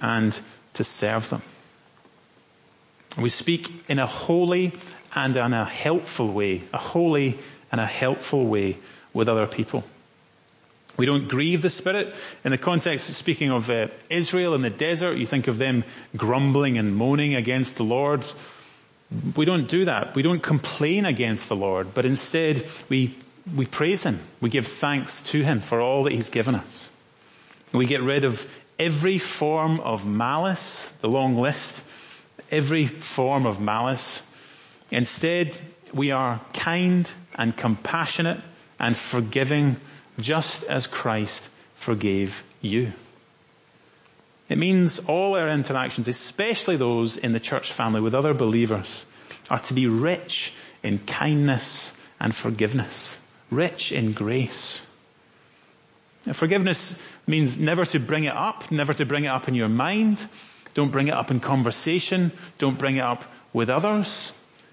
and 0.00 0.38
to 0.74 0.84
serve 0.84 1.28
them. 1.30 1.42
We 3.18 3.30
speak 3.30 3.70
in 3.88 3.98
a 3.98 4.06
holy 4.06 4.72
and 5.14 5.36
in 5.36 5.52
a 5.52 5.64
helpful 5.64 6.32
way, 6.32 6.62
a 6.72 6.78
holy 6.78 7.38
and 7.72 7.80
a 7.80 7.86
helpful 7.86 8.46
way 8.46 8.76
with 9.12 9.28
other 9.28 9.46
people. 9.46 9.82
We 10.96 11.06
don't 11.06 11.28
grieve 11.28 11.62
the 11.62 11.70
Spirit. 11.70 12.14
In 12.44 12.50
the 12.50 12.58
context 12.58 13.08
of 13.08 13.14
speaking 13.14 13.50
of 13.50 13.70
uh, 13.70 13.88
Israel 14.10 14.54
in 14.54 14.62
the 14.62 14.70
desert, 14.70 15.16
you 15.16 15.26
think 15.26 15.46
of 15.46 15.56
them 15.56 15.84
grumbling 16.16 16.76
and 16.76 16.96
moaning 16.96 17.34
against 17.36 17.76
the 17.76 17.84
Lord. 17.84 18.24
We 19.36 19.44
don't 19.44 19.68
do 19.68 19.86
that. 19.86 20.14
We 20.14 20.22
don't 20.22 20.42
complain 20.42 21.06
against 21.06 21.48
the 21.48 21.56
Lord, 21.56 21.94
but 21.94 22.04
instead 22.04 22.66
we, 22.88 23.14
we 23.56 23.64
praise 23.64 24.02
Him. 24.02 24.18
We 24.40 24.50
give 24.50 24.66
thanks 24.66 25.22
to 25.30 25.42
Him 25.42 25.60
for 25.60 25.80
all 25.80 26.04
that 26.04 26.12
He's 26.12 26.30
given 26.30 26.56
us. 26.56 26.90
We 27.72 27.86
get 27.86 28.02
rid 28.02 28.24
of 28.24 28.46
every 28.78 29.18
form 29.18 29.80
of 29.80 30.06
malice, 30.06 30.90
the 31.00 31.08
long 31.08 31.36
list, 31.36 31.82
every 32.50 32.86
form 32.86 33.46
of 33.46 33.60
malice. 33.60 34.22
Instead, 34.90 35.58
we 35.92 36.10
are 36.12 36.40
kind 36.54 37.10
and 37.34 37.56
compassionate 37.56 38.40
and 38.78 38.96
forgiving 38.96 39.76
just 40.18 40.64
as 40.64 40.86
Christ 40.86 41.48
forgave 41.76 42.42
you. 42.60 42.92
It 44.48 44.56
means 44.56 44.98
all 45.00 45.36
our 45.36 45.48
interactions, 45.48 46.08
especially 46.08 46.76
those 46.76 47.16
in 47.18 47.32
the 47.32 47.40
church 47.40 47.72
family 47.72 48.00
with 48.00 48.14
other 48.14 48.32
believers, 48.32 49.04
are 49.50 49.58
to 49.58 49.74
be 49.74 49.86
rich 49.86 50.52
in 50.82 50.98
kindness 50.98 51.92
and 52.18 52.34
forgiveness, 52.34 53.18
rich 53.50 53.92
in 53.92 54.12
grace. 54.12 54.80
Now, 56.28 56.34
forgiveness 56.34 56.94
means 57.26 57.56
never 57.56 57.86
to 57.86 57.98
bring 57.98 58.24
it 58.24 58.34
up, 58.34 58.70
never 58.70 58.92
to 58.92 59.06
bring 59.06 59.24
it 59.24 59.28
up 59.28 59.48
in 59.48 59.54
your 59.54 59.70
mind. 59.70 60.22
Don't 60.74 60.92
bring 60.92 61.08
it 61.08 61.14
up 61.14 61.30
in 61.30 61.40
conversation. 61.40 62.32
Don't 62.58 62.78
bring 62.78 62.96
it 62.96 63.02
up 63.02 63.24
with 63.54 63.70
others. 63.70 64.30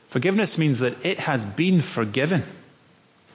Forgiveness 0.09 0.57
means 0.57 0.79
that 0.79 1.05
it 1.05 1.17
has 1.17 1.45
been 1.45 1.79
forgiven. 1.79 2.43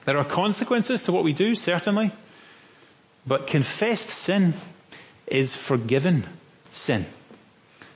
There 0.05 0.19
are 0.19 0.23
consequences 0.23 1.05
to 1.05 1.11
what 1.11 1.23
we 1.23 1.33
do, 1.33 1.55
certainly. 1.55 2.11
But 3.25 3.47
confessed 3.47 4.09
sin 4.09 4.53
is 5.25 5.55
forgiven 5.55 6.23
sin. 6.69 7.07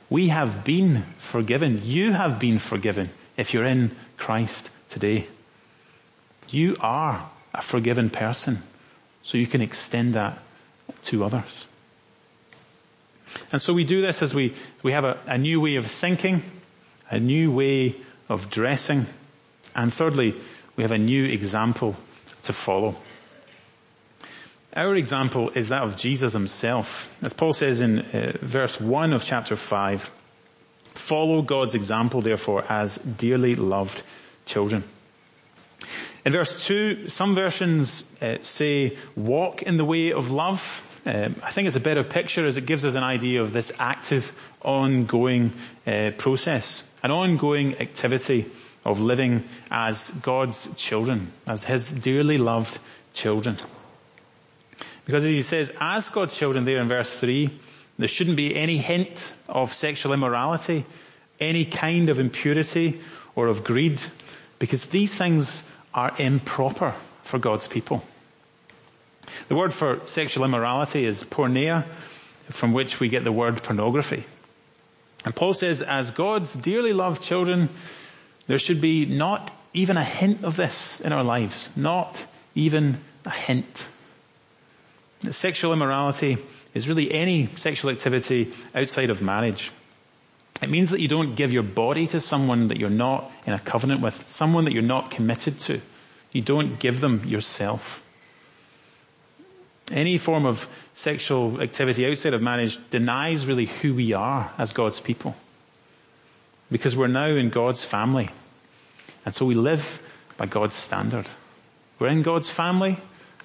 We 0.09 0.30
have 0.30 0.63
been 0.63 1.03
forgiven. 1.19 1.82
You 1.84 2.13
have 2.13 2.39
been 2.39 2.57
forgiven 2.57 3.09
if 3.38 3.53
you're 3.53 3.63
in 3.63 3.91
Christ 4.17 4.71
today. 4.89 5.28
You 6.49 6.78
are 6.80 7.30
a 7.53 7.61
forgiven 7.61 8.09
person. 8.09 8.63
So 9.26 9.38
you 9.38 9.47
can 9.47 9.61
extend 9.61 10.13
that 10.13 10.38
to 11.05 11.26
others. 11.26 11.67
And 13.51 13.61
so 13.61 13.73
we 13.73 13.84
do 13.84 14.01
this 14.01 14.21
as 14.21 14.34
we, 14.34 14.53
we 14.84 14.93
have 14.93 15.03
a, 15.03 15.19
a 15.26 15.38
new 15.38 15.59
way 15.59 15.76
of 15.76 15.86
thinking, 15.86 16.41
a 17.09 17.19
new 17.19 17.51
way 17.51 17.95
of 18.30 18.49
dressing, 18.49 19.05
and 19.76 19.93
thirdly, 19.93 20.34
we 20.76 20.84
have 20.84 20.91
a 20.91 20.97
new 20.97 21.26
example 21.26 21.95
to 22.43 22.53
follow. 22.53 22.95
Our 24.76 24.95
example 24.95 25.49
is 25.49 25.69
that 25.69 25.84
of 25.84 25.97
Jesus 25.97 26.34
himself. 26.34 27.13
As 27.23 27.34
Paul 27.34 27.53
says 27.53 27.82
in 27.82 27.99
uh, 27.99 28.34
verse 28.41 28.80
1 28.80 29.13
of 29.13 29.23
chapter 29.23 29.55
5, 29.55 30.11
follow 30.93 31.41
God's 31.41 31.76
example 31.76 32.21
therefore 32.21 32.63
as 32.69 32.97
dearly 32.97 33.55
loved 33.55 34.01
children. 34.45 34.84
In 36.26 36.32
verse 36.32 36.65
2, 36.65 37.07
some 37.07 37.36
versions 37.36 38.03
uh, 38.19 38.38
say 38.41 38.97
walk 39.15 39.61
in 39.61 39.78
the 39.78 39.86
way 39.86 40.11
of 40.11 40.32
love. 40.32 40.82
Um, 41.05 41.36
I 41.43 41.51
think 41.51 41.67
it's 41.67 41.76
a 41.76 41.80
better 41.80 42.03
picture 42.03 42.47
as 42.47 42.57
it 42.57 42.65
gives 42.65 42.84
us 42.84 42.95
an 42.95 43.03
idea 43.03 43.41
of 43.41 43.53
this 43.53 43.71
active, 43.78 44.34
ongoing 44.63 45.53
uh, 45.86 46.11
process, 46.17 46.82
an 47.03 47.11
ongoing 47.11 47.80
activity 47.80 48.47
of 48.84 49.01
living 49.01 49.43
as 49.69 50.09
God's 50.09 50.76
children, 50.78 51.32
as 51.45 51.63
His 51.63 51.91
dearly 51.91 52.39
loved 52.39 52.80
children. 53.13 53.59
Because 55.05 55.23
he 55.23 55.43
says, 55.43 55.71
as 55.80 56.09
God's 56.09 56.36
children 56.36 56.65
there 56.65 56.80
in 56.80 56.88
verse 56.88 57.11
3, 57.19 57.51
there 57.99 58.07
shouldn't 58.07 58.36
be 58.36 58.55
any 58.55 58.78
hint 58.78 59.32
of 59.47 59.76
sexual 59.76 60.13
immorality, 60.13 60.86
any 61.39 61.65
kind 61.65 62.09
of 62.09 62.19
impurity 62.19 62.99
or 63.36 63.45
of 63.45 63.63
greed, 63.63 64.01
because 64.57 64.86
these 64.88 65.13
things 65.13 65.63
are 65.96 66.14
improper 66.20 66.93
for 67.24 67.39
God's 67.39 67.68
people. 67.68 68.04
The 69.48 69.56
word 69.56 69.74
for 69.74 70.02
sexual 70.06 70.43
immorality 70.43 71.06
is 71.06 71.24
porneia, 71.24 71.86
from 72.50 72.74
which 72.74 73.00
we 73.00 73.10
get 73.10 73.24
the 73.24 73.32
word 73.32 73.64
pornography. 73.64 74.24
And 75.24 75.36
Paul 75.36 75.54
says, 75.54 75.82
as 75.82 76.12
God's 76.12 76.54
dearly 76.54 76.93
loved 76.93 77.24
children, 77.24 77.70
there 78.46 78.60
should 78.60 78.82
be 78.82 79.06
not 79.06 79.52
even 79.74 79.98
a 79.98 80.04
hint 80.04 80.43
of 80.43 80.56
this 80.56 81.02
in 81.02 81.12
our 81.12 81.24
lives. 81.24 81.70
Not 81.76 82.24
even 82.54 82.98
a 83.26 83.32
hint. 83.32 83.88
Sexual 85.30 85.74
immorality 85.74 86.38
is 86.76 86.88
really 86.88 87.12
any 87.12 87.48
sexual 87.56 87.89
activity 87.89 88.54
outside 88.76 89.10
of 89.10 89.22
marriage. 89.22 89.72
It 90.62 90.70
means 90.70 90.91
that 90.91 91.01
you 91.01 91.08
don't 91.08 91.36
give 91.36 91.51
your 91.51 91.64
body 91.64 92.08
to 92.08 92.20
someone 92.20 92.70
that 92.70 92.78
you're 92.78 92.89
not 92.89 93.32
in 93.45 93.53
a 93.53 93.60
covenant 93.60 94.01
with, 94.01 94.28
someone 94.28 94.66
that 94.66 94.74
you're 94.74 94.82
not 94.82 95.12
committed 95.12 95.60
to. 95.62 95.82
You 96.32 96.41
don't 96.41 96.80
give 96.80 97.01
them 97.01 97.24
yourself. 97.26 98.01
Any 99.91 100.18
form 100.18 100.45
of 100.45 100.68
sexual 100.93 101.62
activity 101.62 102.08
outside 102.08 102.34
of 102.34 102.41
marriage 102.41 102.80
denies 102.89 103.45
really 103.45 103.66
who 103.66 103.93
we 103.93 104.14
are 104.14 104.51
as 104.58 104.72
God's 104.72 104.99
people. 104.99 105.36
Because 106.72 106.95
we're 106.95 107.08
now 107.08 107.28
in 107.28 107.49
God's 107.49 107.84
family. 107.84 108.30
And 109.26 109.36
so 109.36 109.45
we 109.45 109.56
live 109.56 110.01
by 110.38 110.45
God's 110.45 110.74
standard. 110.74 111.28
We're 111.99 112.08
in 112.08 112.24
God's 112.24 112.49
family, 112.49 112.97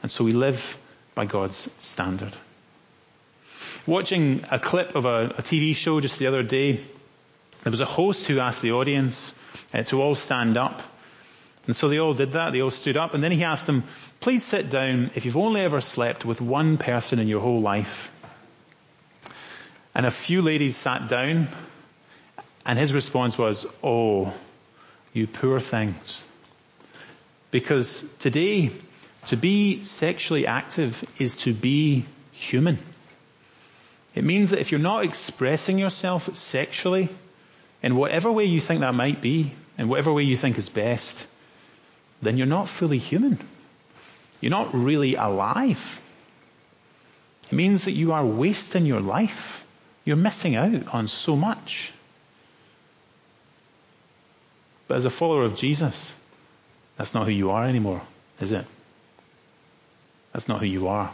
and 0.03 0.11
so 0.11 0.25
we 0.25 0.33
live 0.33 0.77
by 1.15 1.25
God's 1.25 1.71
standard. 1.79 2.33
Watching 3.87 4.45
a 4.51 4.59
clip 4.59 4.97
of 4.97 5.07
a, 5.07 5.27
a 5.27 5.43
TV 5.43 5.75
show 5.77 6.01
just 6.01 6.19
the 6.19 6.27
other 6.27 6.43
day, 6.43 6.81
there 7.63 7.71
was 7.71 7.81
a 7.81 7.87
host 7.87 8.27
who 8.27 8.41
asked 8.41 8.63
the 8.63 8.73
audience 8.73 9.35
uh, 9.75 9.83
to 9.85 10.01
all 10.01 10.15
stand 10.15 10.57
up. 10.57 10.83
And 11.67 11.77
so 11.77 11.89
they 11.89 11.99
all 11.99 12.15
did 12.15 12.33
that. 12.33 12.53
They 12.53 12.63
all 12.63 12.71
stood 12.71 12.97
up. 12.97 13.15
And 13.15 13.23
then 13.23 13.33
he 13.33 13.45
asked 13.45 13.67
them, 13.67 13.85
please 14.21 14.45
sit 14.45 14.71
down 14.71 15.11
if 15.15 15.25
you've 15.25 15.37
only 15.37 15.61
ever 15.61 15.81
slept 15.81 16.25
with 16.25 16.41
one 16.41 16.79
person 16.79 17.19
in 17.19 17.29
your 17.29 17.41
whole 17.41 17.61
life. 17.61 18.11
And 19.95 20.07
a 20.07 20.11
few 20.11 20.41
ladies 20.41 20.77
sat 20.77 21.09
down 21.09 21.49
and 22.65 22.79
his 22.79 22.95
response 22.95 23.37
was, 23.37 23.67
oh, 23.83 24.33
you 25.13 25.27
poor 25.27 25.61
things. 25.61 26.25
Because 27.51 28.05
today, 28.21 28.71
to 29.27 29.37
be 29.37 29.83
sexually 29.83 30.47
active 30.47 31.03
is 31.19 31.37
to 31.39 31.53
be 31.53 32.05
human. 32.33 32.79
It 34.15 34.25
means 34.25 34.51
that 34.51 34.61
if 34.61 34.73
you're 34.73 34.81
not 34.81 35.05
expressing 35.05 35.79
yourself 35.79 36.35
sexually, 36.37 37.09
in 37.83 37.97
whatever 37.97 38.31
way 38.31 38.45
you 38.45 38.61
think 38.61 38.81
that 38.81 38.95
might 38.95 39.21
be, 39.21 39.53
in 39.79 39.89
whatever 39.89 40.13
way 40.13 40.23
you 40.23 40.37
think 40.37 40.59
is 40.59 40.69
best, 40.69 41.27
then 42.23 42.37
you're 42.37 42.47
not 42.47 42.69
fully 42.69 42.99
human. 42.99 43.39
You're 44.41 44.51
not 44.51 44.75
really 44.75 45.15
alive. 45.15 46.01
It 47.45 47.53
means 47.53 47.85
that 47.85 47.93
you 47.93 48.13
are 48.13 48.25
wasting 48.25 48.87
your 48.87 49.01
life. 49.01 49.67
You're 50.05 50.17
missing 50.17 50.57
out 50.57 50.95
on 50.95 51.09
so 51.09 51.37
much. 51.37 51.93
But 54.89 54.97
as 54.97 55.05
a 55.05 55.11
follower 55.11 55.45
of 55.45 55.57
Jesus, 55.57 56.15
that's 56.97 57.15
not 57.15 57.27
who 57.27 57.33
you 57.33 57.51
are 57.51 57.65
anymore, 57.65 58.03
is 58.41 58.53
it? 58.53 58.65
That's 60.33 60.49
not 60.49 60.61
who 60.61 60.67
you 60.67 60.89
are. 60.89 61.11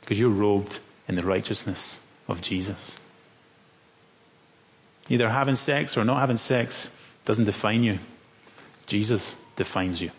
Because 0.00 0.18
you're 0.18 0.30
robed 0.30 0.78
in 1.08 1.14
the 1.14 1.24
righteousness 1.24 1.98
of 2.28 2.42
Jesus. 2.42 2.94
Either 5.08 5.28
having 5.28 5.56
sex 5.56 5.96
or 5.96 6.04
not 6.04 6.20
having 6.20 6.36
sex 6.36 6.88
doesn't 7.24 7.44
define 7.44 7.82
you. 7.82 7.98
Jesus 8.86 9.36
defines 9.56 10.00
you. 10.00 10.10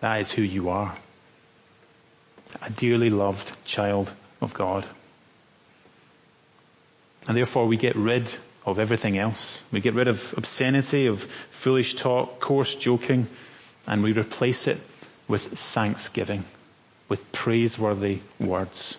That 0.00 0.20
is 0.20 0.32
who 0.32 0.42
you 0.42 0.70
are. 0.70 0.94
A 2.62 2.70
dearly 2.70 3.10
loved 3.10 3.64
child 3.64 4.12
of 4.40 4.54
God. 4.54 4.84
And 7.28 7.36
therefore 7.36 7.66
we 7.66 7.76
get 7.76 7.94
rid 7.94 8.30
of 8.66 8.78
everything 8.78 9.18
else. 9.18 9.62
We 9.70 9.80
get 9.80 9.94
rid 9.94 10.08
of 10.08 10.34
obscenity, 10.36 11.06
of 11.06 11.22
foolish 11.22 11.94
talk, 11.94 12.40
coarse 12.40 12.74
joking, 12.74 13.26
and 13.86 14.02
we 14.02 14.12
replace 14.12 14.66
it 14.66 14.78
with 15.28 15.42
thanksgiving, 15.42 16.44
with 17.08 17.30
praiseworthy 17.32 18.20
words. 18.38 18.96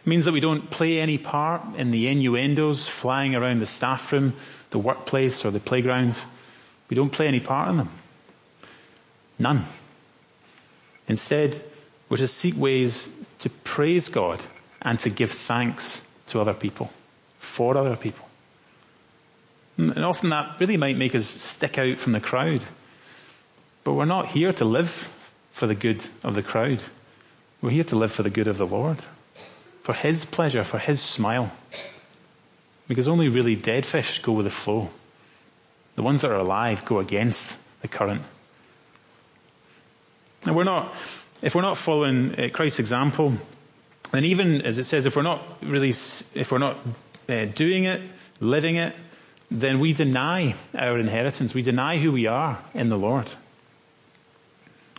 It 0.00 0.06
means 0.06 0.24
that 0.24 0.32
we 0.32 0.40
don't 0.40 0.70
play 0.70 1.00
any 1.00 1.18
part 1.18 1.76
in 1.76 1.90
the 1.90 2.08
innuendos 2.08 2.86
flying 2.86 3.34
around 3.34 3.58
the 3.58 3.66
staff 3.66 4.12
room, 4.12 4.32
the 4.70 4.78
workplace, 4.78 5.44
or 5.44 5.50
the 5.50 5.60
playground. 5.60 6.18
We 6.88 6.94
don't 6.94 7.10
play 7.10 7.28
any 7.28 7.40
part 7.40 7.68
in 7.68 7.76
them. 7.76 7.90
None. 9.38 9.64
Instead, 11.06 11.60
we're 12.08 12.16
to 12.16 12.28
seek 12.28 12.56
ways 12.56 13.10
to 13.40 13.50
praise 13.50 14.08
God 14.08 14.40
and 14.80 14.98
to 15.00 15.10
give 15.10 15.32
thanks 15.32 16.00
to 16.28 16.40
other 16.40 16.54
people, 16.54 16.90
for 17.38 17.76
other 17.76 17.96
people. 17.96 18.26
And 19.76 20.04
often 20.04 20.30
that 20.30 20.60
really 20.60 20.76
might 20.76 20.96
make 20.96 21.14
us 21.14 21.26
stick 21.26 21.78
out 21.78 21.98
from 21.98 22.12
the 22.12 22.20
crowd. 22.20 22.62
But 23.84 23.94
we're 23.94 24.04
not 24.04 24.26
here 24.26 24.52
to 24.54 24.64
live 24.64 24.90
for 25.52 25.66
the 25.66 25.74
good 25.74 26.04
of 26.24 26.34
the 26.34 26.42
crowd. 26.42 26.82
We're 27.62 27.70
here 27.70 27.84
to 27.84 27.96
live 27.96 28.12
for 28.12 28.22
the 28.22 28.30
good 28.30 28.46
of 28.46 28.58
the 28.58 28.66
Lord. 28.66 28.98
For 29.82 29.92
His 29.92 30.24
pleasure, 30.24 30.64
for 30.64 30.78
His 30.78 31.00
smile. 31.00 31.50
Because 32.88 33.08
only 33.08 33.28
really 33.28 33.56
dead 33.56 33.86
fish 33.86 34.20
go 34.22 34.32
with 34.32 34.46
the 34.46 34.50
flow. 34.50 34.90
The 35.96 36.02
ones 36.02 36.22
that 36.22 36.30
are 36.30 36.36
alive 36.36 36.84
go 36.84 36.98
against 36.98 37.56
the 37.82 37.88
current. 37.88 38.22
And 40.44 40.56
we're 40.56 40.64
not, 40.64 40.92
if 41.42 41.54
we're 41.54 41.62
not 41.62 41.76
following 41.76 42.38
uh, 42.38 42.48
Christ's 42.52 42.80
example, 42.80 43.34
then 44.10 44.24
even 44.24 44.62
as 44.62 44.78
it 44.78 44.84
says, 44.84 45.06
if 45.06 45.16
we're 45.16 45.22
not 45.22 45.42
really, 45.62 45.90
if 45.90 46.50
we're 46.50 46.58
not 46.58 46.76
uh, 47.28 47.44
doing 47.44 47.84
it, 47.84 48.00
living 48.40 48.76
it, 48.76 48.94
then 49.50 49.80
we 49.80 49.92
deny 49.92 50.54
our 50.78 50.98
inheritance. 50.98 51.54
We 51.54 51.62
deny 51.62 51.98
who 51.98 52.12
we 52.12 52.26
are 52.26 52.58
in 52.74 52.88
the 52.88 52.98
Lord. 52.98 53.30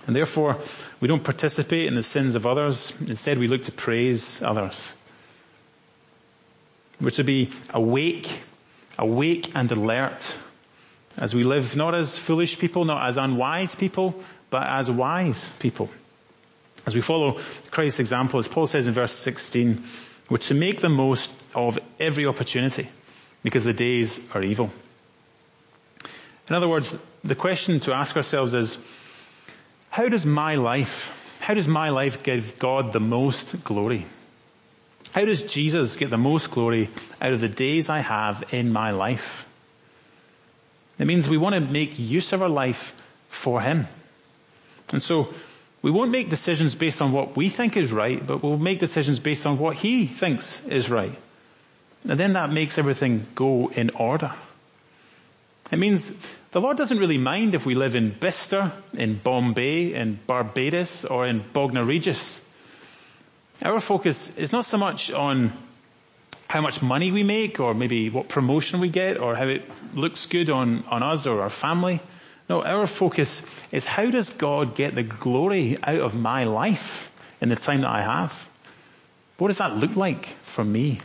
And 0.07 0.15
therefore, 0.15 0.57
we 0.99 1.07
don't 1.07 1.23
participate 1.23 1.87
in 1.87 1.95
the 1.95 2.03
sins 2.03 2.35
of 2.35 2.47
others. 2.47 2.93
Instead, 3.01 3.37
we 3.37 3.47
look 3.47 3.63
to 3.63 3.71
praise 3.71 4.41
others. 4.41 4.93
We're 6.99 7.11
to 7.11 7.23
be 7.23 7.49
awake, 7.73 8.41
awake 8.97 9.51
and 9.55 9.71
alert 9.71 10.37
as 11.17 11.33
we 11.33 11.43
live 11.43 11.75
not 11.75 11.95
as 11.95 12.17
foolish 12.17 12.57
people, 12.59 12.85
not 12.85 13.07
as 13.07 13.17
unwise 13.17 13.75
people, 13.75 14.15
but 14.49 14.67
as 14.67 14.89
wise 14.89 15.51
people. 15.59 15.89
As 16.85 16.95
we 16.95 17.01
follow 17.01 17.39
Christ's 17.69 17.99
example, 17.99 18.39
as 18.39 18.47
Paul 18.47 18.67
says 18.67 18.87
in 18.87 18.93
verse 18.93 19.13
16, 19.13 19.83
we're 20.29 20.37
to 20.37 20.53
make 20.53 20.79
the 20.79 20.89
most 20.89 21.31
of 21.53 21.77
every 21.99 22.25
opportunity 22.25 22.87
because 23.43 23.63
the 23.63 23.73
days 23.73 24.19
are 24.33 24.41
evil. 24.41 24.71
In 26.49 26.55
other 26.55 26.67
words, 26.67 26.95
the 27.23 27.35
question 27.35 27.79
to 27.81 27.93
ask 27.93 28.15
ourselves 28.15 28.53
is, 28.53 28.77
how 29.91 30.07
does 30.07 30.25
my 30.25 30.55
life, 30.55 31.37
how 31.41 31.53
does 31.53 31.67
my 31.67 31.89
life 31.89 32.23
give 32.23 32.57
God 32.57 32.93
the 32.93 33.01
most 33.01 33.63
glory? 33.63 34.05
How 35.11 35.25
does 35.25 35.41
Jesus 35.41 35.97
get 35.97 36.09
the 36.09 36.17
most 36.17 36.49
glory 36.49 36.89
out 37.21 37.33
of 37.33 37.41
the 37.41 37.49
days 37.49 37.89
I 37.89 37.99
have 37.99 38.53
in 38.53 38.71
my 38.71 38.91
life? 38.91 39.45
It 40.97 41.05
means 41.05 41.27
we 41.27 41.37
want 41.37 41.55
to 41.55 41.61
make 41.61 41.99
use 41.99 42.31
of 42.31 42.41
our 42.41 42.49
life 42.49 42.95
for 43.27 43.59
Him. 43.59 43.87
And 44.93 45.03
so, 45.03 45.33
we 45.81 45.91
won't 45.91 46.11
make 46.11 46.29
decisions 46.29 46.73
based 46.75 47.01
on 47.01 47.11
what 47.11 47.35
we 47.35 47.49
think 47.49 47.75
is 47.75 47.91
right, 47.91 48.25
but 48.25 48.41
we'll 48.41 48.57
make 48.57 48.79
decisions 48.79 49.19
based 49.19 49.45
on 49.45 49.57
what 49.57 49.75
He 49.75 50.05
thinks 50.05 50.65
is 50.67 50.89
right. 50.89 51.17
And 52.07 52.17
then 52.17 52.33
that 52.33 52.49
makes 52.49 52.77
everything 52.77 53.25
go 53.35 53.67
in 53.67 53.89
order. 53.89 54.31
It 55.69 55.79
means 55.79 56.15
the 56.51 56.59
Lord 56.59 56.75
doesn't 56.75 56.97
really 56.97 57.17
mind 57.17 57.55
if 57.55 57.65
we 57.65 57.75
live 57.75 57.95
in 57.95 58.09
Bicester, 58.09 58.71
in 58.93 59.15
Bombay, 59.15 59.93
in 59.93 60.19
Barbados, 60.27 61.05
or 61.05 61.25
in 61.25 61.39
Bognor 61.39 61.85
Regis. 61.85 62.41
Our 63.63 63.79
focus 63.79 64.35
is 64.35 64.51
not 64.51 64.65
so 64.65 64.77
much 64.77 65.11
on 65.11 65.53
how 66.47 66.59
much 66.59 66.81
money 66.81 67.11
we 67.11 67.23
make, 67.23 67.61
or 67.61 67.73
maybe 67.73 68.09
what 68.09 68.27
promotion 68.27 68.81
we 68.81 68.89
get, 68.89 69.17
or 69.17 69.35
how 69.35 69.47
it 69.47 69.63
looks 69.93 70.25
good 70.25 70.49
on, 70.49 70.83
on 70.89 71.03
us 71.03 71.25
or 71.25 71.41
our 71.41 71.49
family. 71.49 72.01
No, 72.49 72.61
our 72.61 72.85
focus 72.85 73.41
is 73.71 73.85
how 73.85 74.11
does 74.11 74.31
God 74.31 74.75
get 74.75 74.93
the 74.93 75.03
glory 75.03 75.77
out 75.81 76.01
of 76.01 76.15
my 76.15 76.43
life 76.43 77.09
in 77.39 77.47
the 77.47 77.55
time 77.55 77.81
that 77.81 77.91
I 77.91 78.01
have? 78.01 78.49
What 79.37 79.47
does 79.47 79.59
that 79.59 79.77
look 79.77 79.95
like 79.95 80.25
for 80.43 80.65
me? 80.65 80.99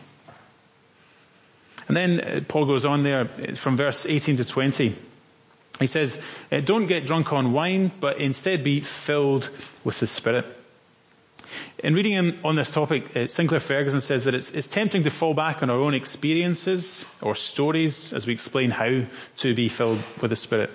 And 1.86 1.96
then 1.96 2.20
uh, 2.20 2.40
Paul 2.48 2.66
goes 2.66 2.84
on 2.84 3.04
there 3.04 3.26
from 3.26 3.76
verse 3.76 4.06
18 4.06 4.38
to 4.38 4.44
20. 4.44 4.96
He 5.78 5.86
says, 5.86 6.18
uh, 6.50 6.60
don't 6.60 6.86
get 6.86 7.06
drunk 7.06 7.32
on 7.32 7.52
wine, 7.52 7.92
but 8.00 8.18
instead 8.18 8.64
be 8.64 8.80
filled 8.80 9.48
with 9.84 10.00
the 10.00 10.06
Spirit. 10.06 10.46
In 11.78 11.94
reading 11.94 12.38
on 12.44 12.56
this 12.56 12.70
topic, 12.70 13.14
uh, 13.16 13.28
Sinclair 13.28 13.60
Ferguson 13.60 14.00
says 14.00 14.24
that 14.24 14.34
it's, 14.34 14.50
it's, 14.50 14.66
tempting 14.66 15.04
to 15.04 15.10
fall 15.10 15.34
back 15.34 15.62
on 15.62 15.70
our 15.70 15.78
own 15.78 15.94
experiences 15.94 17.04
or 17.20 17.34
stories 17.34 18.12
as 18.12 18.26
we 18.26 18.32
explain 18.32 18.70
how 18.70 19.02
to 19.36 19.54
be 19.54 19.68
filled 19.68 20.02
with 20.20 20.30
the 20.30 20.36
Spirit. 20.36 20.70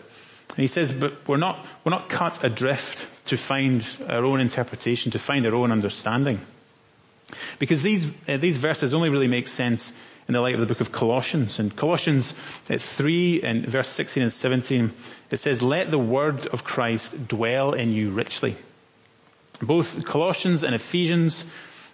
And 0.50 0.58
he 0.58 0.68
says, 0.68 0.92
but 0.92 1.28
we're 1.28 1.38
not, 1.38 1.66
we're 1.84 1.92
not 1.92 2.10
cut 2.10 2.44
adrift 2.44 3.08
to 3.28 3.38
find 3.38 3.86
our 4.08 4.24
own 4.24 4.40
interpretation, 4.40 5.12
to 5.14 5.20
find 5.20 5.46
our 5.46 5.56
own 5.56 5.72
understanding. 5.72 6.40
Because 7.58 7.82
these, 7.82 8.12
uh, 8.28 8.38
these 8.38 8.58
verses 8.58 8.94
only 8.94 9.10
really 9.10 9.28
make 9.28 9.48
sense 9.48 9.94
in 10.32 10.34
the 10.34 10.40
light 10.40 10.54
of 10.54 10.62
the 10.62 10.66
book 10.66 10.80
of 10.80 10.94
Colossians. 10.94 11.60
In 11.60 11.70
Colossians 11.70 12.34
uh, 12.70 12.78
3 12.78 13.42
and 13.44 13.66
verse 13.66 13.90
16 13.90 14.24
and 14.24 14.32
17, 14.32 14.94
it 15.30 15.36
says, 15.36 15.62
let 15.62 15.92
the 15.92 16.00
word 16.00 16.48
of 16.48 16.64
Christ 16.64 17.28
dwell 17.28 17.74
in 17.74 17.92
you 17.92 18.12
richly. 18.12 18.56
Both 19.62 20.06
Colossians 20.06 20.64
and 20.64 20.74
Ephesians 20.74 21.52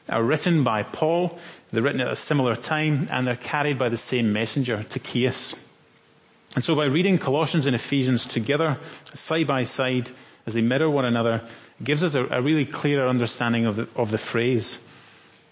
are 0.07 0.21
written 0.21 0.63
by 0.63 0.83
Paul. 0.83 1.39
They're 1.71 1.81
written 1.81 2.01
at 2.01 2.11
a 2.11 2.15
similar 2.15 2.55
time 2.55 3.07
and 3.11 3.25
they're 3.25 3.35
carried 3.35 3.79
by 3.79 3.89
the 3.89 3.97
same 3.97 4.33
messenger, 4.33 4.85
Tychicus. 4.88 5.55
And 6.53 6.63
so 6.63 6.75
by 6.75 6.85
reading 6.85 7.17
Colossians 7.17 7.65
and 7.65 7.75
Ephesians 7.75 8.23
together, 8.23 8.77
side 9.15 9.47
by 9.47 9.63
side, 9.63 10.11
as 10.45 10.53
they 10.53 10.61
mirror 10.61 10.91
one 10.91 11.05
another, 11.05 11.41
gives 11.83 12.03
us 12.03 12.13
a, 12.13 12.23
a 12.23 12.41
really 12.43 12.65
clearer 12.65 13.07
understanding 13.07 13.65
of 13.65 13.77
the, 13.77 13.88
of 13.95 14.11
the 14.11 14.19
phrase. 14.19 14.77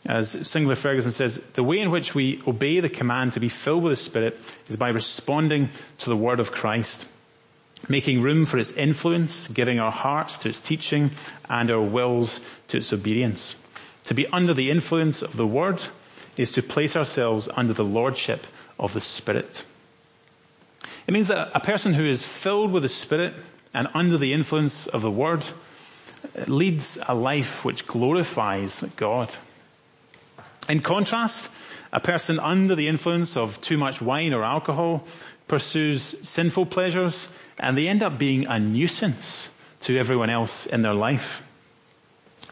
As 0.05 0.29
Sinclair 0.47 0.75
Ferguson 0.75 1.11
says, 1.11 1.41
the 1.53 1.63
way 1.63 1.79
in 1.79 1.89
which 1.89 2.13
we 2.13 2.39
obey 2.45 2.79
the 2.79 2.89
command 2.89 3.33
to 3.33 3.39
be 3.39 3.49
filled 3.49 3.81
with 3.81 3.91
the 3.91 3.95
Spirit 3.95 4.39
is 4.69 4.77
by 4.77 4.89
responding 4.89 5.69
to 5.99 6.09
the 6.09 6.15
Word 6.15 6.39
of 6.39 6.51
Christ, 6.51 7.07
making 7.89 8.21
room 8.21 8.45
for 8.45 8.59
its 8.59 8.71
influence, 8.71 9.47
giving 9.47 9.79
our 9.79 9.91
hearts 9.91 10.37
to 10.39 10.49
its 10.49 10.61
teaching 10.61 11.09
and 11.49 11.71
our 11.71 11.81
wills 11.81 12.39
to 12.67 12.77
its 12.77 12.93
obedience. 12.93 13.55
To 14.05 14.13
be 14.13 14.27
under 14.27 14.53
the 14.53 14.69
influence 14.69 15.23
of 15.23 15.35
the 15.35 15.47
Word 15.47 15.83
is 16.37 16.51
to 16.51 16.61
place 16.61 16.95
ourselves 16.95 17.49
under 17.51 17.73
the 17.73 17.83
Lordship 17.83 18.45
of 18.77 18.93
the 18.93 19.01
Spirit. 19.01 19.63
It 21.07 21.13
means 21.13 21.29
that 21.29 21.51
a 21.55 21.59
person 21.59 21.93
who 21.93 22.05
is 22.05 22.23
filled 22.23 22.71
with 22.71 22.83
the 22.83 22.89
Spirit 22.89 23.33
and 23.73 23.87
under 23.95 24.19
the 24.19 24.33
influence 24.33 24.85
of 24.85 25.01
the 25.01 25.09
Word 25.09 25.43
leads 26.45 26.99
a 27.07 27.15
life 27.15 27.65
which 27.65 27.87
glorifies 27.87 28.83
God. 28.97 29.33
In 30.67 30.81
contrast, 30.81 31.49
a 31.93 31.99
person 31.99 32.39
under 32.39 32.75
the 32.75 32.87
influence 32.87 33.37
of 33.37 33.61
too 33.61 33.77
much 33.77 34.01
wine 34.01 34.33
or 34.33 34.43
alcohol 34.43 35.05
pursues 35.47 36.01
sinful 36.27 36.65
pleasures 36.65 37.27
and 37.59 37.77
they 37.77 37.87
end 37.87 38.01
up 38.01 38.17
being 38.17 38.47
a 38.47 38.59
nuisance 38.59 39.49
to 39.81 39.97
everyone 39.97 40.29
else 40.29 40.65
in 40.65 40.81
their 40.81 40.93
life. 40.93 41.43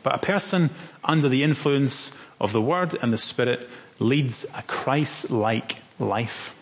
But 0.04 0.16
a 0.16 0.20
person 0.20 0.70
under 1.04 1.30
the 1.30 1.44
influence 1.44 2.12
of 2.40 2.52
the 2.52 2.62
Word 2.62 2.98
and 3.02 3.12
the 3.12 3.18
Spirit 3.18 3.68
leads 4.00 4.46
a 4.56 4.62
Christ-like 4.62 5.78
life. 6.00 6.54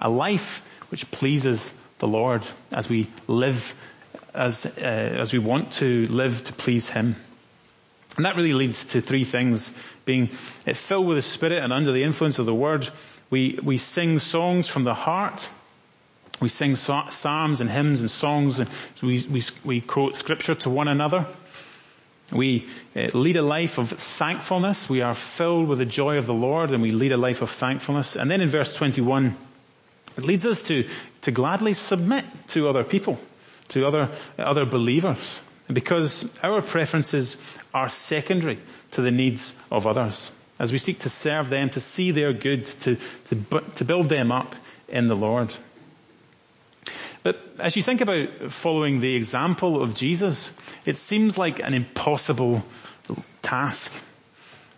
A 0.00 0.08
life 0.08 0.62
which 0.90 1.10
pleases 1.10 1.72
the 1.98 2.08
Lord 2.08 2.46
as 2.72 2.88
we 2.88 3.06
live 3.28 3.74
as, 4.34 4.66
uh, 4.66 4.80
as 4.80 5.32
we 5.32 5.38
want 5.38 5.72
to 5.74 6.06
live 6.08 6.42
to 6.44 6.52
please 6.52 6.88
Him. 6.88 7.16
And 8.16 8.26
that 8.26 8.36
really 8.36 8.52
leads 8.52 8.84
to 8.86 9.00
three 9.00 9.24
things. 9.24 9.72
Being 10.04 10.28
filled 10.28 11.06
with 11.06 11.16
the 11.16 11.22
Spirit 11.22 11.62
and 11.62 11.72
under 11.72 11.92
the 11.92 12.04
influence 12.04 12.38
of 12.38 12.46
the 12.46 12.54
Word, 12.54 12.88
we, 13.30 13.58
we 13.62 13.78
sing 13.78 14.18
songs 14.18 14.68
from 14.68 14.84
the 14.84 14.94
heart. 14.94 15.48
We 16.40 16.48
sing 16.48 16.76
psalms 16.76 17.60
and 17.60 17.70
hymns 17.70 18.00
and 18.00 18.10
songs 18.10 18.58
and 18.58 18.68
we, 19.02 19.24
we, 19.30 19.42
we 19.64 19.80
quote 19.80 20.16
scripture 20.16 20.54
to 20.56 20.70
one 20.70 20.88
another. 20.88 21.26
We 22.32 22.66
uh, 22.96 23.08
lead 23.14 23.36
a 23.36 23.42
life 23.42 23.78
of 23.78 23.90
thankfulness. 23.90 24.88
We 24.88 25.02
are 25.02 25.14
filled 25.14 25.68
with 25.68 25.78
the 25.78 25.86
joy 25.86 26.18
of 26.18 26.26
the 26.26 26.34
Lord 26.34 26.72
and 26.72 26.82
we 26.82 26.90
lead 26.90 27.12
a 27.12 27.16
life 27.16 27.42
of 27.42 27.50
thankfulness. 27.50 28.16
And 28.16 28.30
then 28.30 28.40
in 28.40 28.48
verse 28.48 28.74
21, 28.76 29.36
it 30.16 30.24
leads 30.24 30.46
us 30.46 30.62
to, 30.64 30.88
to 31.22 31.30
gladly 31.30 31.74
submit 31.74 32.24
to 32.48 32.68
other 32.68 32.84
people, 32.84 33.18
to 33.68 33.86
other, 33.86 34.10
other 34.38 34.64
believers. 34.64 35.40
Because 35.72 36.28
our 36.42 36.60
preferences 36.60 37.36
are 37.72 37.88
secondary 37.88 38.58
to 38.92 39.02
the 39.02 39.10
needs 39.10 39.54
of 39.70 39.86
others. 39.86 40.30
As 40.58 40.72
we 40.72 40.78
seek 40.78 41.00
to 41.00 41.10
serve 41.10 41.48
them, 41.48 41.70
to 41.70 41.80
see 41.80 42.10
their 42.10 42.32
good, 42.32 42.66
to, 42.66 42.96
to, 43.28 43.60
to 43.76 43.84
build 43.84 44.08
them 44.08 44.30
up 44.30 44.54
in 44.88 45.08
the 45.08 45.16
Lord. 45.16 45.54
But 47.22 47.40
as 47.58 47.74
you 47.76 47.82
think 47.82 48.02
about 48.02 48.52
following 48.52 49.00
the 49.00 49.16
example 49.16 49.82
of 49.82 49.94
Jesus, 49.94 50.50
it 50.84 50.98
seems 50.98 51.38
like 51.38 51.58
an 51.58 51.72
impossible 51.72 52.62
task. 53.40 53.92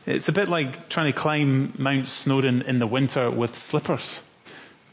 It's 0.06 0.28
a 0.28 0.32
bit 0.32 0.48
like 0.48 0.88
trying 0.88 1.12
to 1.12 1.18
climb 1.18 1.72
Mount 1.78 2.08
Snowdon 2.08 2.62
in 2.62 2.78
the 2.78 2.86
winter 2.86 3.28
with 3.28 3.58
slippers. 3.58 4.20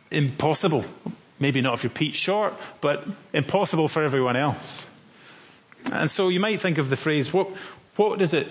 Impossible. 0.10 0.84
Maybe 1.40 1.62
not 1.62 1.76
if 1.76 1.84
you're 1.84 1.92
Pete 1.92 2.16
Short, 2.16 2.56
but 2.82 3.06
impossible 3.32 3.88
for 3.88 4.04
everyone 4.04 4.36
else. 4.36 4.88
And 5.92 6.10
so 6.10 6.30
you 6.30 6.40
might 6.40 6.60
think 6.60 6.78
of 6.78 6.90
the 6.90 6.96
phrase, 6.96 7.34
what, 7.34 7.50
what 7.96 8.20
does 8.20 8.34
it, 8.34 8.48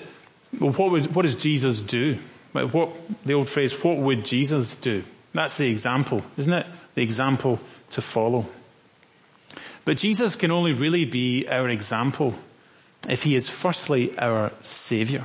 well, 0.58 0.72
what 0.72 0.90
would, 0.90 1.14
what 1.14 1.22
does 1.22 1.36
Jesus 1.36 1.80
do? 1.80 2.18
What, 2.52 2.90
the 3.24 3.34
old 3.34 3.48
phrase, 3.48 3.72
what 3.82 3.96
would 3.96 4.24
Jesus 4.24 4.76
do? 4.76 5.02
That's 5.32 5.56
the 5.56 5.70
example, 5.70 6.22
isn't 6.36 6.52
it? 6.52 6.66
The 6.94 7.02
example 7.02 7.58
to 7.92 8.02
follow. 8.02 8.46
But 9.84 9.96
Jesus 9.96 10.36
can 10.36 10.50
only 10.50 10.72
really 10.72 11.06
be 11.06 11.48
our 11.48 11.68
example 11.68 12.34
if 13.08 13.22
he 13.22 13.34
is 13.34 13.48
firstly 13.48 14.16
our 14.18 14.52
savior. 14.62 15.24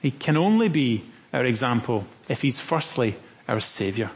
He 0.00 0.10
can 0.10 0.36
only 0.36 0.68
be 0.68 1.04
our 1.32 1.44
example 1.44 2.04
if 2.28 2.40
he's 2.40 2.58
firstly 2.58 3.14
our 3.48 3.60
savior. 3.60 4.10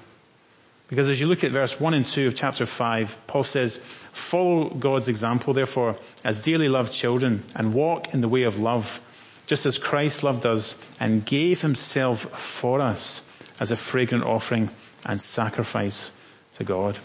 Because 0.89 1.09
as 1.09 1.21
you 1.21 1.27
look 1.27 1.43
at 1.43 1.51
verse 1.51 1.81
1 1.81 1.95
and 1.95 2.07
2 2.07 2.29
of 2.29 2.35
chapter 2.37 2.65
5, 2.65 3.27
Paul 3.27 3.43
says, 3.43 3.79
follow 3.79 4.69
God's 4.69 5.09
example, 5.09 5.53
therefore, 5.53 5.97
as 6.25 6.43
dearly 6.43 6.69
loved 6.69 6.93
children, 6.93 7.43
and 7.57 7.75
walk 7.75 8.15
in 8.15 8.21
the 8.21 8.29
way 8.29 8.45
of 8.45 8.59
love, 8.59 9.01
just 9.47 9.67
as 9.67 9.79
Christ 9.79 10.23
loved 10.23 10.47
us 10.47 10.77
and 11.01 11.25
gave 11.25 11.61
himself 11.61 12.21
for 12.21 12.81
us 12.81 13.23
as 13.59 13.73
a 13.73 13.77
fragrant 13.77 14.25
offering 14.25 14.71
and 15.05 15.21
sacrifice 15.21 16.13
to 16.55 16.65
God. 16.65 16.97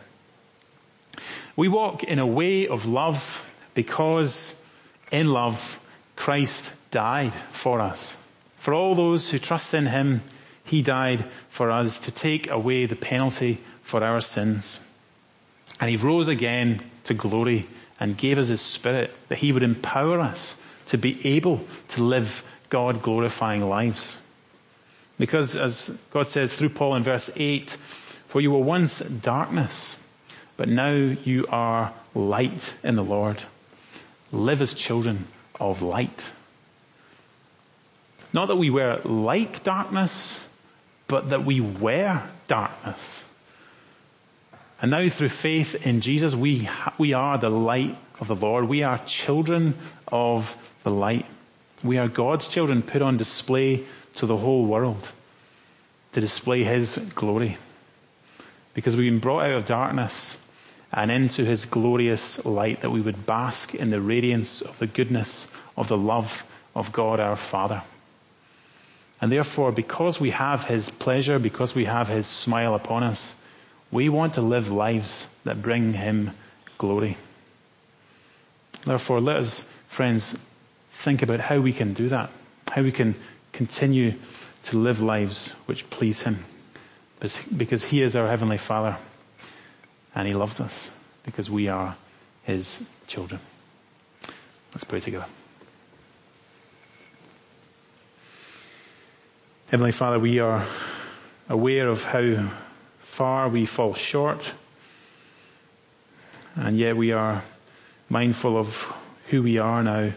We 1.55 1.67
walk 1.67 2.03
in 2.03 2.19
a 2.19 2.25
way 2.25 2.67
of 2.67 2.85
love 2.85 3.47
because 3.73 4.55
in 5.11 5.27
love 5.27 5.79
Christ 6.15 6.71
died 6.91 7.33
for 7.33 7.81
us. 7.81 8.15
For 8.57 8.73
all 8.73 8.95
those 8.95 9.29
who 9.29 9.39
trust 9.39 9.73
in 9.73 9.85
Him, 9.85 10.21
He 10.71 10.81
died 10.81 11.25
for 11.49 11.69
us 11.69 11.97
to 12.05 12.11
take 12.11 12.49
away 12.49 12.85
the 12.85 12.95
penalty 12.95 13.57
for 13.83 14.01
our 14.01 14.21
sins. 14.21 14.79
And 15.81 15.89
He 15.89 15.97
rose 15.97 16.29
again 16.29 16.79
to 17.03 17.13
glory 17.13 17.67
and 17.99 18.15
gave 18.15 18.37
us 18.37 18.47
His 18.47 18.61
Spirit 18.61 19.13
that 19.27 19.37
He 19.37 19.51
would 19.51 19.63
empower 19.63 20.21
us 20.21 20.55
to 20.87 20.97
be 20.97 21.35
able 21.35 21.59
to 21.89 22.05
live 22.05 22.41
God 22.69 23.01
glorifying 23.01 23.67
lives. 23.67 24.17
Because 25.19 25.57
as 25.57 25.89
God 26.11 26.29
says 26.29 26.53
through 26.53 26.69
Paul 26.69 26.95
in 26.95 27.03
verse 27.03 27.29
8, 27.35 27.71
for 28.27 28.39
you 28.39 28.51
were 28.51 28.59
once 28.59 28.99
darkness, 29.01 29.97
but 30.55 30.69
now 30.69 30.93
you 30.93 31.47
are 31.49 31.91
light 32.15 32.73
in 32.81 32.95
the 32.95 33.03
Lord. 33.03 33.43
Live 34.31 34.61
as 34.61 34.73
children 34.73 35.27
of 35.59 35.81
light. 35.81 36.31
Not 38.31 38.47
that 38.47 38.55
we 38.55 38.69
were 38.69 39.01
like 39.03 39.63
darkness, 39.63 40.47
but 41.11 41.29
that 41.29 41.43
we 41.43 41.59
were 41.59 42.21
darkness. 42.47 43.23
And 44.81 44.89
now 44.89 45.07
through 45.09 45.29
faith 45.29 45.85
in 45.85 46.01
Jesus, 46.01 46.33
we, 46.33 46.67
we 46.97 47.13
are 47.13 47.37
the 47.37 47.49
light 47.49 47.95
of 48.19 48.27
the 48.27 48.35
Lord. 48.35 48.67
We 48.67 48.83
are 48.83 48.97
children 48.97 49.75
of 50.07 50.55
the 50.83 50.89
light. 50.89 51.25
We 51.83 51.97
are 51.97 52.07
God's 52.07 52.47
children 52.47 52.81
put 52.81 53.01
on 53.01 53.17
display 53.17 53.83
to 54.15 54.25
the 54.25 54.37
whole 54.37 54.65
world 54.65 55.11
to 56.13 56.21
display 56.21 56.63
His 56.63 56.97
glory. 57.13 57.57
Because 58.73 58.95
we've 58.95 59.11
been 59.11 59.19
brought 59.19 59.45
out 59.45 59.57
of 59.57 59.65
darkness 59.65 60.37
and 60.93 61.11
into 61.11 61.45
his 61.45 61.65
glorious 61.65 62.43
light 62.45 62.81
that 62.81 62.89
we 62.89 63.01
would 63.01 63.25
bask 63.25 63.75
in 63.75 63.89
the 63.91 64.01
radiance 64.01 64.61
of 64.61 64.77
the 64.79 64.87
goodness 64.87 65.47
of 65.77 65.87
the 65.87 65.97
love 65.97 66.45
of 66.75 66.91
God 66.91 67.19
our 67.19 67.35
Father. 67.35 67.81
And 69.21 69.31
therefore, 69.31 69.71
because 69.71 70.19
we 70.19 70.31
have 70.31 70.65
his 70.65 70.89
pleasure, 70.89 71.37
because 71.37 71.75
we 71.75 71.85
have 71.85 72.07
his 72.07 72.25
smile 72.25 72.73
upon 72.73 73.03
us, 73.03 73.35
we 73.91 74.09
want 74.09 74.33
to 74.33 74.41
live 74.41 74.71
lives 74.71 75.27
that 75.43 75.61
bring 75.61 75.93
him 75.93 76.31
glory. 76.79 77.17
Therefore, 78.83 79.21
let 79.21 79.37
us, 79.37 79.63
friends, 79.89 80.35
think 80.93 81.21
about 81.21 81.39
how 81.39 81.59
we 81.59 81.71
can 81.71 81.93
do 81.93 82.09
that, 82.09 82.31
how 82.71 82.81
we 82.81 82.91
can 82.91 83.13
continue 83.51 84.15
to 84.63 84.77
live 84.77 85.01
lives 85.01 85.51
which 85.67 85.87
please 85.89 86.21
him, 86.21 86.43
because 87.55 87.83
he 87.83 88.01
is 88.01 88.15
our 88.15 88.27
heavenly 88.27 88.57
Father 88.57 88.97
and 90.15 90.27
he 90.27 90.33
loves 90.33 90.59
us 90.59 90.89
because 91.23 91.49
we 91.49 91.67
are 91.67 91.95
his 92.43 92.81
children. 93.07 93.39
Let's 94.73 94.83
pray 94.83 94.99
together. 94.99 95.25
Heavenly 99.71 99.93
Father, 99.93 100.19
we 100.19 100.39
are 100.39 100.67
aware 101.47 101.87
of 101.87 102.03
how 102.03 102.49
far 102.99 103.47
we 103.47 103.65
fall 103.65 103.93
short, 103.93 104.51
and 106.57 106.77
yet 106.77 106.97
we 106.97 107.13
are 107.13 107.41
mindful 108.09 108.57
of 108.57 108.93
who 109.27 109.41
we 109.41 109.59
are 109.59 109.81
now 109.81 110.11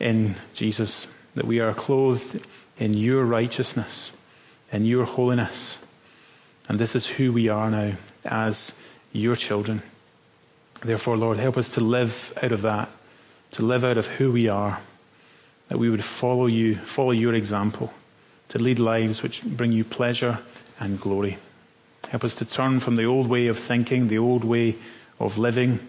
in 0.00 0.34
Jesus, 0.54 1.06
that 1.34 1.44
we 1.44 1.60
are 1.60 1.74
clothed 1.74 2.40
in 2.78 2.94
your 2.94 3.22
righteousness 3.22 4.10
in 4.72 4.86
your 4.86 5.04
holiness, 5.04 5.78
And 6.66 6.78
this 6.78 6.96
is 6.96 7.04
who 7.04 7.34
we 7.34 7.50
are 7.50 7.70
now 7.70 7.92
as 8.24 8.72
your 9.12 9.36
children. 9.36 9.82
Therefore, 10.80 11.18
Lord, 11.18 11.36
help 11.36 11.58
us 11.58 11.68
to 11.74 11.82
live 11.82 12.32
out 12.42 12.52
of 12.52 12.62
that, 12.62 12.88
to 13.52 13.62
live 13.62 13.84
out 13.84 13.98
of 13.98 14.06
who 14.06 14.32
we 14.32 14.48
are, 14.48 14.80
that 15.68 15.78
we 15.78 15.90
would 15.90 16.02
follow 16.02 16.46
you, 16.46 16.76
follow 16.76 17.10
your 17.10 17.34
example, 17.34 17.92
to 18.50 18.58
lead 18.58 18.78
lives 18.78 19.22
which 19.22 19.42
bring 19.42 19.72
you 19.72 19.84
pleasure 19.84 20.38
and 20.78 21.00
glory. 21.00 21.38
Help 22.10 22.24
us 22.24 22.36
to 22.36 22.44
turn 22.44 22.80
from 22.80 22.96
the 22.96 23.04
old 23.04 23.26
way 23.26 23.48
of 23.48 23.58
thinking, 23.58 24.08
the 24.08 24.18
old 24.18 24.44
way 24.44 24.76
of 25.18 25.38
living, 25.38 25.80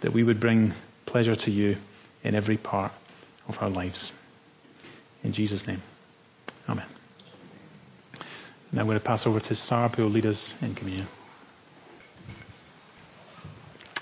that 0.00 0.12
we 0.12 0.22
would 0.22 0.40
bring 0.40 0.72
pleasure 1.06 1.36
to 1.36 1.50
you 1.50 1.76
in 2.24 2.34
every 2.34 2.56
part 2.56 2.92
of 3.48 3.62
our 3.62 3.70
lives. 3.70 4.12
In 5.22 5.32
Jesus' 5.32 5.66
name. 5.66 5.80
Amen. 6.68 6.86
Now 8.72 8.80
I'm 8.80 8.86
going 8.86 8.98
to 8.98 9.04
pass 9.04 9.26
over 9.26 9.38
to 9.38 9.54
Sarb, 9.54 9.94
who 9.94 10.04
will 10.04 10.10
lead 10.10 10.26
us 10.26 10.54
in 10.60 10.74
communion. 10.74 11.06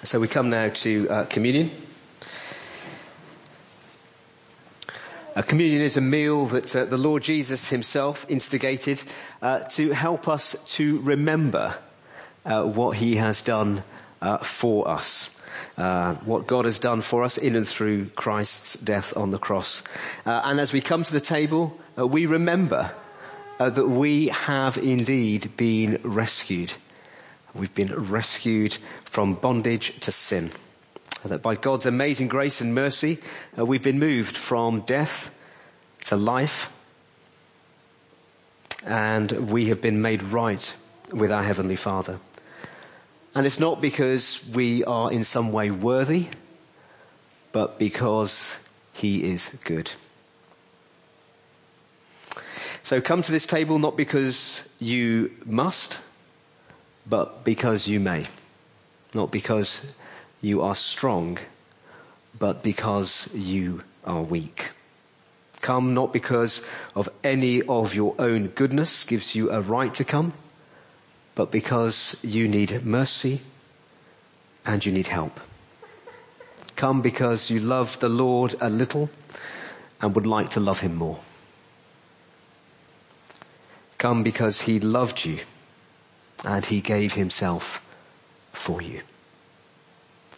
So 0.05 0.19
we 0.19 0.29
come 0.29 0.51
now 0.51 0.69
to 0.69 1.09
uh, 1.09 1.25
communion. 1.27 1.71
Uh, 5.35 5.41
communion 5.41 5.81
is 5.81 5.97
a 5.97 6.01
meal 6.03 6.45
that 6.45 6.77
uh, 6.77 6.85
the 6.85 6.99
Lord 6.99 7.23
Jesus 7.23 7.67
himself 7.67 8.27
instigated 8.29 9.03
uh, 9.41 9.61
to 9.61 9.91
help 9.93 10.29
us 10.29 10.57
to 10.75 11.01
remember 11.01 11.75
uh, 12.45 12.65
what 12.65 12.99
he 12.99 13.17
has 13.17 13.41
done 13.41 13.83
uh, 14.21 14.37
for 14.39 14.89
us. 14.89 15.31
what 16.25 16.47
God 16.47 16.67
has 16.67 16.81
done 16.81 17.01
for 17.01 17.25
us 17.25 17.39
in 17.39 17.57
and 17.57 17.67
through 17.67 18.11
Christ's 18.11 18.75
death 18.75 19.17
on 19.17 19.31
the 19.31 19.39
cross. 19.39 19.83
and 20.27 20.61
as 20.61 20.71
we 20.71 20.83
come 20.83 21.03
to 21.03 21.13
the 21.13 21.21
table, 21.21 21.79
we 21.97 22.27
remember 22.27 22.95
uh, 23.59 23.71
that 23.71 23.89
we 23.89 24.29
have 24.29 24.77
indeed 24.77 25.57
been 25.57 26.01
rescued. 26.03 26.73
We've 27.55 27.75
been 27.75 28.11
rescued 28.11 28.77
from 29.05 29.35
bondage 29.35 29.99
to 30.01 30.13
sin. 30.13 30.51
That 31.25 31.41
by 31.41 31.55
God's 31.55 31.87
amazing 31.87 32.29
grace 32.29 32.61
and 32.61 32.75
mercy, 32.75 33.19
uh, 33.57 33.65
we've 33.65 33.83
been 33.83 34.01
moved 34.01 34.37
from 34.37 34.81
death 34.81 35.33
to 36.07 36.17
life. 36.17 36.73
And 38.85 39.51
we 39.51 39.67
have 39.67 39.81
been 39.81 40.03
made 40.03 40.25
right 40.25 40.75
with 41.13 41.31
our 41.31 41.43
Heavenly 41.43 41.77
Father. 41.77 42.19
And 43.35 43.47
it's 43.47 43.61
not 43.61 43.81
because 43.81 44.45
we 44.53 44.85
are 44.85 45.13
in 45.13 45.23
some 45.23 45.53
way 45.53 45.71
worthy, 45.71 46.27
but 47.53 47.79
because 47.79 48.59
He 48.95 49.33
is 49.33 49.49
good. 49.65 49.91
So 52.83 53.01
come 53.01 53.23
to 53.23 53.33
this 53.33 53.47
table 53.47 53.79
not 53.79 53.97
because 53.97 54.69
you 54.81 55.31
must, 55.45 56.01
but 57.07 57.45
because 57.45 57.87
you 57.87 58.01
may. 58.01 58.27
Not 59.15 59.31
because 59.31 59.87
you 60.43 60.63
are 60.63 60.75
strong, 60.75 61.39
but 62.39 62.63
because 62.63 63.29
you 63.33 63.81
are 64.05 64.23
weak. 64.23 64.71
Come 65.61 65.95
not 65.95 66.13
because 66.13 66.67
of 66.97 67.09
any 67.23 67.63
of 67.63 67.95
your 67.95 68.17
own 68.19 68.49
goodness 68.49 69.05
gives 69.05 69.37
you 69.37 69.53
a 69.53 69.61
right 69.61 69.95
to 69.95 70.05
come, 70.05 70.33
but 71.37 71.53
because 71.53 72.17
you 72.25 72.49
need 72.49 72.85
mercy 72.85 73.41
and 74.67 74.85
you 74.85 74.91
need 74.91 75.07
help. 75.07 75.39
Come 76.75 77.03
because 77.03 77.49
you 77.49 77.61
love 77.61 78.01
the 78.01 78.09
Lord 78.09 78.57
a 78.61 78.69
little 78.69 79.09
and 80.01 80.17
would 80.17 80.27
like 80.27 80.51
to 80.51 80.61
love 80.61 80.81
him 80.81 80.97
more. 80.97 81.21
Come 83.99 84.25
because 84.25 84.61
he 84.61 84.81
loved 84.81 85.25
you 85.25 85.39
and 86.45 86.67
he 86.67 86.81
gave 86.81 87.13
himself 87.13 87.81
for 88.53 88.83
you. 88.83 89.03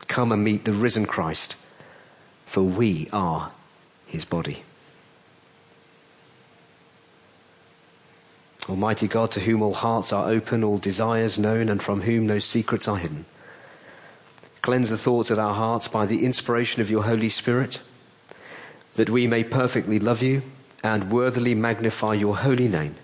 Come 0.09 0.33
and 0.33 0.45
meet 0.45 0.65
the 0.65 0.73
risen 0.73 1.07
Christ, 1.07 1.57
for 2.47 2.63
we 2.63 3.09
are 3.13 3.51
his 4.07 4.25
body. 4.25 4.63
Almighty 8.69 9.09
God, 9.09 9.33
to 9.33 9.41
whom 9.41 9.63
all 9.63 9.75
hearts 9.75 10.13
are 10.13 10.31
open, 10.31 10.65
all 10.65 10.79
desires 10.79 11.39
known, 11.39 11.69
and 11.69 11.83
from 11.83 12.01
whom 12.01 12.27
no 12.27 12.39
secrets 12.39 12.89
are 12.89 12.97
hidden. 12.97 13.27
Cleanse 14.63 14.89
the 14.89 14.97
thoughts 14.97 15.31
of 15.31 15.39
our 15.39 15.53
hearts 15.53 15.89
by 15.89 16.07
the 16.07 16.25
inspiration 16.25 16.81
of 16.81 16.91
your 16.91 17.03
Holy 17.03 17.29
Spirit, 17.29 17.81
that 18.95 19.11
we 19.11 19.27
may 19.27 19.45
perfectly 19.45 19.99
love 19.99 20.23
you 20.23 20.43
and 20.83 21.11
worthily 21.11 21.55
magnify 21.55 22.15
your 22.15 22.37
holy 22.37 22.69
name 22.69 22.95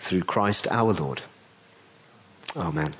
through 0.00 0.22
Christ 0.22 0.66
our 0.68 0.92
Lord. 0.92 1.20
Amen. 2.56 2.94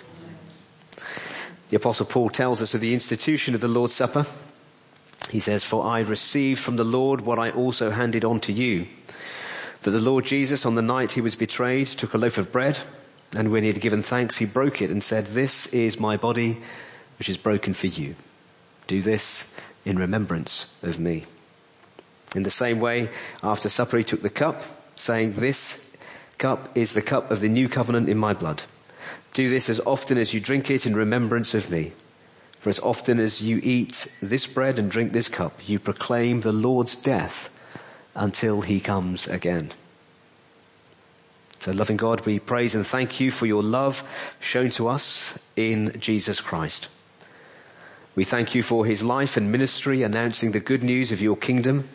The 1.71 1.77
apostle 1.77 2.07
Paul 2.07 2.31
tells 2.31 2.63
us 2.63 2.75
of 2.75 2.81
the 2.81 2.95
institution 2.95 3.55
of 3.55 3.61
the 3.61 3.69
Lord's 3.69 3.95
Supper. 3.95 4.27
He 5.31 5.41
says, 5.41 5.65
for 5.65 5.85
I 5.87 6.01
received 6.01 6.61
from 6.61 6.77
the 6.77 6.85
Lord 6.85 7.21
what 7.21 7.39
I 7.39 7.51
also 7.51 7.91
handed 7.91 8.25
on 8.25 8.41
to 8.41 8.53
you. 8.53 8.87
That 9.83 9.91
the 9.91 10.01
Lord 10.01 10.25
Jesus 10.25 10.65
on 10.65 10.75
the 10.75 10.83
night 10.83 11.13
he 11.13 11.21
was 11.21 11.35
betrayed 11.35 11.87
took 11.87 12.15
a 12.15 12.19
loaf 12.19 12.39
of 12.39 12.53
bread 12.53 12.79
and 13.37 13.53
when 13.53 13.63
he 13.63 13.69
had 13.69 13.81
given 13.81 14.03
thanks 14.03 14.39
he 14.39 14.47
broke 14.47 14.81
it 14.81 14.91
and 14.91 15.05
said, 15.05 15.27
this 15.27 15.67
is 15.69 16.01
my 16.01 16.17
body 16.17 16.59
which 17.19 17.29
is 17.29 17.37
broken 17.37 17.75
for 17.75 17.87
you. 17.87 18.15
Do 18.87 19.03
this 19.03 19.53
in 19.85 19.99
remembrance 19.99 20.67
of 20.83 20.99
me. 20.99 21.27
In 22.35 22.43
the 22.43 22.51
same 22.51 22.81
way, 22.81 23.11
after 23.43 23.69
supper 23.69 23.99
he 23.99 24.05
took 24.05 24.23
the 24.23 24.31
cup 24.31 24.63
saying, 24.97 25.33
this 25.33 25.85
cup 26.39 26.77
is 26.77 26.93
the 26.93 27.03
cup 27.03 27.31
of 27.31 27.41
the 27.41 27.49
new 27.49 27.69
covenant 27.69 28.09
in 28.09 28.17
my 28.17 28.33
blood. 28.33 28.63
Do 29.35 29.49
this 29.49 29.69
as 29.69 29.81
often 29.81 30.19
as 30.19 30.33
you 30.33 30.41
drink 30.41 30.71
it 30.71 30.87
in 30.87 30.97
remembrance 30.97 31.55
of 31.55 31.71
me. 31.71 31.93
For 32.61 32.71
as 32.71 32.81
often 32.81 33.21
as 33.21 33.43
you 33.43 33.61
eat 33.63 34.09
this 34.21 34.47
bread 34.47 34.79
and 34.79 34.91
drink 34.91 35.13
this 35.13 35.29
cup, 35.29 35.69
you 35.69 35.79
proclaim 35.79 36.41
the 36.41 36.53
Lord's 36.53 36.97
death 36.97 37.51
until 38.15 38.61
he 38.61 38.81
comes 38.81 39.29
again. 39.29 39.71
So 41.61 41.73
loving 41.73 41.97
God, 41.97 42.25
we 42.25 42.39
praise 42.39 42.75
and 42.75 42.87
thank 42.87 43.21
you 43.21 43.31
for 43.31 43.47
your 43.47 43.63
love 43.63 44.03
shown 44.41 44.71
to 44.71 44.89
us 44.89 45.39
in 45.57 46.01
Jesus 46.01 46.41
Christ. 46.41 46.89
We 48.15 48.25
thank 48.25 48.55
you 48.55 48.63
for 48.63 48.85
his 48.85 49.03
life 49.03 49.37
and 49.37 49.53
ministry 49.53 50.03
announcing 50.03 50.51
the 50.51 50.61
good 50.61 50.83
news 50.83 51.13
of 51.13 51.21
your 51.21 51.37
kingdom 51.37 51.89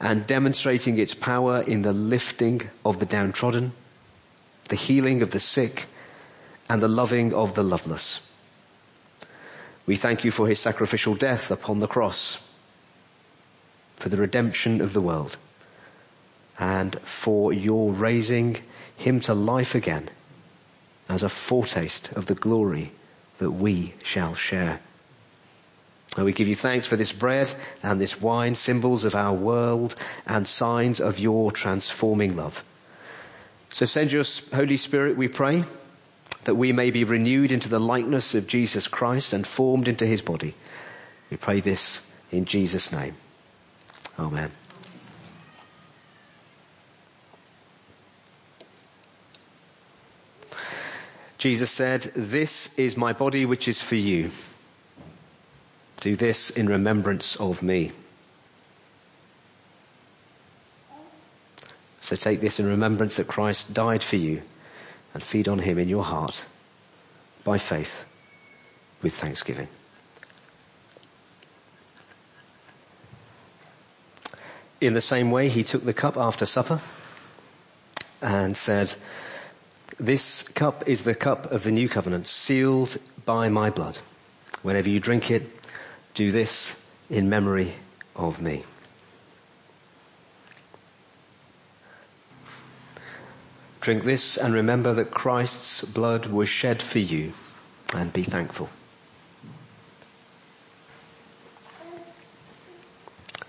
and 0.00 0.26
demonstrating 0.26 0.98
its 0.98 1.14
power 1.14 1.60
in 1.60 1.82
the 1.82 1.92
lifting 1.92 2.62
of 2.84 2.98
the 2.98 3.06
downtrodden, 3.06 3.72
the 4.68 4.76
healing 4.76 5.22
of 5.22 5.30
the 5.30 5.40
sick, 5.40 5.86
and 6.68 6.80
the 6.80 6.88
loving 6.88 7.34
of 7.34 7.54
the 7.54 7.62
loveless. 7.62 8.20
We 9.86 9.96
thank 9.96 10.24
you 10.24 10.30
for 10.30 10.48
his 10.48 10.58
sacrificial 10.58 11.14
death 11.14 11.50
upon 11.50 11.78
the 11.78 11.86
cross, 11.86 12.38
for 13.96 14.08
the 14.08 14.16
redemption 14.16 14.80
of 14.80 14.92
the 14.92 15.00
world, 15.00 15.36
and 16.58 16.94
for 17.00 17.52
your 17.52 17.92
raising 17.92 18.56
him 18.96 19.20
to 19.20 19.34
life 19.34 19.74
again 19.74 20.08
as 21.08 21.22
a 21.22 21.28
foretaste 21.28 22.12
of 22.12 22.26
the 22.26 22.34
glory 22.34 22.90
that 23.38 23.50
we 23.50 23.92
shall 24.02 24.34
share. 24.34 24.80
And 26.16 26.24
we 26.24 26.32
give 26.32 26.48
you 26.48 26.56
thanks 26.56 26.86
for 26.86 26.96
this 26.96 27.12
bread 27.12 27.52
and 27.82 28.00
this 28.00 28.20
wine, 28.20 28.54
symbols 28.54 29.04
of 29.04 29.14
our 29.14 29.32
world 29.34 29.94
and 30.26 30.46
signs 30.46 31.00
of 31.00 31.18
your 31.18 31.50
transforming 31.50 32.36
love. 32.36 32.64
So 33.70 33.84
send 33.84 34.12
your 34.12 34.24
Holy 34.54 34.76
Spirit, 34.76 35.16
we 35.16 35.26
pray, 35.26 35.64
that 36.44 36.54
we 36.54 36.72
may 36.72 36.90
be 36.90 37.04
renewed 37.04 37.52
into 37.52 37.68
the 37.68 37.80
likeness 37.80 38.34
of 38.34 38.46
Jesus 38.46 38.88
Christ 38.88 39.32
and 39.32 39.46
formed 39.46 39.88
into 39.88 40.06
his 40.06 40.22
body. 40.22 40.54
We 41.30 41.36
pray 41.36 41.60
this 41.60 42.08
in 42.30 42.44
Jesus' 42.44 42.92
name. 42.92 43.14
Amen. 44.18 44.50
Jesus 51.38 51.70
said, 51.70 52.02
this 52.02 52.72
is 52.78 52.96
my 52.96 53.12
body 53.12 53.44
which 53.44 53.68
is 53.68 53.82
for 53.82 53.96
you. 53.96 54.30
Do 55.98 56.16
this 56.16 56.50
in 56.50 56.68
remembrance 56.68 57.36
of 57.36 57.62
me. 57.62 57.92
So 62.00 62.16
take 62.16 62.40
this 62.40 62.60
in 62.60 62.66
remembrance 62.66 63.16
that 63.16 63.26
Christ 63.26 63.72
died 63.72 64.02
for 64.02 64.16
you 64.16 64.42
and 65.14 65.22
feed 65.22 65.48
on 65.48 65.58
him 65.58 65.78
in 65.78 65.88
your 65.88 66.04
heart 66.04 66.44
by 67.44 67.58
faith 67.58 68.04
with 69.02 69.14
thanksgiving. 69.14 69.68
In 74.80 74.92
the 74.92 75.00
same 75.00 75.30
way, 75.30 75.48
he 75.48 75.62
took 75.64 75.84
the 75.84 75.94
cup 75.94 76.16
after 76.18 76.44
supper 76.44 76.80
and 78.20 78.56
said, 78.56 78.94
this 79.98 80.42
cup 80.42 80.88
is 80.88 81.02
the 81.02 81.14
cup 81.14 81.52
of 81.52 81.62
the 81.62 81.70
new 81.70 81.88
covenant 81.88 82.26
sealed 82.26 82.96
by 83.24 83.48
my 83.48 83.70
blood. 83.70 83.96
Whenever 84.62 84.88
you 84.88 84.98
drink 84.98 85.30
it, 85.30 85.42
do 86.14 86.32
this 86.32 86.80
in 87.08 87.28
memory 87.28 87.72
of 88.16 88.42
me. 88.42 88.64
Drink 93.84 94.02
this 94.02 94.38
and 94.38 94.54
remember 94.54 94.94
that 94.94 95.10
Christ's 95.10 95.84
blood 95.84 96.24
was 96.24 96.48
shed 96.48 96.82
for 96.82 97.00
you 97.00 97.34
and 97.94 98.10
be 98.10 98.22
thankful. 98.22 98.70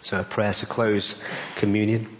So 0.02 0.20
a 0.20 0.26
prayer 0.26 0.52
to 0.52 0.66
close 0.66 1.18
communion. 1.56 2.18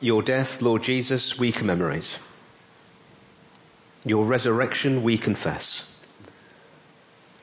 Your 0.00 0.22
death, 0.22 0.62
Lord 0.62 0.82
Jesus, 0.82 1.38
we 1.38 1.52
commemorate. 1.52 2.18
Your 4.06 4.24
resurrection 4.24 5.02
we 5.02 5.18
confess. 5.18 5.86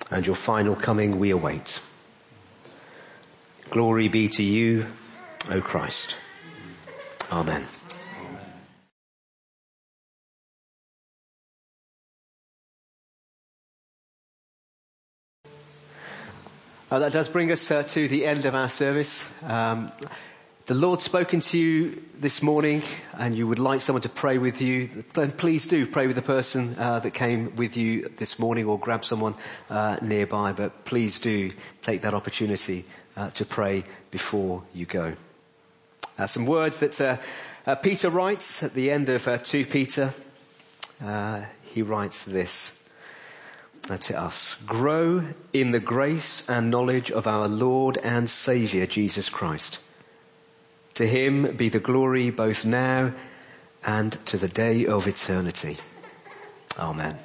And 0.09 0.25
your 0.25 0.35
final 0.35 0.75
coming 0.75 1.19
we 1.19 1.29
await. 1.29 1.79
Glory 3.69 4.07
be 4.07 4.29
to 4.29 4.41
you, 4.41 4.87
O 5.51 5.61
Christ. 5.61 6.15
Amen. 7.31 7.67
Uh, 16.91 16.97
that 16.97 17.13
does 17.13 17.29
bring 17.29 17.51
us 17.51 17.69
uh, 17.69 17.83
to 17.83 18.07
the 18.07 18.25
end 18.25 18.47
of 18.47 18.55
our 18.55 18.67
service. 18.67 19.31
Um, 19.43 19.91
the 20.65 20.73
Lord's 20.73 21.03
spoken 21.03 21.39
to 21.41 21.57
you 21.57 22.01
this 22.19 22.41
morning 22.41 22.81
and 23.13 23.35
you 23.35 23.47
would 23.47 23.59
like 23.59 23.83
someone 23.83 24.01
to 24.01 24.09
pray 24.09 24.39
with 24.39 24.59
you, 24.59 24.89
then 25.13 25.31
please 25.31 25.67
do 25.67 25.85
pray 25.85 26.07
with 26.07 26.15
the 26.15 26.23
person 26.23 26.75
uh, 26.79 26.97
that 26.97 27.11
came 27.11 27.55
with 27.57 27.77
you 27.77 28.09
this 28.17 28.39
morning 28.39 28.65
or 28.65 28.79
grab 28.79 29.05
someone 29.05 29.35
uh, 29.69 29.97
nearby, 30.01 30.51
but 30.51 30.83
please 30.83 31.19
do 31.19 31.51
take 31.83 32.01
that 32.01 32.15
opportunity 32.15 32.85
uh, 33.15 33.29
to 33.31 33.45
pray 33.45 33.83
before 34.09 34.63
you 34.73 34.87
go. 34.87 35.13
Uh, 36.17 36.25
some 36.25 36.47
words 36.47 36.79
that 36.79 37.21
Peter 37.83 38.09
writes 38.09 38.63
at 38.63 38.73
the 38.73 38.89
end 38.89 39.09
of 39.09 39.43
2 39.43 39.65
Peter. 39.67 40.11
he 41.65 41.83
writes 41.83 42.23
this 42.23 42.78
to 43.83 44.19
us. 44.19 44.55
Grow 44.65 45.23
in 45.53 45.71
the 45.71 45.79
grace 45.79 46.47
and 46.49 46.69
knowledge 46.69 47.11
of 47.11 47.27
our 47.27 47.47
Lord 47.47 47.97
and 47.97 48.29
Saviour 48.29 48.85
Jesus 48.85 49.29
Christ. 49.29 49.79
To 50.95 51.05
him 51.05 51.55
be 51.55 51.69
the 51.69 51.79
glory 51.79 52.29
both 52.29 52.65
now 52.65 53.13
and 53.85 54.11
to 54.27 54.37
the 54.37 54.47
day 54.47 54.85
of 54.85 55.07
eternity. 55.07 55.77
Amen. 56.77 57.17